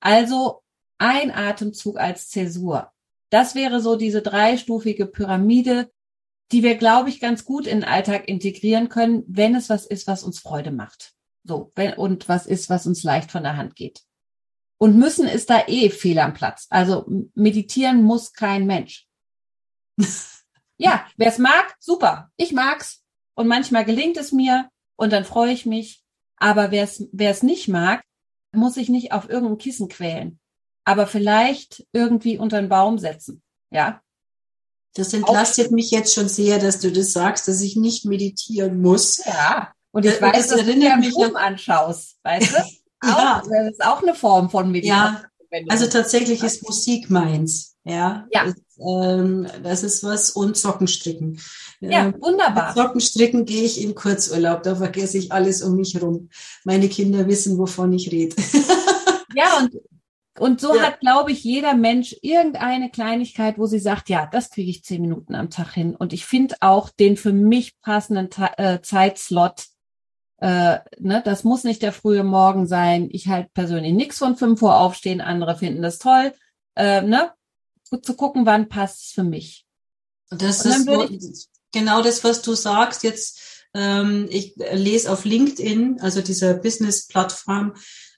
Also 0.00 0.62
ein 0.98 1.30
Atemzug 1.30 1.98
als 1.98 2.28
Zäsur. 2.28 2.92
Das 3.30 3.54
wäre 3.54 3.80
so 3.80 3.96
diese 3.96 4.22
dreistufige 4.22 5.06
Pyramide, 5.06 5.90
die 6.52 6.62
wir, 6.62 6.76
glaube 6.76 7.08
ich, 7.08 7.20
ganz 7.20 7.44
gut 7.44 7.66
in 7.66 7.80
den 7.80 7.88
Alltag 7.88 8.28
integrieren 8.28 8.88
können, 8.88 9.24
wenn 9.26 9.54
es 9.54 9.68
was 9.68 9.84
ist, 9.86 10.06
was 10.06 10.22
uns 10.22 10.38
Freude 10.38 10.70
macht. 10.70 11.14
So, 11.44 11.72
wenn, 11.74 11.94
und 11.94 12.28
was 12.28 12.46
ist, 12.46 12.70
was 12.70 12.86
uns 12.86 13.02
leicht 13.02 13.30
von 13.30 13.42
der 13.42 13.56
Hand 13.56 13.74
geht. 13.76 14.02
Und 14.78 14.96
müssen 14.96 15.26
ist 15.26 15.50
da 15.50 15.64
eh 15.66 15.90
fehl 15.90 16.18
am 16.18 16.34
Platz. 16.34 16.66
Also 16.70 17.06
meditieren 17.34 18.02
muss 18.02 18.32
kein 18.32 18.66
Mensch. 18.66 19.05
ja, 20.76 21.06
wer 21.16 21.28
es 21.28 21.38
mag, 21.38 21.74
super. 21.80 22.30
Ich 22.36 22.52
mag's. 22.52 23.02
Und 23.34 23.48
manchmal 23.48 23.84
gelingt 23.84 24.16
es 24.16 24.32
mir 24.32 24.68
und 24.96 25.12
dann 25.12 25.24
freue 25.24 25.52
ich 25.52 25.66
mich. 25.66 26.02
Aber 26.38 26.70
wer 26.70 26.84
es, 26.84 27.42
nicht 27.42 27.68
mag, 27.68 28.02
muss 28.52 28.74
sich 28.74 28.88
nicht 28.88 29.12
auf 29.12 29.28
irgendein 29.28 29.58
Kissen 29.58 29.88
quälen. 29.88 30.38
Aber 30.84 31.06
vielleicht 31.06 31.86
irgendwie 31.92 32.38
unter 32.38 32.58
einen 32.58 32.68
Baum 32.68 32.98
setzen. 32.98 33.42
Ja. 33.70 34.00
Das 34.94 35.12
entlastet 35.12 35.72
mich 35.72 35.90
jetzt 35.90 36.14
schon 36.14 36.28
sehr, 36.28 36.58
dass 36.58 36.80
du 36.80 36.90
das 36.90 37.12
sagst, 37.12 37.48
dass 37.48 37.60
ich 37.60 37.76
nicht 37.76 38.04
meditieren 38.04 38.80
muss. 38.80 39.22
Ja. 39.24 39.72
Und 39.92 40.04
ich 40.04 40.20
weiß, 40.20 40.48
das 40.48 40.58
dass 40.58 40.66
du 40.66 40.74
dir 40.74 40.96
mich 40.96 41.14
Film 41.14 41.36
anschaust, 41.36 42.18
weißt 42.22 42.52
du? 42.52 42.58
ja. 43.06 43.40
Auch, 43.42 43.48
das 43.48 43.72
ist 43.72 43.84
auch 43.84 44.02
eine 44.02 44.14
Form 44.14 44.50
von 44.50 44.70
Meditation. 44.70 45.22
Ja, 45.50 45.62
also 45.68 45.86
tatsächlich 45.86 46.42
ist 46.42 46.62
Musik 46.62 47.10
meins. 47.10 47.76
Ja, 47.84 48.26
ja. 48.30 48.52
Das, 48.76 48.86
ähm, 48.86 49.46
das 49.62 49.82
ist 49.82 50.04
was 50.04 50.30
und 50.30 50.56
Sockenstricken. 50.56 51.40
Ja, 51.80 52.06
ähm, 52.06 52.14
wunderbar. 52.20 52.68
Mit 52.68 52.76
Sockenstricken 52.76 53.44
gehe 53.44 53.64
ich 53.64 53.82
in 53.82 53.94
Kurzurlaub, 53.94 54.62
da 54.62 54.76
vergesse 54.76 55.18
ich 55.18 55.32
alles 55.32 55.62
um 55.62 55.76
mich 55.76 56.00
rum. 56.00 56.30
Meine 56.64 56.88
Kinder 56.88 57.26
wissen, 57.26 57.58
wovon 57.58 57.92
ich 57.92 58.10
rede. 58.12 58.36
ja, 59.34 59.58
und 59.58 59.72
und 60.38 60.60
so 60.60 60.76
ja. 60.76 60.82
hat, 60.82 61.00
glaube 61.00 61.32
ich, 61.32 61.44
jeder 61.44 61.72
Mensch 61.72 62.14
irgendeine 62.20 62.90
Kleinigkeit, 62.90 63.58
wo 63.58 63.64
sie 63.64 63.78
sagt, 63.78 64.10
ja, 64.10 64.28
das 64.30 64.50
kriege 64.50 64.70
ich 64.70 64.84
zehn 64.84 65.00
Minuten 65.00 65.34
am 65.34 65.48
Tag 65.48 65.72
hin. 65.72 65.96
Und 65.96 66.12
ich 66.12 66.26
finde 66.26 66.56
auch 66.60 66.90
den 66.90 67.16
für 67.16 67.32
mich 67.32 67.80
passenden 67.80 68.28
äh, 68.58 68.82
Zeitslot 68.82 69.64
äh, 70.38 70.78
ne, 70.98 71.22
das 71.24 71.44
muss 71.44 71.64
nicht 71.64 71.82
der 71.82 71.92
frühe 71.92 72.24
Morgen 72.24 72.66
sein. 72.66 73.08
Ich 73.10 73.28
halt 73.28 73.52
persönlich 73.54 73.94
nichts 73.94 74.18
von 74.18 74.36
5 74.36 74.60
Uhr 74.62 74.76
aufstehen, 74.76 75.20
andere 75.20 75.56
finden 75.56 75.82
das 75.82 75.98
toll. 75.98 76.32
Äh, 76.74 77.02
ne? 77.02 77.30
Zu 78.02 78.14
gucken, 78.14 78.46
wann 78.46 78.68
passt 78.68 79.04
es 79.04 79.10
für 79.12 79.24
mich. 79.24 79.64
Das 80.30 80.64
ist 80.64 81.50
genau 81.72 82.02
das, 82.02 82.24
was 82.24 82.42
du 82.42 82.54
sagst. 82.54 83.02
Jetzt 83.02 83.38
Ähm, 83.76 84.26
ich 84.30 84.54
lese 84.72 85.12
auf 85.12 85.26
LinkedIn, 85.26 86.00
also 86.00 86.22
dieser 86.22 86.54
Business-Plattform, 86.54 87.74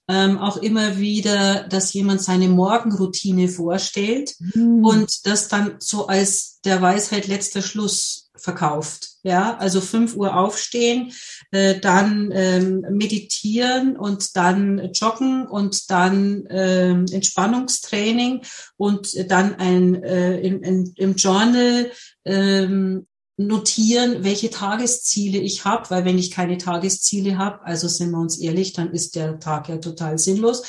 ähm, 0.07 0.39
auch 0.39 0.57
immer 0.59 0.99
wieder, 0.99 1.65
dass 1.65 1.93
jemand 1.93 2.23
seine 2.23 2.49
Morgenroutine 2.49 3.49
vorstellt 3.49 4.37
mhm. 4.39 4.85
und 4.85 5.27
das 5.27 5.49
dann 5.49 5.77
so 5.81 6.07
als 6.07 6.61
der 6.65 6.81
Weisheit 6.81 7.27
letzter 7.27 7.61
Schluss 7.61 8.28
verkauft. 8.39 9.11
Ja, 9.23 9.57
also 9.59 9.81
fünf 9.81 10.15
Uhr 10.17 10.37
aufstehen, 10.37 11.13
äh, 11.51 11.79
dann 11.81 12.31
ähm, 12.33 12.85
meditieren 12.91 13.97
und 13.97 14.37
dann 14.37 14.93
joggen 14.93 15.47
und 15.47 15.91
dann 15.91 16.45
ähm, 16.51 17.07
Entspannungstraining 17.11 18.43
und 18.77 19.31
dann 19.31 19.57
ein 19.57 20.03
äh, 20.03 20.41
im, 20.41 20.63
im, 20.63 20.93
im 20.97 21.15
Journal 21.17 21.91
ähm, 22.25 23.07
notieren, 23.39 24.25
welche 24.25 24.51
Tagesziele 24.51 25.39
ich 25.39 25.65
habe, 25.65 25.89
weil 25.91 26.05
wenn 26.05 26.19
ich 26.19 26.33
keine 26.33 26.59
Tagesziele 26.59 27.39
habe, 27.39 27.65
also 27.65 27.87
sind 27.87 28.11
wir 28.11 28.19
uns 28.19 28.39
ehrlich, 28.39 28.73
dann 28.73 28.93
ist 28.93 29.15
der 29.15 29.39
Tag 29.39 29.69
ja 29.69 29.77
total 29.79 30.19
sinnlos. 30.19 30.65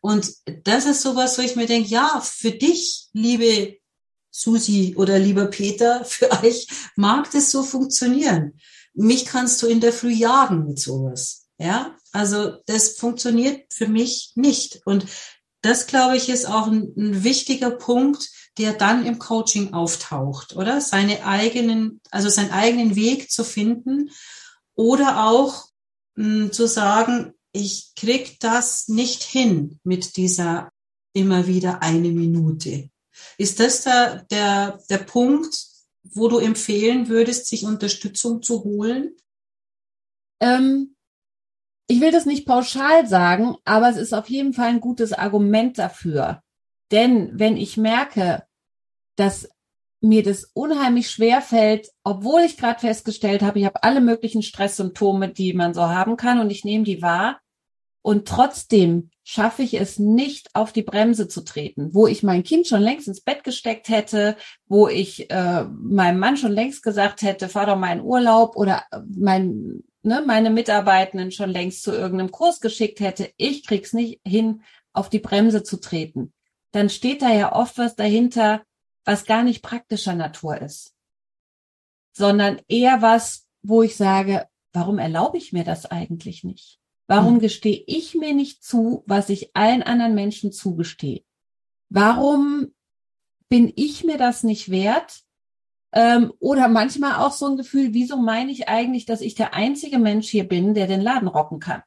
Und 0.00 0.32
das 0.64 0.86
ist 0.86 1.02
sowas, 1.02 1.36
wo 1.38 1.42
ich 1.42 1.54
mir 1.54 1.66
denke, 1.66 1.90
ja, 1.90 2.22
für 2.24 2.50
dich, 2.50 3.08
liebe 3.12 3.76
Susi 4.36 4.94
oder 4.96 5.20
lieber 5.20 5.46
Peter, 5.46 6.04
für 6.04 6.30
euch 6.42 6.66
mag 6.96 7.30
das 7.30 7.50
so 7.52 7.62
funktionieren. 7.62 8.58
Mich 8.92 9.26
kannst 9.26 9.62
du 9.62 9.68
in 9.68 9.80
der 9.80 9.92
Früh 9.92 10.12
jagen 10.12 10.66
mit 10.66 10.78
sowas. 10.80 11.46
Ja, 11.56 11.96
also 12.10 12.56
das 12.66 12.96
funktioniert 12.96 13.72
für 13.72 13.86
mich 13.86 14.32
nicht. 14.34 14.80
Und 14.86 15.06
das, 15.62 15.86
glaube 15.86 16.16
ich, 16.16 16.28
ist 16.28 16.46
auch 16.46 16.66
ein, 16.66 16.92
ein 16.96 17.22
wichtiger 17.22 17.70
Punkt, 17.70 18.28
der 18.58 18.72
dann 18.72 19.06
im 19.06 19.18
Coaching 19.18 19.72
auftaucht, 19.72 20.56
oder? 20.56 20.80
Seine 20.80 21.24
eigenen, 21.24 22.00
also 22.10 22.28
seinen 22.28 22.50
eigenen 22.50 22.96
Weg 22.96 23.30
zu 23.30 23.44
finden 23.44 24.10
oder 24.74 25.24
auch 25.26 25.66
mh, 26.16 26.26
hm, 26.26 26.52
zu 26.52 26.66
sagen, 26.66 27.34
ich 27.52 27.92
krieg 27.94 28.40
das 28.40 28.88
nicht 28.88 29.22
hin 29.22 29.78
mit 29.84 30.16
dieser 30.16 30.70
immer 31.12 31.46
wieder 31.46 31.82
eine 31.82 32.10
Minute. 32.10 32.90
Ist 33.38 33.60
das 33.60 33.82
der, 33.82 34.24
der, 34.30 34.80
der 34.88 34.98
Punkt, 34.98 35.66
wo 36.02 36.28
du 36.28 36.38
empfehlen 36.38 37.08
würdest, 37.08 37.46
sich 37.46 37.64
Unterstützung 37.64 38.42
zu 38.42 38.64
holen? 38.64 39.16
Ähm, 40.40 40.94
ich 41.86 42.00
will 42.00 42.10
das 42.10 42.26
nicht 42.26 42.46
pauschal 42.46 43.06
sagen, 43.06 43.56
aber 43.64 43.88
es 43.88 43.96
ist 43.96 44.12
auf 44.12 44.28
jeden 44.28 44.52
Fall 44.52 44.68
ein 44.68 44.80
gutes 44.80 45.12
Argument 45.12 45.78
dafür. 45.78 46.42
Denn 46.90 47.30
wenn 47.38 47.56
ich 47.56 47.76
merke, 47.76 48.44
dass 49.16 49.48
mir 50.00 50.22
das 50.22 50.50
unheimlich 50.52 51.10
schwer 51.10 51.40
fällt, 51.40 51.88
obwohl 52.04 52.42
ich 52.42 52.56
gerade 52.56 52.80
festgestellt 52.80 53.42
habe, 53.42 53.58
ich 53.58 53.64
habe 53.64 53.82
alle 53.82 54.00
möglichen 54.00 54.42
Stresssymptome, 54.42 55.30
die 55.30 55.54
man 55.54 55.72
so 55.74 55.82
haben 55.82 56.16
kann 56.16 56.40
und 56.40 56.50
ich 56.50 56.64
nehme 56.64 56.84
die 56.84 57.00
wahr 57.00 57.40
und 58.02 58.28
trotzdem 58.28 59.10
schaffe 59.24 59.62
ich 59.62 59.74
es 59.74 59.98
nicht, 59.98 60.50
auf 60.54 60.72
die 60.72 60.82
Bremse 60.82 61.28
zu 61.28 61.42
treten, 61.42 61.94
wo 61.94 62.06
ich 62.06 62.22
mein 62.22 62.44
Kind 62.44 62.68
schon 62.68 62.82
längst 62.82 63.08
ins 63.08 63.22
Bett 63.22 63.42
gesteckt 63.42 63.88
hätte, 63.88 64.36
wo 64.66 64.86
ich 64.86 65.30
äh, 65.30 65.64
meinem 65.64 66.18
Mann 66.18 66.36
schon 66.36 66.52
längst 66.52 66.82
gesagt 66.82 67.22
hätte, 67.22 67.48
fahr 67.48 67.66
doch 67.66 67.78
mal 67.78 67.96
in 67.96 68.02
Urlaub 68.02 68.54
oder 68.54 68.84
mein, 69.08 69.82
ne, 70.02 70.22
meine 70.26 70.50
Mitarbeitenden 70.50 71.32
schon 71.32 71.48
längst 71.48 71.82
zu 71.82 71.92
irgendeinem 71.92 72.30
Kurs 72.30 72.60
geschickt 72.60 73.00
hätte. 73.00 73.30
Ich 73.38 73.66
krieg's 73.66 73.94
nicht 73.94 74.20
hin, 74.26 74.62
auf 74.92 75.08
die 75.08 75.20
Bremse 75.20 75.62
zu 75.62 75.78
treten. 75.78 76.34
Dann 76.72 76.90
steht 76.90 77.22
da 77.22 77.32
ja 77.32 77.54
oft 77.54 77.78
was 77.78 77.96
dahinter, 77.96 78.62
was 79.06 79.24
gar 79.24 79.42
nicht 79.42 79.62
praktischer 79.62 80.14
Natur 80.14 80.60
ist, 80.60 80.94
sondern 82.12 82.60
eher 82.68 83.00
was, 83.00 83.46
wo 83.62 83.82
ich 83.82 83.96
sage, 83.96 84.46
warum 84.72 84.98
erlaube 84.98 85.38
ich 85.38 85.52
mir 85.52 85.64
das 85.64 85.86
eigentlich 85.86 86.44
nicht? 86.44 86.78
Warum 87.06 87.34
hm. 87.34 87.40
gestehe 87.40 87.84
ich 87.86 88.14
mir 88.14 88.34
nicht 88.34 88.64
zu, 88.64 89.02
was 89.06 89.28
ich 89.28 89.54
allen 89.54 89.82
anderen 89.82 90.14
Menschen 90.14 90.52
zugestehe? 90.52 91.22
Warum 91.90 92.68
bin 93.48 93.72
ich 93.76 94.04
mir 94.04 94.18
das 94.18 94.42
nicht 94.42 94.70
wert? 94.70 95.20
Ähm, 95.92 96.32
oder 96.40 96.68
manchmal 96.68 97.24
auch 97.24 97.32
so 97.32 97.46
ein 97.46 97.56
Gefühl, 97.56 97.94
wieso 97.94 98.16
meine 98.16 98.50
ich 98.50 98.68
eigentlich, 98.68 99.06
dass 99.06 99.20
ich 99.20 99.34
der 99.34 99.54
einzige 99.54 99.98
Mensch 99.98 100.28
hier 100.28 100.48
bin, 100.48 100.74
der 100.74 100.86
den 100.86 101.00
Laden 101.00 101.28
rocken 101.28 101.60
kann? 101.60 101.82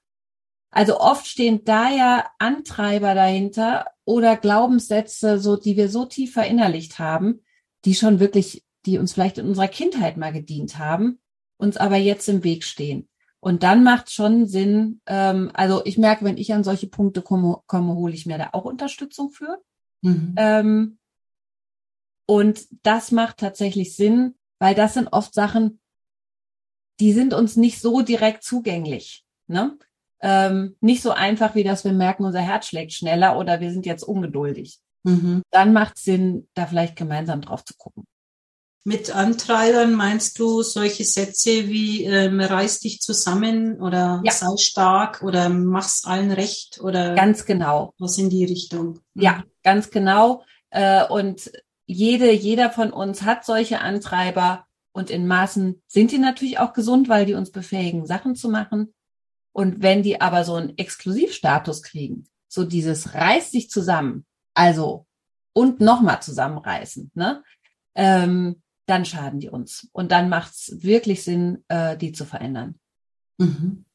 Also 0.69 0.99
oft 0.99 1.27
stehen 1.27 1.63
da 1.65 1.89
ja 1.89 2.25
Antreiber 2.39 3.15
dahinter 3.15 3.87
oder 4.05 4.37
Glaubenssätze, 4.37 5.39
so, 5.39 5.55
die 5.57 5.75
wir 5.75 5.89
so 5.89 6.05
tief 6.05 6.33
verinnerlicht 6.33 6.99
haben, 6.99 7.41
die 7.85 7.95
schon 7.95 8.19
wirklich, 8.19 8.63
die 8.85 8.97
uns 8.97 9.13
vielleicht 9.13 9.39
in 9.39 9.47
unserer 9.47 9.67
Kindheit 9.67 10.17
mal 10.17 10.31
gedient 10.31 10.77
haben, 10.77 11.19
uns 11.57 11.77
aber 11.77 11.97
jetzt 11.97 12.29
im 12.29 12.43
Weg 12.43 12.63
stehen. 12.63 13.09
Und 13.39 13.63
dann 13.63 13.83
macht 13.83 14.11
schon 14.11 14.47
Sinn, 14.47 15.01
ähm, 15.05 15.51
also 15.53 15.85
ich 15.85 15.97
merke, 15.97 16.25
wenn 16.25 16.37
ich 16.37 16.53
an 16.53 16.63
solche 16.63 16.87
Punkte 16.87 17.21
komme, 17.21 17.61
komme 17.67 17.95
hole 17.95 18.13
ich 18.13 18.25
mir 18.25 18.37
da 18.37 18.49
auch 18.53 18.65
Unterstützung 18.65 19.29
für. 19.29 19.61
Mhm. 20.01 20.35
Ähm, 20.37 20.97
und 22.25 22.67
das 22.83 23.11
macht 23.11 23.37
tatsächlich 23.37 23.95
Sinn, 23.95 24.35
weil 24.59 24.75
das 24.75 24.95
sind 24.95 25.07
oft 25.13 25.33
Sachen, 25.33 25.79
die 26.99 27.13
sind 27.13 27.33
uns 27.33 27.55
nicht 27.55 27.79
so 27.79 28.01
direkt 28.01 28.43
zugänglich. 28.43 29.23
Ne? 29.47 29.77
ähm, 30.21 30.75
nicht 30.81 31.01
so 31.01 31.11
einfach, 31.11 31.55
wie 31.55 31.63
dass 31.63 31.83
wir 31.83 31.93
merken, 31.93 32.25
unser 32.25 32.41
Herz 32.41 32.67
schlägt 32.67 32.93
schneller 32.93 33.37
oder 33.37 33.59
wir 33.59 33.71
sind 33.71 33.85
jetzt 33.85 34.03
ungeduldig. 34.03 34.79
Mhm. 35.03 35.43
Dann 35.51 35.73
macht 35.73 35.97
es 35.97 36.03
Sinn, 36.03 36.47
da 36.53 36.65
vielleicht 36.65 36.95
gemeinsam 36.95 37.41
drauf 37.41 37.63
zu 37.63 37.75
gucken. 37.77 38.05
Mit 38.87 39.13
Antreibern 39.13 39.95
meinst 39.95 40.39
du 40.39 40.61
solche 40.61 41.03
Sätze 41.03 41.67
wie 41.67 42.05
ähm, 42.05 42.39
reiß 42.39 42.79
dich 42.79 43.01
zusammen 43.01 43.81
oder 43.81 44.21
ja. 44.23 44.31
sei 44.31 44.55
stark 44.55 45.23
oder 45.23 45.49
mach's 45.49 46.05
allen 46.05 46.31
recht 46.31 46.79
oder 46.79 47.13
ganz 47.13 47.43
genau 47.43 47.93
was 47.99 48.17
in 48.17 48.29
die 48.29 48.45
Richtung. 48.45 49.01
Mhm. 49.13 49.21
Ja, 49.21 49.43
ganz 49.61 49.89
genau. 49.89 50.45
Äh, 50.69 51.05
und 51.05 51.51
jede, 51.85 52.31
jeder 52.31 52.69
von 52.69 52.93
uns 52.93 53.23
hat 53.23 53.43
solche 53.43 53.81
Antreiber 53.81 54.65
und 54.93 55.09
in 55.09 55.27
Maßen 55.27 55.83
sind 55.87 56.13
die 56.13 56.17
natürlich 56.17 56.59
auch 56.59 56.71
gesund, 56.71 57.09
weil 57.09 57.25
die 57.25 57.33
uns 57.33 57.51
befähigen, 57.51 58.05
Sachen 58.05 58.37
zu 58.37 58.47
machen. 58.47 58.93
Und 59.51 59.81
wenn 59.81 60.01
die 60.01 60.21
aber 60.21 60.45
so 60.45 60.53
einen 60.53 60.77
Exklusivstatus 60.77 61.83
kriegen, 61.83 62.29
so 62.47 62.63
dieses 62.63 63.13
reißt 63.13 63.51
sich 63.51 63.69
zusammen, 63.69 64.25
also 64.53 65.05
und 65.51 65.81
nochmal 65.81 66.21
zusammenreißen, 66.21 67.11
ne? 67.15 67.43
Ähm, 67.93 68.61
dann 68.87 69.05
schaden 69.05 69.39
die 69.39 69.49
uns. 69.49 69.87
Und 69.91 70.11
dann 70.11 70.29
macht 70.29 70.53
es 70.53 70.81
wirklich 70.81 71.23
Sinn, 71.23 71.63
äh, 71.67 71.97
die 71.97 72.13
zu 72.13 72.25
verändern. 72.25 72.79
Mhm. 73.37 73.85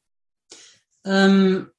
Ähm, 1.03 1.69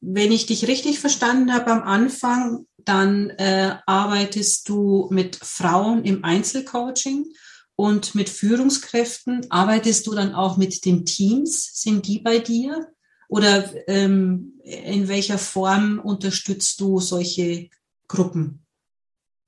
wenn 0.00 0.32
ich 0.32 0.46
dich 0.46 0.68
richtig 0.68 0.98
verstanden 0.98 1.54
habe 1.54 1.70
am 1.70 1.82
Anfang, 1.82 2.66
dann 2.76 3.30
äh, 3.30 3.76
arbeitest 3.86 4.68
du 4.68 5.08
mit 5.10 5.36
Frauen 5.36 6.04
im 6.04 6.24
Einzelcoaching 6.24 7.32
und 7.76 8.14
mit 8.14 8.28
Führungskräften 8.28 9.50
arbeitest 9.50 10.06
du 10.06 10.14
dann 10.14 10.34
auch 10.34 10.56
mit 10.56 10.84
den 10.84 11.06
Teams? 11.06 11.70
Sind 11.80 12.06
die 12.06 12.20
bei 12.20 12.38
dir? 12.38 12.88
Oder 13.28 13.88
ähm, 13.88 14.60
in 14.62 15.08
welcher 15.08 15.38
Form 15.38 15.98
unterstützt 15.98 16.80
du 16.80 17.00
solche 17.00 17.70
Gruppen? 18.06 18.64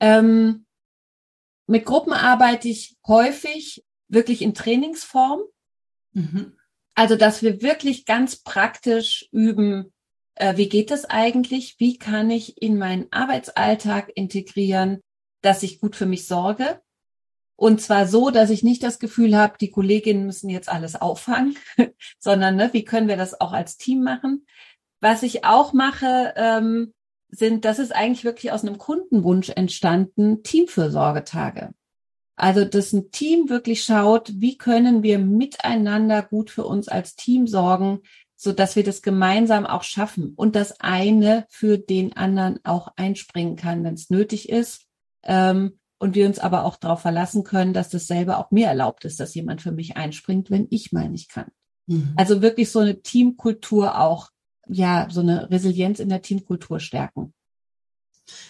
Ähm, 0.01 0.66
mit 1.67 1.85
Gruppen 1.85 2.13
arbeite 2.13 2.69
ich 2.69 2.97
häufig 3.07 3.85
wirklich 4.09 4.43
in 4.43 4.55
Trainingsform. 4.55 5.41
Mhm. 6.13 6.53
Also, 6.95 7.17
dass 7.17 7.43
wir 7.43 7.61
wirklich 7.61 8.07
ganz 8.07 8.37
praktisch 8.37 9.29
üben, 9.33 9.93
äh, 10.37 10.57
wie 10.57 10.69
geht 10.69 10.91
es 10.91 11.05
eigentlich? 11.05 11.77
Wie 11.79 11.99
kann 11.99 12.31
ich 12.31 12.61
in 12.63 12.79
meinen 12.79 13.07
Arbeitsalltag 13.11 14.11
integrieren, 14.15 15.01
dass 15.43 15.63
ich 15.63 15.81
gut 15.81 15.97
für 15.97 16.07
mich 16.07 16.27
sorge? 16.27 16.81
Und 17.57 17.81
zwar 17.81 18.07
so, 18.07 18.31
dass 18.31 18.51
ich 18.51 18.63
nicht 18.63 18.83
das 18.83 18.99
Gefühl 18.99 19.37
habe, 19.37 19.57
die 19.59 19.71
Kolleginnen 19.71 20.27
müssen 20.27 20.51
jetzt 20.51 20.69
alles 20.69 20.95
auffangen, 20.95 21.57
sondern 22.19 22.57
ne, 22.57 22.71
wie 22.73 22.85
können 22.85 23.09
wir 23.09 23.17
das 23.17 23.41
auch 23.41 23.53
als 23.53 23.79
Team 23.79 24.03
machen? 24.03 24.47
Was 25.01 25.23
ich 25.23 25.45
auch 25.45 25.73
mache, 25.73 26.35
ähm, 26.37 26.95
sind, 27.37 27.65
das 27.65 27.79
ist 27.79 27.95
eigentlich 27.95 28.25
wirklich 28.25 28.53
aus 28.53 28.63
einem 28.63 28.79
Kundenwunsch 28.79 29.51
entstanden, 29.51 30.43
Teamfürsorgetage. 30.43 31.71
Also, 32.37 32.65
dass 32.65 32.93
ein 32.93 33.11
Team 33.11 33.49
wirklich 33.49 33.83
schaut, 33.83 34.33
wie 34.37 34.59
können 34.59 35.03
wir 35.03 35.19
miteinander 35.19 36.23
gut 36.23 36.51
für 36.51 36.65
uns 36.65 36.89
als 36.89 37.17
Team 37.17 37.47
sorgen, 37.47 38.01
so 38.37 38.53
dass 38.53 38.77
wir 38.77 38.85
das 38.85 39.01
gemeinsam 39.01 39.65
auch 39.65 39.83
schaffen 39.83 40.35
und 40.37 40.55
das 40.55 40.81
eine 40.81 41.47
für 41.49 41.79
den 41.79 42.15
anderen 42.15 42.61
auch 42.65 42.89
einspringen 42.97 43.57
kann, 43.57 43.83
wenn 43.83 43.95
es 43.95 44.11
nötig 44.11 44.51
ist. 44.51 44.83
Ähm, 45.23 45.79
und 45.99 46.15
wir 46.15 46.27
uns 46.27 46.39
aber 46.39 46.65
auch 46.67 46.77
darauf 46.77 47.01
verlassen 47.01 47.43
können, 47.43 47.73
dass 47.73 47.89
dasselbe 47.89 48.37
auch 48.37 48.51
mir 48.51 48.67
erlaubt 48.67 49.07
ist, 49.07 49.19
dass 49.19 49.35
jemand 49.35 49.63
für 49.63 49.73
mich 49.73 49.97
einspringt, 49.97 50.51
wenn 50.51 50.67
ich 50.69 50.93
mal 50.93 51.09
nicht 51.09 51.31
kann. 51.31 51.47
Mhm. 51.87 52.13
Also 52.17 52.43
wirklich 52.43 52.71
so 52.71 52.81
eine 52.81 53.01
Teamkultur 53.01 53.99
auch, 53.99 54.29
ja, 54.69 55.09
so 55.11 55.21
eine 55.21 55.51
Resilienz 55.51 56.01
in 56.01 56.09
der 56.09 56.23
Teamkultur 56.23 56.81
stärken. 56.81 57.33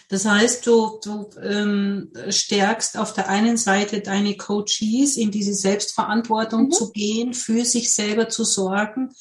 Das 0.09 0.25
heißt, 0.25 0.65
du, 0.65 0.99
du 1.03 1.29
ähm, 1.41 2.11
stärkst 2.29 2.97
auf 2.97 3.13
der 3.13 3.29
einen 3.29 3.57
Seite 3.57 4.01
deine 4.01 4.35
Coaches 4.35 5.17
in 5.17 5.31
diese 5.31 5.53
Selbstverantwortung 5.53 6.65
mhm. 6.65 6.71
zu 6.71 6.91
gehen, 6.91 7.33
für 7.33 7.63
sich 7.63 7.93
selber 7.93 8.29
zu 8.29 8.43
sorgen 8.43 9.11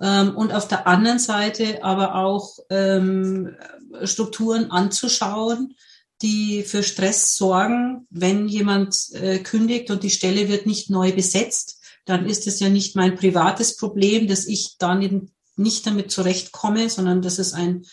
ähm, 0.00 0.36
und 0.36 0.52
auf 0.52 0.68
der 0.68 0.86
anderen 0.86 1.18
Seite 1.18 1.82
aber 1.82 2.16
auch 2.16 2.58
ähm, 2.68 3.56
Strukturen 4.04 4.70
anzuschauen, 4.70 5.74
die 6.20 6.62
für 6.62 6.82
Stress 6.82 7.36
sorgen, 7.36 8.06
wenn 8.10 8.48
jemand 8.48 8.96
äh, 9.12 9.38
kündigt 9.38 9.90
und 9.90 10.02
die 10.02 10.10
Stelle 10.10 10.48
wird 10.48 10.66
nicht 10.66 10.90
neu 10.90 11.12
besetzt, 11.12 11.80
dann 12.04 12.26
ist 12.26 12.46
es 12.46 12.60
ja 12.60 12.68
nicht 12.68 12.96
mein 12.96 13.16
privates 13.16 13.76
Problem, 13.76 14.28
dass 14.28 14.46
ich 14.46 14.76
dann 14.78 15.30
nicht 15.56 15.86
damit 15.86 16.10
zurechtkomme, 16.10 16.88
sondern 16.88 17.22
das 17.22 17.38
ist 17.38 17.52
ein 17.52 17.84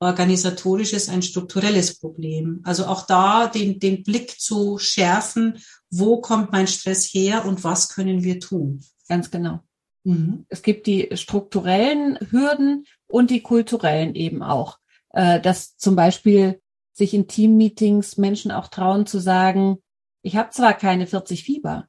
organisatorisches, 0.00 1.08
ein 1.08 1.22
strukturelles 1.22 1.98
Problem. 1.98 2.60
Also 2.64 2.86
auch 2.86 3.06
da 3.06 3.48
den, 3.48 3.80
den 3.80 4.04
Blick 4.04 4.40
zu 4.40 4.78
schärfen, 4.78 5.58
wo 5.90 6.20
kommt 6.20 6.52
mein 6.52 6.68
Stress 6.68 7.06
her 7.12 7.44
und 7.44 7.64
was 7.64 7.88
können 7.88 8.22
wir 8.22 8.38
tun. 8.38 8.84
Ganz 9.08 9.30
genau. 9.30 9.60
Mhm. 10.04 10.46
Es 10.48 10.62
gibt 10.62 10.86
die 10.86 11.08
strukturellen 11.14 12.18
Hürden 12.30 12.84
und 13.08 13.30
die 13.30 13.42
kulturellen 13.42 14.14
eben 14.14 14.42
auch. 14.42 14.78
Äh, 15.10 15.40
dass 15.40 15.76
zum 15.76 15.96
Beispiel 15.96 16.60
sich 16.92 17.14
in 17.14 17.26
Teammeetings 17.26 18.18
Menschen 18.18 18.50
auch 18.50 18.68
trauen 18.68 19.06
zu 19.06 19.18
sagen, 19.18 19.78
ich 20.22 20.36
habe 20.36 20.50
zwar 20.50 20.74
keine 20.74 21.06
40 21.06 21.44
Fieber, 21.44 21.88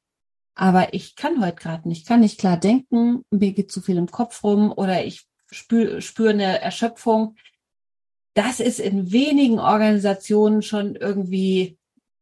aber 0.59 0.93
ich 0.93 1.15
kann 1.15 1.43
heute 1.43 1.55
gerade 1.55 1.87
nicht, 1.87 2.07
kann 2.07 2.19
nicht 2.19 2.39
klar 2.39 2.57
denken, 2.57 3.23
mir 3.31 3.53
geht 3.53 3.71
zu 3.71 3.81
viel 3.81 3.97
im 3.97 4.11
Kopf 4.11 4.43
rum 4.43 4.71
oder 4.71 5.05
ich 5.05 5.27
spüre 5.51 6.01
spür 6.01 6.31
eine 6.31 6.61
Erschöpfung 6.61 7.35
das 8.33 8.59
ist 8.61 8.79
in 8.79 9.11
wenigen 9.11 9.59
Organisationen 9.59 10.61
schon 10.61 10.95
irgendwie, 10.95 11.77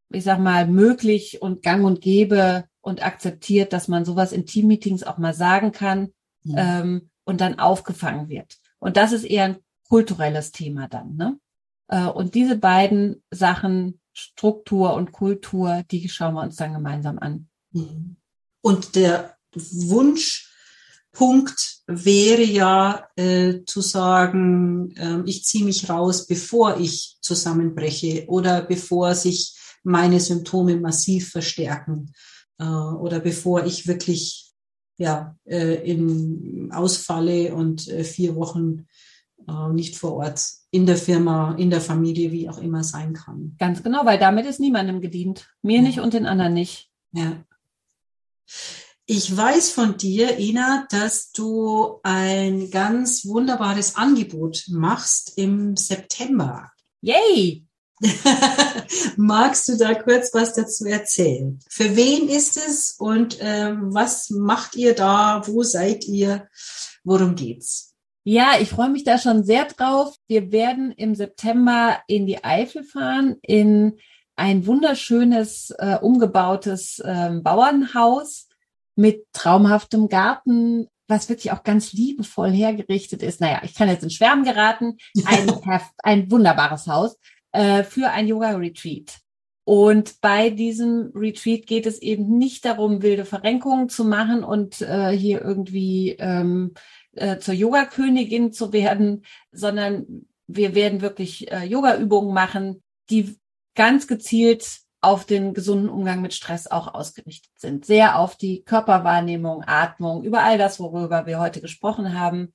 ich 0.10 0.24
sag 0.24 0.40
mal, 0.40 0.68
möglich 0.68 1.42
und 1.44 1.62
gang 1.62 1.86
und 1.86 2.02
gäbe 2.02 2.66
und 2.82 3.06
akzeptiert, 3.06 3.72
dass 3.72 3.88
man 3.88 4.04
sowas 4.04 4.32
in 4.32 4.48
Teammeetings 4.48 5.04
auch 5.04 5.20
mal 5.20 5.36
sagen 5.36 5.72
kann 5.72 6.10
ja. 6.44 6.82
ähm, 6.82 7.10
und 7.24 7.40
dann 7.40 7.60
aufgefangen 7.60 8.30
wird. 8.30 8.58
Und 8.80 8.98
das 8.98 9.12
ist 9.12 9.26
eher 9.26 9.44
ein 9.44 9.58
kulturelles 9.90 10.52
Thema 10.52 10.88
dann. 10.88 11.16
Ne? 11.16 11.40
Äh, 11.88 12.06
und 12.06 12.34
diese 12.34 12.58
beiden 12.58 13.24
Sachen, 13.30 14.00
Struktur 14.14 14.96
und 14.96 15.12
Kultur, 15.12 15.84
die 15.92 16.10
schauen 16.10 16.34
wir 16.34 16.42
uns 16.42 16.56
dann 16.56 16.74
gemeinsam 16.74 17.20
an. 17.20 17.48
Mhm. 17.72 18.18
Und 18.68 18.98
der 18.98 19.38
Wunsch 19.56 20.52
Punkt 21.14 21.84
wäre 21.88 22.44
ja 22.44 23.08
äh, 23.16 23.64
zu 23.66 23.80
sagen, 23.80 24.92
äh, 24.98 25.22
ich 25.26 25.46
ziehe 25.46 25.64
mich 25.64 25.90
raus, 25.90 26.28
bevor 26.28 26.78
ich 26.78 27.18
zusammenbreche 27.22 28.26
oder 28.28 28.62
bevor 28.62 29.16
sich 29.16 29.56
meine 29.84 30.20
Symptome 30.20 30.76
massiv 30.76 31.30
verstärken 31.30 32.12
äh, 32.60 32.66
oder 32.66 33.22
bevor 33.22 33.66
ich 33.66 33.88
wirklich 33.88 34.52
ja 34.98 35.38
äh, 35.46 35.90
in 35.90 36.70
ausfalle 36.74 37.56
und 37.56 37.88
äh, 37.88 38.04
vier 38.04 38.36
Wochen 38.36 38.88
äh, 39.48 39.70
nicht 39.72 39.96
vor 39.96 40.16
Ort 40.16 40.42
in 40.72 40.86
der 40.86 40.98
Firma, 40.98 41.56
in 41.56 41.70
der 41.70 41.80
Familie, 41.80 42.34
wie 42.34 42.50
auch 42.50 42.58
immer 42.58 42.84
sein 42.84 43.14
kann. 43.14 43.56
Ganz 43.60 43.82
genau, 43.82 44.06
weil 44.06 44.20
damit 44.20 44.46
ist 44.46 44.60
niemandem 44.60 45.00
gedient. 45.00 45.48
Mir 45.62 45.78
ja. 45.78 45.84
nicht 45.84 46.02
und 46.02 46.14
den 46.14 46.26
anderen 46.26 46.54
nicht. 46.54 46.92
Ja. 47.14 47.47
Ich 49.06 49.36
weiß 49.36 49.72
von 49.72 49.98
dir, 49.98 50.38
Ina, 50.38 50.86
dass 50.90 51.32
du 51.32 52.00
ein 52.04 52.70
ganz 52.72 53.26
wunderbares 53.26 53.96
Angebot 53.96 54.66
machst 54.68 55.38
im 55.38 55.78
September. 55.78 56.72
Yay! 57.02 57.66
Magst 59.18 59.70
du 59.70 59.78
da 59.78 59.96
kurz 59.96 60.34
was 60.34 60.54
dazu 60.54 60.86
erzählen? 60.86 61.60
Für 61.70 61.96
wen 61.96 62.28
ist 62.28 62.58
es 62.58 62.96
und 63.00 63.38
ähm, 63.40 63.94
was 63.94 64.30
macht 64.30 64.76
ihr 64.76 64.94
da? 64.94 65.42
Wo 65.46 65.64
seid 65.64 66.06
ihr? 66.06 66.48
Worum 67.04 67.36
geht's? 67.36 67.96
Ja, 68.24 68.58
ich 68.60 68.70
freue 68.70 68.90
mich 68.90 69.06
da 69.06 69.18
schon 69.18 69.46
sehr 69.46 69.66
drauf. 69.66 70.16
Wir 70.28 70.52
werden 70.52 70.92
im 70.92 71.16
September 71.16 72.02
in 72.08 72.28
die 72.28 72.44
Eifel 72.44 72.84
fahren, 72.84 73.38
in 73.42 74.00
ein 74.38 74.66
wunderschönes, 74.66 75.72
äh, 75.80 75.98
umgebautes 76.00 77.00
äh, 77.00 77.32
Bauernhaus 77.42 78.48
mit 78.96 79.26
traumhaftem 79.34 80.08
Garten, 80.08 80.88
was 81.08 81.28
wirklich 81.28 81.52
auch 81.52 81.64
ganz 81.64 81.92
liebevoll 81.92 82.52
hergerichtet 82.52 83.24
ist. 83.24 83.42
Naja, 83.42 83.62
ich 83.64 83.74
kann 83.74 83.90
jetzt 83.90 84.04
in 84.04 84.10
Schwärmen 84.10 84.44
geraten. 84.44 84.98
Ein, 85.26 85.52
ein 86.04 86.32
wunderbares 86.32 86.88
Haus 86.88 87.18
äh, 87.52 87.84
für 87.84 88.12
ein 88.12 88.28
Yoga-Retreat. 88.28 89.18
Und 89.64 90.22
bei 90.22 90.50
diesem 90.50 91.12
Retreat 91.14 91.66
geht 91.68 91.86
es 91.88 92.02
eben 92.02 92.38
nicht 92.38 92.64
darum, 92.64 93.02
wilde 93.02 93.26
Verrenkungen 93.26 93.90
zu 93.90 94.06
machen 94.06 94.44
und 94.44 94.82
äh, 94.82 95.10
hier 95.10 95.42
irgendwie 95.42 96.16
ähm, 96.20 96.74
äh, 97.14 97.38
zur 97.40 97.54
Yoga-Königin 97.54 98.54
zu 98.54 98.72
werden, 98.72 99.26
sondern 99.52 100.26
wir 100.48 100.74
werden 100.74 101.02
wirklich 101.02 101.52
äh, 101.52 101.66
Yoga-Übungen 101.66 102.34
machen, 102.34 102.82
die 103.10 103.38
ganz 103.78 104.08
gezielt 104.08 104.82
auf 105.00 105.26
den 105.26 105.54
gesunden 105.54 105.88
Umgang 105.88 106.22
mit 106.22 106.34
Stress 106.34 106.68
auch 106.68 106.94
ausgerichtet 106.94 107.52
sind. 107.56 107.86
Sehr 107.86 108.20
auf 108.20 108.36
die 108.36 108.64
Körperwahrnehmung, 108.64 109.64
Atmung, 109.66 110.24
über 110.24 110.44
all 110.44 110.58
das, 110.58 110.80
worüber 110.80 111.26
wir 111.28 111.40
heute 111.40 111.62
gesprochen 111.62 112.20
haben. 112.20 112.52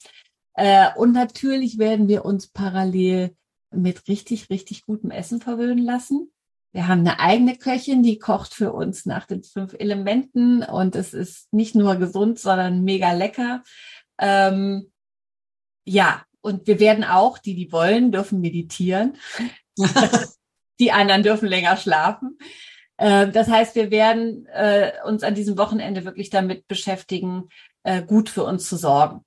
Äh, 0.55 0.89
und 0.97 1.13
natürlich 1.13 1.79
werden 1.79 2.09
wir 2.09 2.25
uns 2.25 2.49
parallel 2.49 3.35
mit 3.71 4.07
richtig, 4.09 4.51
richtig 4.51 4.85
gutem 4.85 5.11
Essen 5.11 5.41
verwöhnen 5.41 5.83
lassen. 5.83 6.31
Wir 6.73 6.89
haben 6.89 7.01
eine 7.01 7.21
eigene 7.21 7.57
Köchin, 7.57 8.03
die 8.03 8.19
kocht 8.19 8.53
für 8.53 8.73
uns 8.73 9.07
nach 9.07 9.27
den 9.27 9.45
fünf 9.45 9.75
Elementen 9.75 10.63
und 10.63 10.97
es 10.97 11.15
ist 11.15 11.53
nicht 11.53 11.75
nur 11.75 11.97
gesund, 11.97 12.39
sondern 12.39 12.83
mega 12.83 13.13
lecker. 13.13 13.63
Ähm, 14.19 14.91
ja, 15.85 16.25
und 16.41 16.67
wir 16.67 16.81
werden 16.81 17.05
auch, 17.05 17.39
die 17.39 17.55
die 17.55 17.71
wollen, 17.73 18.11
dürfen 18.11 18.41
meditieren. 18.41 19.17
die 20.81 20.93
anderen 20.93 21.23
dürfen 21.23 21.49
länger 21.49 21.77
schlafen. 21.77 22.39
Äh, 23.03 23.29
das 23.31 23.49
heißt, 23.49 23.75
wir 23.75 23.91
werden 23.91 24.47
äh, 24.47 24.93
uns 25.05 25.23
an 25.23 25.35
diesem 25.35 25.59
Wochenende 25.59 26.05
wirklich 26.05 26.31
damit 26.31 26.69
beschäftigen, 26.69 27.49
äh, 27.83 28.03
gut 28.03 28.29
für 28.29 28.45
uns 28.45 28.69
zu 28.69 28.77
sorgen. 28.77 29.25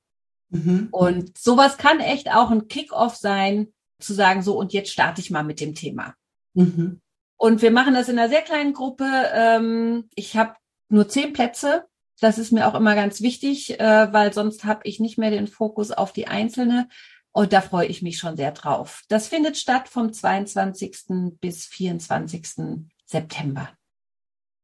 Mhm. 0.49 0.87
Und 0.91 1.37
sowas 1.37 1.77
kann 1.77 1.99
echt 1.99 2.31
auch 2.31 2.51
ein 2.51 2.67
Kick-off 2.67 3.15
sein, 3.15 3.73
zu 3.99 4.13
sagen, 4.13 4.41
so 4.41 4.57
und 4.57 4.73
jetzt 4.73 4.91
starte 4.91 5.21
ich 5.21 5.31
mal 5.31 5.43
mit 5.43 5.59
dem 5.59 5.75
Thema. 5.75 6.13
Mhm. 6.53 7.01
Und 7.37 7.61
wir 7.61 7.71
machen 7.71 7.93
das 7.93 8.07
in 8.07 8.17
einer 8.17 8.29
sehr 8.29 8.41
kleinen 8.41 8.73
Gruppe. 8.73 9.05
Ähm, 9.33 10.09
ich 10.15 10.37
habe 10.37 10.55
nur 10.87 11.09
zehn 11.09 11.33
Plätze. 11.33 11.85
Das 12.21 12.37
ist 12.37 12.53
mir 12.53 12.67
auch 12.67 12.75
immer 12.75 12.95
ganz 12.95 13.19
wichtig, 13.19 13.75
weil 13.77 14.31
sonst 14.31 14.63
habe 14.63 14.79
ich 14.85 15.01
nicht 15.01 15.17
mehr 15.17 15.31
den 15.31 15.47
Fokus 15.47 15.91
auf 15.91 16.13
die 16.13 16.27
Einzelne, 16.27 16.87
und 17.35 17.51
da 17.51 17.59
freue 17.59 17.87
ich 17.87 18.01
mich 18.01 18.17
schon 18.17 18.37
sehr 18.37 18.53
drauf. 18.53 19.03
Das 19.09 19.27
findet 19.27 19.57
statt 19.57 19.89
vom 19.89 20.13
22. 20.13 21.35
bis 21.41 21.65
24. 21.65 22.87
September. 23.05 23.69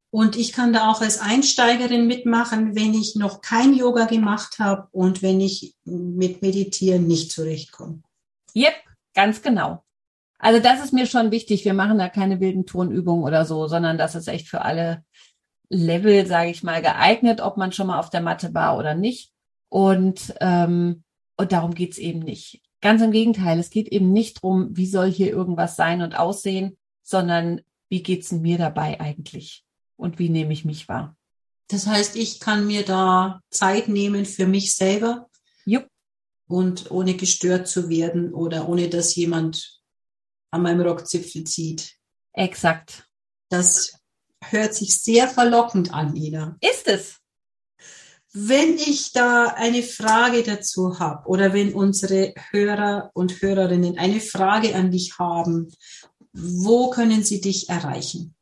Und 0.09 0.37
ich 0.37 0.53
kann 0.53 0.71
da 0.71 0.89
auch 0.89 1.01
als 1.01 1.19
Einsteigerin 1.19 2.07
mitmachen, 2.07 2.73
wenn 2.73 2.93
ich 2.93 3.17
noch 3.17 3.41
kein 3.41 3.73
Yoga 3.73 4.05
gemacht 4.05 4.59
habe 4.59 4.87
und 4.91 5.21
wenn 5.21 5.41
ich 5.41 5.75
mit 5.83 6.41
Meditieren 6.41 7.07
nicht 7.07 7.33
zurechtkomme. 7.33 8.03
Yep, 8.55 8.75
ganz 9.13 9.41
genau. 9.41 9.83
Also 10.39 10.61
das 10.61 10.81
ist 10.81 10.93
mir 10.93 11.07
schon 11.07 11.31
wichtig. 11.31 11.65
Wir 11.65 11.73
machen 11.73 11.97
da 11.97 12.07
keine 12.07 12.39
wilden 12.39 12.65
Turnübungen 12.65 13.25
oder 13.25 13.43
so, 13.43 13.67
sondern 13.67 13.97
das 13.97 14.15
ist 14.15 14.29
echt 14.29 14.47
für 14.47 14.61
alle 14.61 15.03
Level, 15.67 16.25
sage 16.25 16.51
ich 16.51 16.63
mal, 16.63 16.81
geeignet, 16.81 17.41
ob 17.41 17.57
man 17.57 17.73
schon 17.73 17.87
mal 17.87 17.99
auf 17.99 18.09
der 18.09 18.21
Matte 18.21 18.53
war 18.53 18.77
oder 18.77 18.95
nicht. 18.95 19.33
Und 19.67 20.33
ähm, 20.39 21.03
und 21.41 21.51
darum 21.51 21.73
geht's 21.73 21.97
eben 21.97 22.19
nicht. 22.19 22.61
Ganz 22.81 23.01
im 23.01 23.09
Gegenteil, 23.11 23.59
es 23.59 23.71
geht 23.71 23.87
eben 23.87 24.13
nicht 24.13 24.43
drum, 24.43 24.69
wie 24.77 24.85
soll 24.85 25.11
hier 25.11 25.31
irgendwas 25.31 25.75
sein 25.75 26.03
und 26.03 26.13
aussehen, 26.13 26.77
sondern 27.01 27.61
wie 27.89 28.03
geht's 28.03 28.31
mir 28.31 28.59
dabei 28.59 28.99
eigentlich? 28.99 29.65
Und 29.97 30.19
wie 30.19 30.29
nehme 30.29 30.53
ich 30.53 30.65
mich 30.65 30.87
wahr? 30.87 31.17
Das 31.67 31.87
heißt, 31.87 32.15
ich 32.15 32.39
kann 32.39 32.67
mir 32.67 32.85
da 32.85 33.41
Zeit 33.49 33.87
nehmen 33.87 34.25
für 34.25 34.45
mich 34.45 34.75
selber. 34.75 35.29
Jupp. 35.65 35.87
Und 36.47 36.91
ohne 36.91 37.15
gestört 37.15 37.67
zu 37.67 37.89
werden 37.89 38.35
oder 38.35 38.69
ohne 38.69 38.87
dass 38.87 39.15
jemand 39.15 39.81
an 40.51 40.61
meinem 40.61 40.81
Rockzipfel 40.81 41.43
zieht. 41.45 41.95
Exakt. 42.33 43.07
Das 43.49 43.99
hört 44.43 44.75
sich 44.75 44.95
sehr 44.95 45.27
verlockend 45.27 45.91
an, 45.91 46.15
Ina. 46.15 46.55
Ist 46.61 46.87
es? 46.87 47.20
Wenn 48.33 48.75
ich 48.75 49.11
da 49.11 49.47
eine 49.47 49.83
Frage 49.83 50.43
dazu 50.43 50.99
habe 50.99 51.27
oder 51.27 51.53
wenn 51.53 51.73
unsere 51.73 52.33
Hörer 52.51 53.11
und 53.13 53.41
Hörerinnen 53.41 53.97
eine 53.97 54.21
Frage 54.21 54.73
an 54.73 54.89
dich 54.89 55.19
haben, 55.19 55.67
wo 56.33 56.89
können 56.89 57.23
sie 57.23 57.41
dich 57.41 57.67
erreichen? 57.69 58.35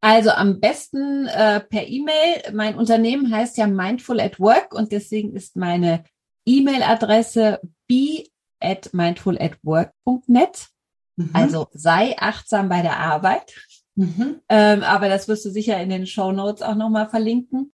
Also 0.00 0.30
am 0.30 0.60
besten 0.60 1.26
äh, 1.26 1.60
per 1.60 1.86
E-Mail. 1.86 2.54
Mein 2.54 2.76
Unternehmen 2.76 3.30
heißt 3.30 3.56
ja 3.58 3.66
Mindful 3.66 4.20
at 4.20 4.40
Work 4.40 4.72
und 4.72 4.92
deswegen 4.92 5.34
ist 5.34 5.56
meine 5.56 6.04
E-Mail-Adresse 6.46 7.60
b 7.86 8.24
at 8.60 8.94
mindfulatwork.net. 8.94 10.68
Mhm. 11.16 11.30
Also 11.32 11.66
sei 11.72 12.16
achtsam 12.18 12.68
bei 12.68 12.82
der 12.82 12.98
Arbeit. 12.98 13.52
Mhm. 13.94 14.40
Ähm, 14.48 14.82
aber 14.82 15.08
das 15.08 15.28
wirst 15.28 15.44
du 15.44 15.50
sicher 15.50 15.80
in 15.80 15.90
den 15.90 16.06
Show 16.06 16.32
Notes 16.32 16.62
auch 16.62 16.76
nochmal 16.76 17.08
verlinken. 17.08 17.72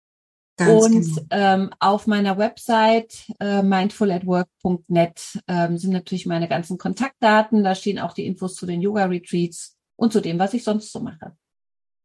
Ganz 0.60 0.84
und 0.84 1.16
genau. 1.16 1.26
ähm, 1.32 1.70
auf 1.80 2.05
meiner 2.05 2.38
Website 2.38 3.14
äh, 3.39 3.64
mindfulatwork.net 3.64 5.22
ähm, 5.47 5.78
sind 5.78 5.91
natürlich 5.91 6.26
meine 6.26 6.49
ganzen 6.49 6.78
Kontaktdaten. 6.78 7.64
Da 7.64 7.76
stehen 7.76 7.97
auch 7.97 8.12
die 8.12 8.26
Infos 8.26 8.55
zu 8.55 8.66
den 8.66 8.82
Yoga-Retreats 8.82 9.78
und 9.95 10.12
zu 10.12 10.20
dem, 10.20 10.38
was 10.38 10.53
ich 10.53 10.66
sonst 10.66 10.91
so 10.91 10.99
mache. 10.99 11.32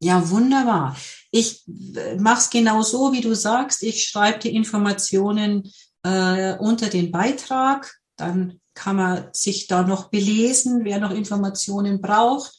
Ja, 0.01 0.31
wunderbar. 0.31 0.97
Ich 1.33 1.67
äh, 1.67 2.15
mache 2.15 2.39
es 2.39 2.51
genau 2.51 2.83
so, 2.83 3.13
wie 3.13 3.23
du 3.23 3.35
sagst. 3.35 3.83
Ich 3.83 4.05
schreibe 4.05 4.39
die 4.39 4.55
Informationen 4.55 5.69
äh, 6.05 6.57
unter 6.57 6.89
den 6.89 7.11
Beitrag. 7.11 7.97
Dann 8.15 8.61
kann 8.75 8.95
man 8.95 9.31
sich 9.33 9.67
da 9.67 9.83
noch 9.83 10.11
belesen, 10.11 10.85
wer 10.85 11.01
noch 11.01 11.11
Informationen 11.11 12.01
braucht 12.01 12.53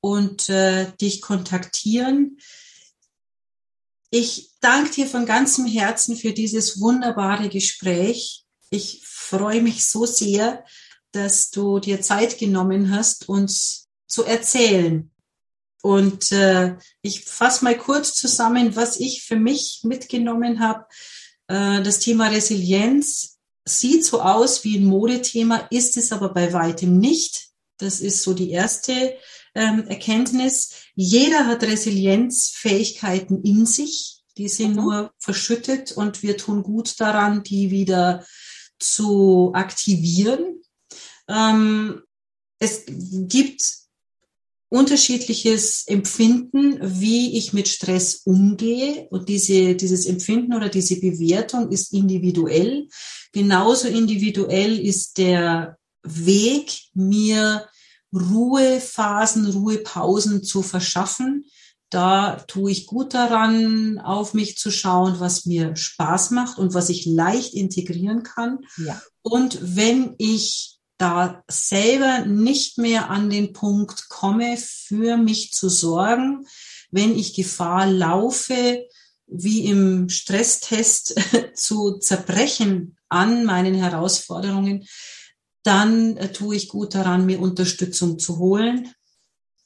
und 0.00 0.48
äh, 0.48 0.90
dich 0.98 1.20
kontaktieren. 1.20 2.38
Ich 4.16 4.52
danke 4.60 4.92
dir 4.92 5.06
von 5.08 5.26
ganzem 5.26 5.66
Herzen 5.66 6.16
für 6.16 6.30
dieses 6.30 6.80
wunderbare 6.80 7.48
Gespräch. 7.48 8.44
Ich 8.70 9.02
freue 9.04 9.60
mich 9.60 9.86
so 9.86 10.06
sehr, 10.06 10.64
dass 11.10 11.50
du 11.50 11.80
dir 11.80 12.00
Zeit 12.00 12.38
genommen 12.38 12.94
hast, 12.94 13.28
uns 13.28 13.88
zu 14.06 14.22
erzählen. 14.22 15.10
Und 15.82 16.30
äh, 16.30 16.76
ich 17.02 17.24
fasse 17.24 17.64
mal 17.64 17.76
kurz 17.76 18.14
zusammen, 18.14 18.76
was 18.76 19.00
ich 19.00 19.24
für 19.24 19.34
mich 19.34 19.80
mitgenommen 19.82 20.60
habe. 20.60 20.86
Äh, 21.48 21.82
das 21.82 21.98
Thema 21.98 22.28
Resilienz 22.28 23.40
sieht 23.64 24.04
so 24.04 24.22
aus 24.22 24.62
wie 24.62 24.78
ein 24.78 24.84
Modethema, 24.84 25.66
ist 25.72 25.96
es 25.96 26.12
aber 26.12 26.28
bei 26.28 26.52
weitem 26.52 26.98
nicht. 26.98 27.48
Das 27.78 27.98
ist 27.98 28.22
so 28.22 28.32
die 28.32 28.52
erste 28.52 29.16
ähm, 29.54 29.86
Erkenntnis. 29.88 30.70
Jeder 30.94 31.46
hat 31.46 31.62
Resilienzfähigkeiten 31.62 33.42
in 33.42 33.66
sich. 33.66 34.22
Die 34.36 34.48
sind 34.48 34.76
mhm. 34.76 34.82
nur 34.82 35.12
verschüttet 35.18 35.92
und 35.92 36.22
wir 36.22 36.36
tun 36.36 36.62
gut 36.62 36.98
daran, 37.00 37.42
die 37.42 37.70
wieder 37.70 38.24
zu 38.78 39.52
aktivieren. 39.54 40.60
Ähm, 41.28 42.02
es 42.58 42.84
gibt 42.86 43.62
unterschiedliches 44.68 45.86
Empfinden, 45.86 46.78
wie 46.82 47.38
ich 47.38 47.52
mit 47.52 47.68
Stress 47.68 48.22
umgehe. 48.24 49.06
Und 49.10 49.28
diese, 49.28 49.76
dieses 49.76 50.06
Empfinden 50.06 50.52
oder 50.52 50.68
diese 50.68 50.98
Bewertung 50.98 51.70
ist 51.70 51.92
individuell. 51.92 52.88
Genauso 53.32 53.86
individuell 53.86 54.78
ist 54.78 55.18
der 55.18 55.78
Weg, 56.02 56.72
mir 56.92 57.68
Ruhephasen, 58.14 59.46
Ruhepausen 59.46 60.42
zu 60.44 60.62
verschaffen. 60.62 61.46
Da 61.90 62.36
tue 62.48 62.70
ich 62.70 62.86
gut 62.86 63.14
daran, 63.14 63.98
auf 63.98 64.34
mich 64.34 64.56
zu 64.56 64.70
schauen, 64.70 65.20
was 65.20 65.46
mir 65.46 65.76
Spaß 65.76 66.30
macht 66.30 66.58
und 66.58 66.74
was 66.74 66.88
ich 66.88 67.06
leicht 67.06 67.54
integrieren 67.54 68.22
kann. 68.22 68.60
Ja. 68.78 69.00
Und 69.22 69.58
wenn 69.76 70.14
ich 70.18 70.78
da 70.98 71.42
selber 71.48 72.24
nicht 72.24 72.78
mehr 72.78 73.10
an 73.10 73.30
den 73.30 73.52
Punkt 73.52 74.08
komme, 74.08 74.56
für 74.56 75.16
mich 75.16 75.52
zu 75.52 75.68
sorgen, 75.68 76.46
wenn 76.90 77.16
ich 77.16 77.34
Gefahr 77.34 77.86
laufe, 77.86 78.86
wie 79.26 79.66
im 79.66 80.08
Stresstest 80.08 81.14
zu 81.54 81.98
zerbrechen 81.98 82.96
an 83.08 83.44
meinen 83.44 83.74
Herausforderungen, 83.74 84.86
dann 85.64 86.16
äh, 86.16 86.30
tue 86.32 86.54
ich 86.54 86.68
gut 86.68 86.94
daran, 86.94 87.26
mir 87.26 87.40
Unterstützung 87.40 88.18
zu 88.18 88.38
holen. 88.38 88.92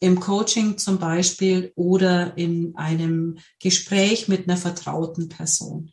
Im 0.01 0.21
Coaching 0.21 0.79
zum 0.79 0.99
Beispiel 0.99 1.73
oder 1.75 2.37
in 2.39 2.77
einem 2.77 3.39
Gespräch 3.59 4.29
mit 4.29 4.49
einer 4.49 4.57
vertrauten 4.57 5.29
Person. 5.29 5.93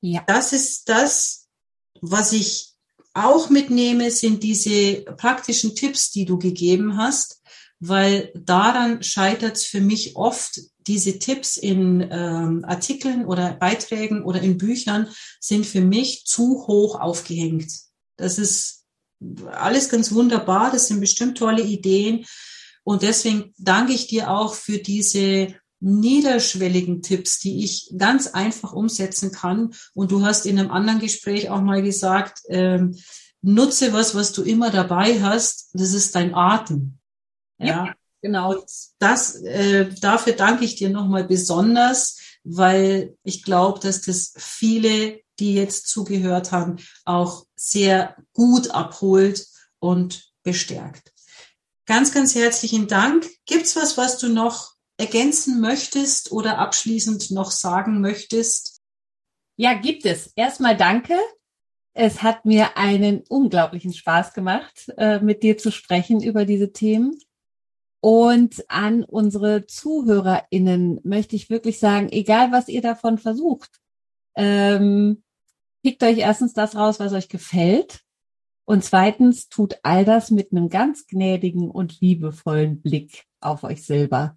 Ja. 0.00 0.22
Das 0.28 0.52
ist 0.52 0.88
das, 0.88 1.48
was 2.00 2.32
ich 2.32 2.70
auch 3.12 3.50
mitnehme, 3.50 4.12
sind 4.12 4.44
diese 4.44 5.02
praktischen 5.16 5.74
Tipps, 5.74 6.12
die 6.12 6.24
du 6.24 6.38
gegeben 6.38 6.96
hast, 6.96 7.42
weil 7.80 8.30
daran 8.34 9.02
scheitert 9.02 9.56
es 9.56 9.64
für 9.64 9.80
mich 9.80 10.16
oft. 10.16 10.60
Diese 10.86 11.18
Tipps 11.18 11.56
in 11.56 12.00
ähm, 12.10 12.64
Artikeln 12.64 13.26
oder 13.26 13.52
Beiträgen 13.54 14.22
oder 14.22 14.40
in 14.40 14.56
Büchern 14.56 15.08
sind 15.40 15.66
für 15.66 15.80
mich 15.80 16.24
zu 16.24 16.66
hoch 16.66 16.98
aufgehängt. 16.98 17.70
Das 18.16 18.38
ist 18.38 18.79
alles 19.50 19.88
ganz 19.88 20.12
wunderbar, 20.12 20.70
das 20.70 20.88
sind 20.88 21.00
bestimmt 21.00 21.38
tolle 21.38 21.62
Ideen. 21.62 22.24
Und 22.82 23.02
deswegen 23.02 23.52
danke 23.58 23.92
ich 23.92 24.06
dir 24.06 24.30
auch 24.30 24.54
für 24.54 24.78
diese 24.78 25.54
niederschwelligen 25.80 27.02
Tipps, 27.02 27.38
die 27.38 27.64
ich 27.64 27.90
ganz 27.96 28.28
einfach 28.28 28.72
umsetzen 28.72 29.32
kann. 29.32 29.74
Und 29.94 30.10
du 30.10 30.24
hast 30.24 30.46
in 30.46 30.58
einem 30.58 30.70
anderen 30.70 31.00
Gespräch 31.00 31.48
auch 31.50 31.62
mal 31.62 31.82
gesagt, 31.82 32.42
ähm, 32.48 32.96
nutze 33.42 33.92
was, 33.92 34.14
was 34.14 34.32
du 34.32 34.42
immer 34.42 34.70
dabei 34.70 35.22
hast. 35.22 35.70
Das 35.72 35.92
ist 35.92 36.14
dein 36.14 36.34
Atem. 36.34 36.98
Ja, 37.58 37.66
ja 37.66 37.94
genau. 38.20 38.62
Das, 38.98 39.36
äh, 39.42 39.90
dafür 40.00 40.34
danke 40.34 40.64
ich 40.64 40.76
dir 40.76 40.90
nochmal 40.90 41.24
besonders, 41.24 42.19
weil 42.44 43.16
ich 43.22 43.42
glaube, 43.42 43.80
dass 43.80 44.02
das 44.02 44.34
viele 44.36 45.20
die 45.40 45.54
jetzt 45.54 45.88
zugehört 45.88 46.52
haben, 46.52 46.76
auch 47.04 47.46
sehr 47.56 48.16
gut 48.34 48.70
abholt 48.70 49.46
und 49.80 50.30
bestärkt. 50.42 51.12
Ganz, 51.86 52.12
ganz 52.12 52.34
herzlichen 52.34 52.86
Dank. 52.86 53.26
Gibt's 53.46 53.74
was, 53.74 53.96
was 53.96 54.18
du 54.18 54.28
noch 54.28 54.74
ergänzen 54.96 55.60
möchtest 55.60 56.30
oder 56.30 56.58
abschließend 56.58 57.30
noch 57.30 57.50
sagen 57.50 58.00
möchtest? 58.00 58.80
Ja, 59.56 59.74
gibt 59.74 60.04
es. 60.04 60.32
Erstmal 60.36 60.76
danke. 60.76 61.18
Es 61.92 62.22
hat 62.22 62.44
mir 62.44 62.76
einen 62.76 63.24
unglaublichen 63.28 63.92
Spaß 63.92 64.34
gemacht, 64.34 64.92
äh, 64.96 65.18
mit 65.20 65.42
dir 65.42 65.58
zu 65.58 65.72
sprechen 65.72 66.22
über 66.22 66.44
diese 66.44 66.72
Themen. 66.72 67.18
Und 68.00 68.64
an 68.68 69.04
unsere 69.04 69.66
ZuhörerInnen 69.66 71.00
möchte 71.04 71.36
ich 71.36 71.50
wirklich 71.50 71.78
sagen, 71.78 72.08
egal 72.10 72.50
was 72.50 72.68
ihr 72.68 72.80
davon 72.80 73.18
versucht, 73.18 73.70
ähm, 74.36 75.22
Pickt 75.82 76.02
euch 76.02 76.18
erstens 76.18 76.52
das 76.52 76.76
raus, 76.76 77.00
was 77.00 77.12
euch 77.12 77.28
gefällt. 77.28 78.00
Und 78.64 78.84
zweitens 78.84 79.48
tut 79.48 79.78
all 79.82 80.04
das 80.04 80.30
mit 80.30 80.52
einem 80.52 80.68
ganz 80.68 81.06
gnädigen 81.06 81.70
und 81.70 82.00
liebevollen 82.00 82.82
Blick 82.82 83.24
auf 83.40 83.64
euch 83.64 83.84
selber. 83.84 84.36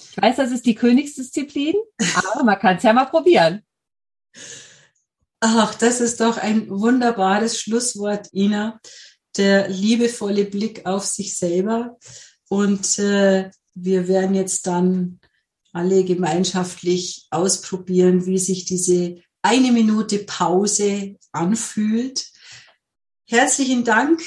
Ich 0.00 0.16
weiß, 0.16 0.36
das 0.36 0.50
ist 0.50 0.64
die 0.64 0.74
Königsdisziplin, 0.74 1.74
aber 2.14 2.44
man 2.44 2.58
kann 2.58 2.76
es 2.76 2.82
ja 2.82 2.92
mal 2.92 3.04
probieren. 3.04 3.62
Ach, 5.40 5.74
das 5.74 6.00
ist 6.00 6.20
doch 6.20 6.38
ein 6.38 6.68
wunderbares 6.70 7.60
Schlusswort, 7.60 8.32
Ina. 8.32 8.80
Der 9.38 9.68
liebevolle 9.68 10.44
Blick 10.44 10.84
auf 10.84 11.04
sich 11.06 11.36
selber. 11.36 11.96
Und 12.48 12.98
äh, 12.98 13.50
wir 13.74 14.08
werden 14.08 14.34
jetzt 14.34 14.66
dann 14.66 15.20
alle 15.72 16.04
gemeinschaftlich 16.04 17.26
ausprobieren, 17.30 18.26
wie 18.26 18.38
sich 18.38 18.64
diese 18.64 19.22
eine 19.42 19.72
Minute 19.72 20.18
Pause 20.18 21.16
anfühlt. 21.32 22.26
Herzlichen 23.26 23.84
Dank. 23.84 24.20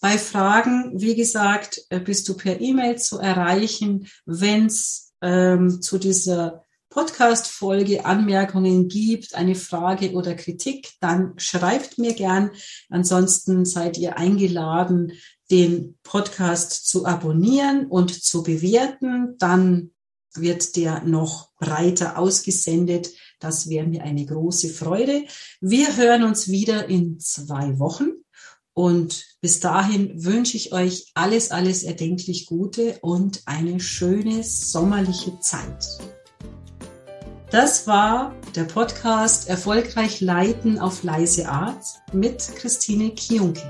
Bei 0.00 0.18
Fragen, 0.18 1.00
wie 1.00 1.14
gesagt, 1.14 1.80
äh, 1.90 2.00
bist 2.00 2.28
du 2.28 2.36
per 2.36 2.60
E-Mail 2.60 2.98
zu 2.98 3.18
erreichen. 3.18 4.08
Wenn 4.26 4.66
es 4.66 5.12
ähm, 5.22 5.80
zu 5.80 5.98
dieser 5.98 6.64
Podcast-Folge 6.92 8.04
Anmerkungen 8.04 8.88
gibt, 8.88 9.34
eine 9.34 9.54
Frage 9.54 10.12
oder 10.12 10.34
Kritik, 10.34 10.92
dann 11.00 11.34
schreibt 11.36 11.98
mir 11.98 12.14
gern. 12.14 12.50
Ansonsten 12.88 13.64
seid 13.64 13.98
ihr 13.98 14.16
eingeladen, 14.18 15.12
den 15.50 15.98
Podcast 16.02 16.86
zu 16.86 17.04
abonnieren 17.06 17.86
und 17.86 18.22
zu 18.22 18.42
bewerten. 18.42 19.36
Dann 19.38 19.90
wird 20.34 20.76
der 20.76 21.02
noch 21.04 21.52
breiter 21.56 22.18
ausgesendet 22.18 23.10
das 23.42 23.68
wäre 23.68 23.86
mir 23.86 24.04
eine 24.04 24.24
große 24.24 24.68
Freude. 24.68 25.24
Wir 25.60 25.96
hören 25.96 26.22
uns 26.22 26.48
wieder 26.48 26.88
in 26.88 27.18
zwei 27.18 27.78
Wochen. 27.80 28.12
Und 28.72 29.26
bis 29.40 29.58
dahin 29.60 30.24
wünsche 30.24 30.56
ich 30.56 30.72
euch 30.72 31.10
alles, 31.14 31.50
alles 31.50 31.82
erdenklich 31.82 32.46
Gute 32.46 32.98
und 33.02 33.42
eine 33.44 33.80
schöne 33.80 34.44
sommerliche 34.44 35.40
Zeit. 35.40 35.98
Das 37.52 37.86
war 37.86 38.34
der 38.56 38.64
Podcast 38.64 39.46
Erfolgreich 39.46 40.22
Leiten 40.22 40.78
auf 40.78 41.02
leise 41.02 41.50
Art 41.50 41.84
mit 42.14 42.38
Christine 42.56 43.10
Kionke. 43.10 43.60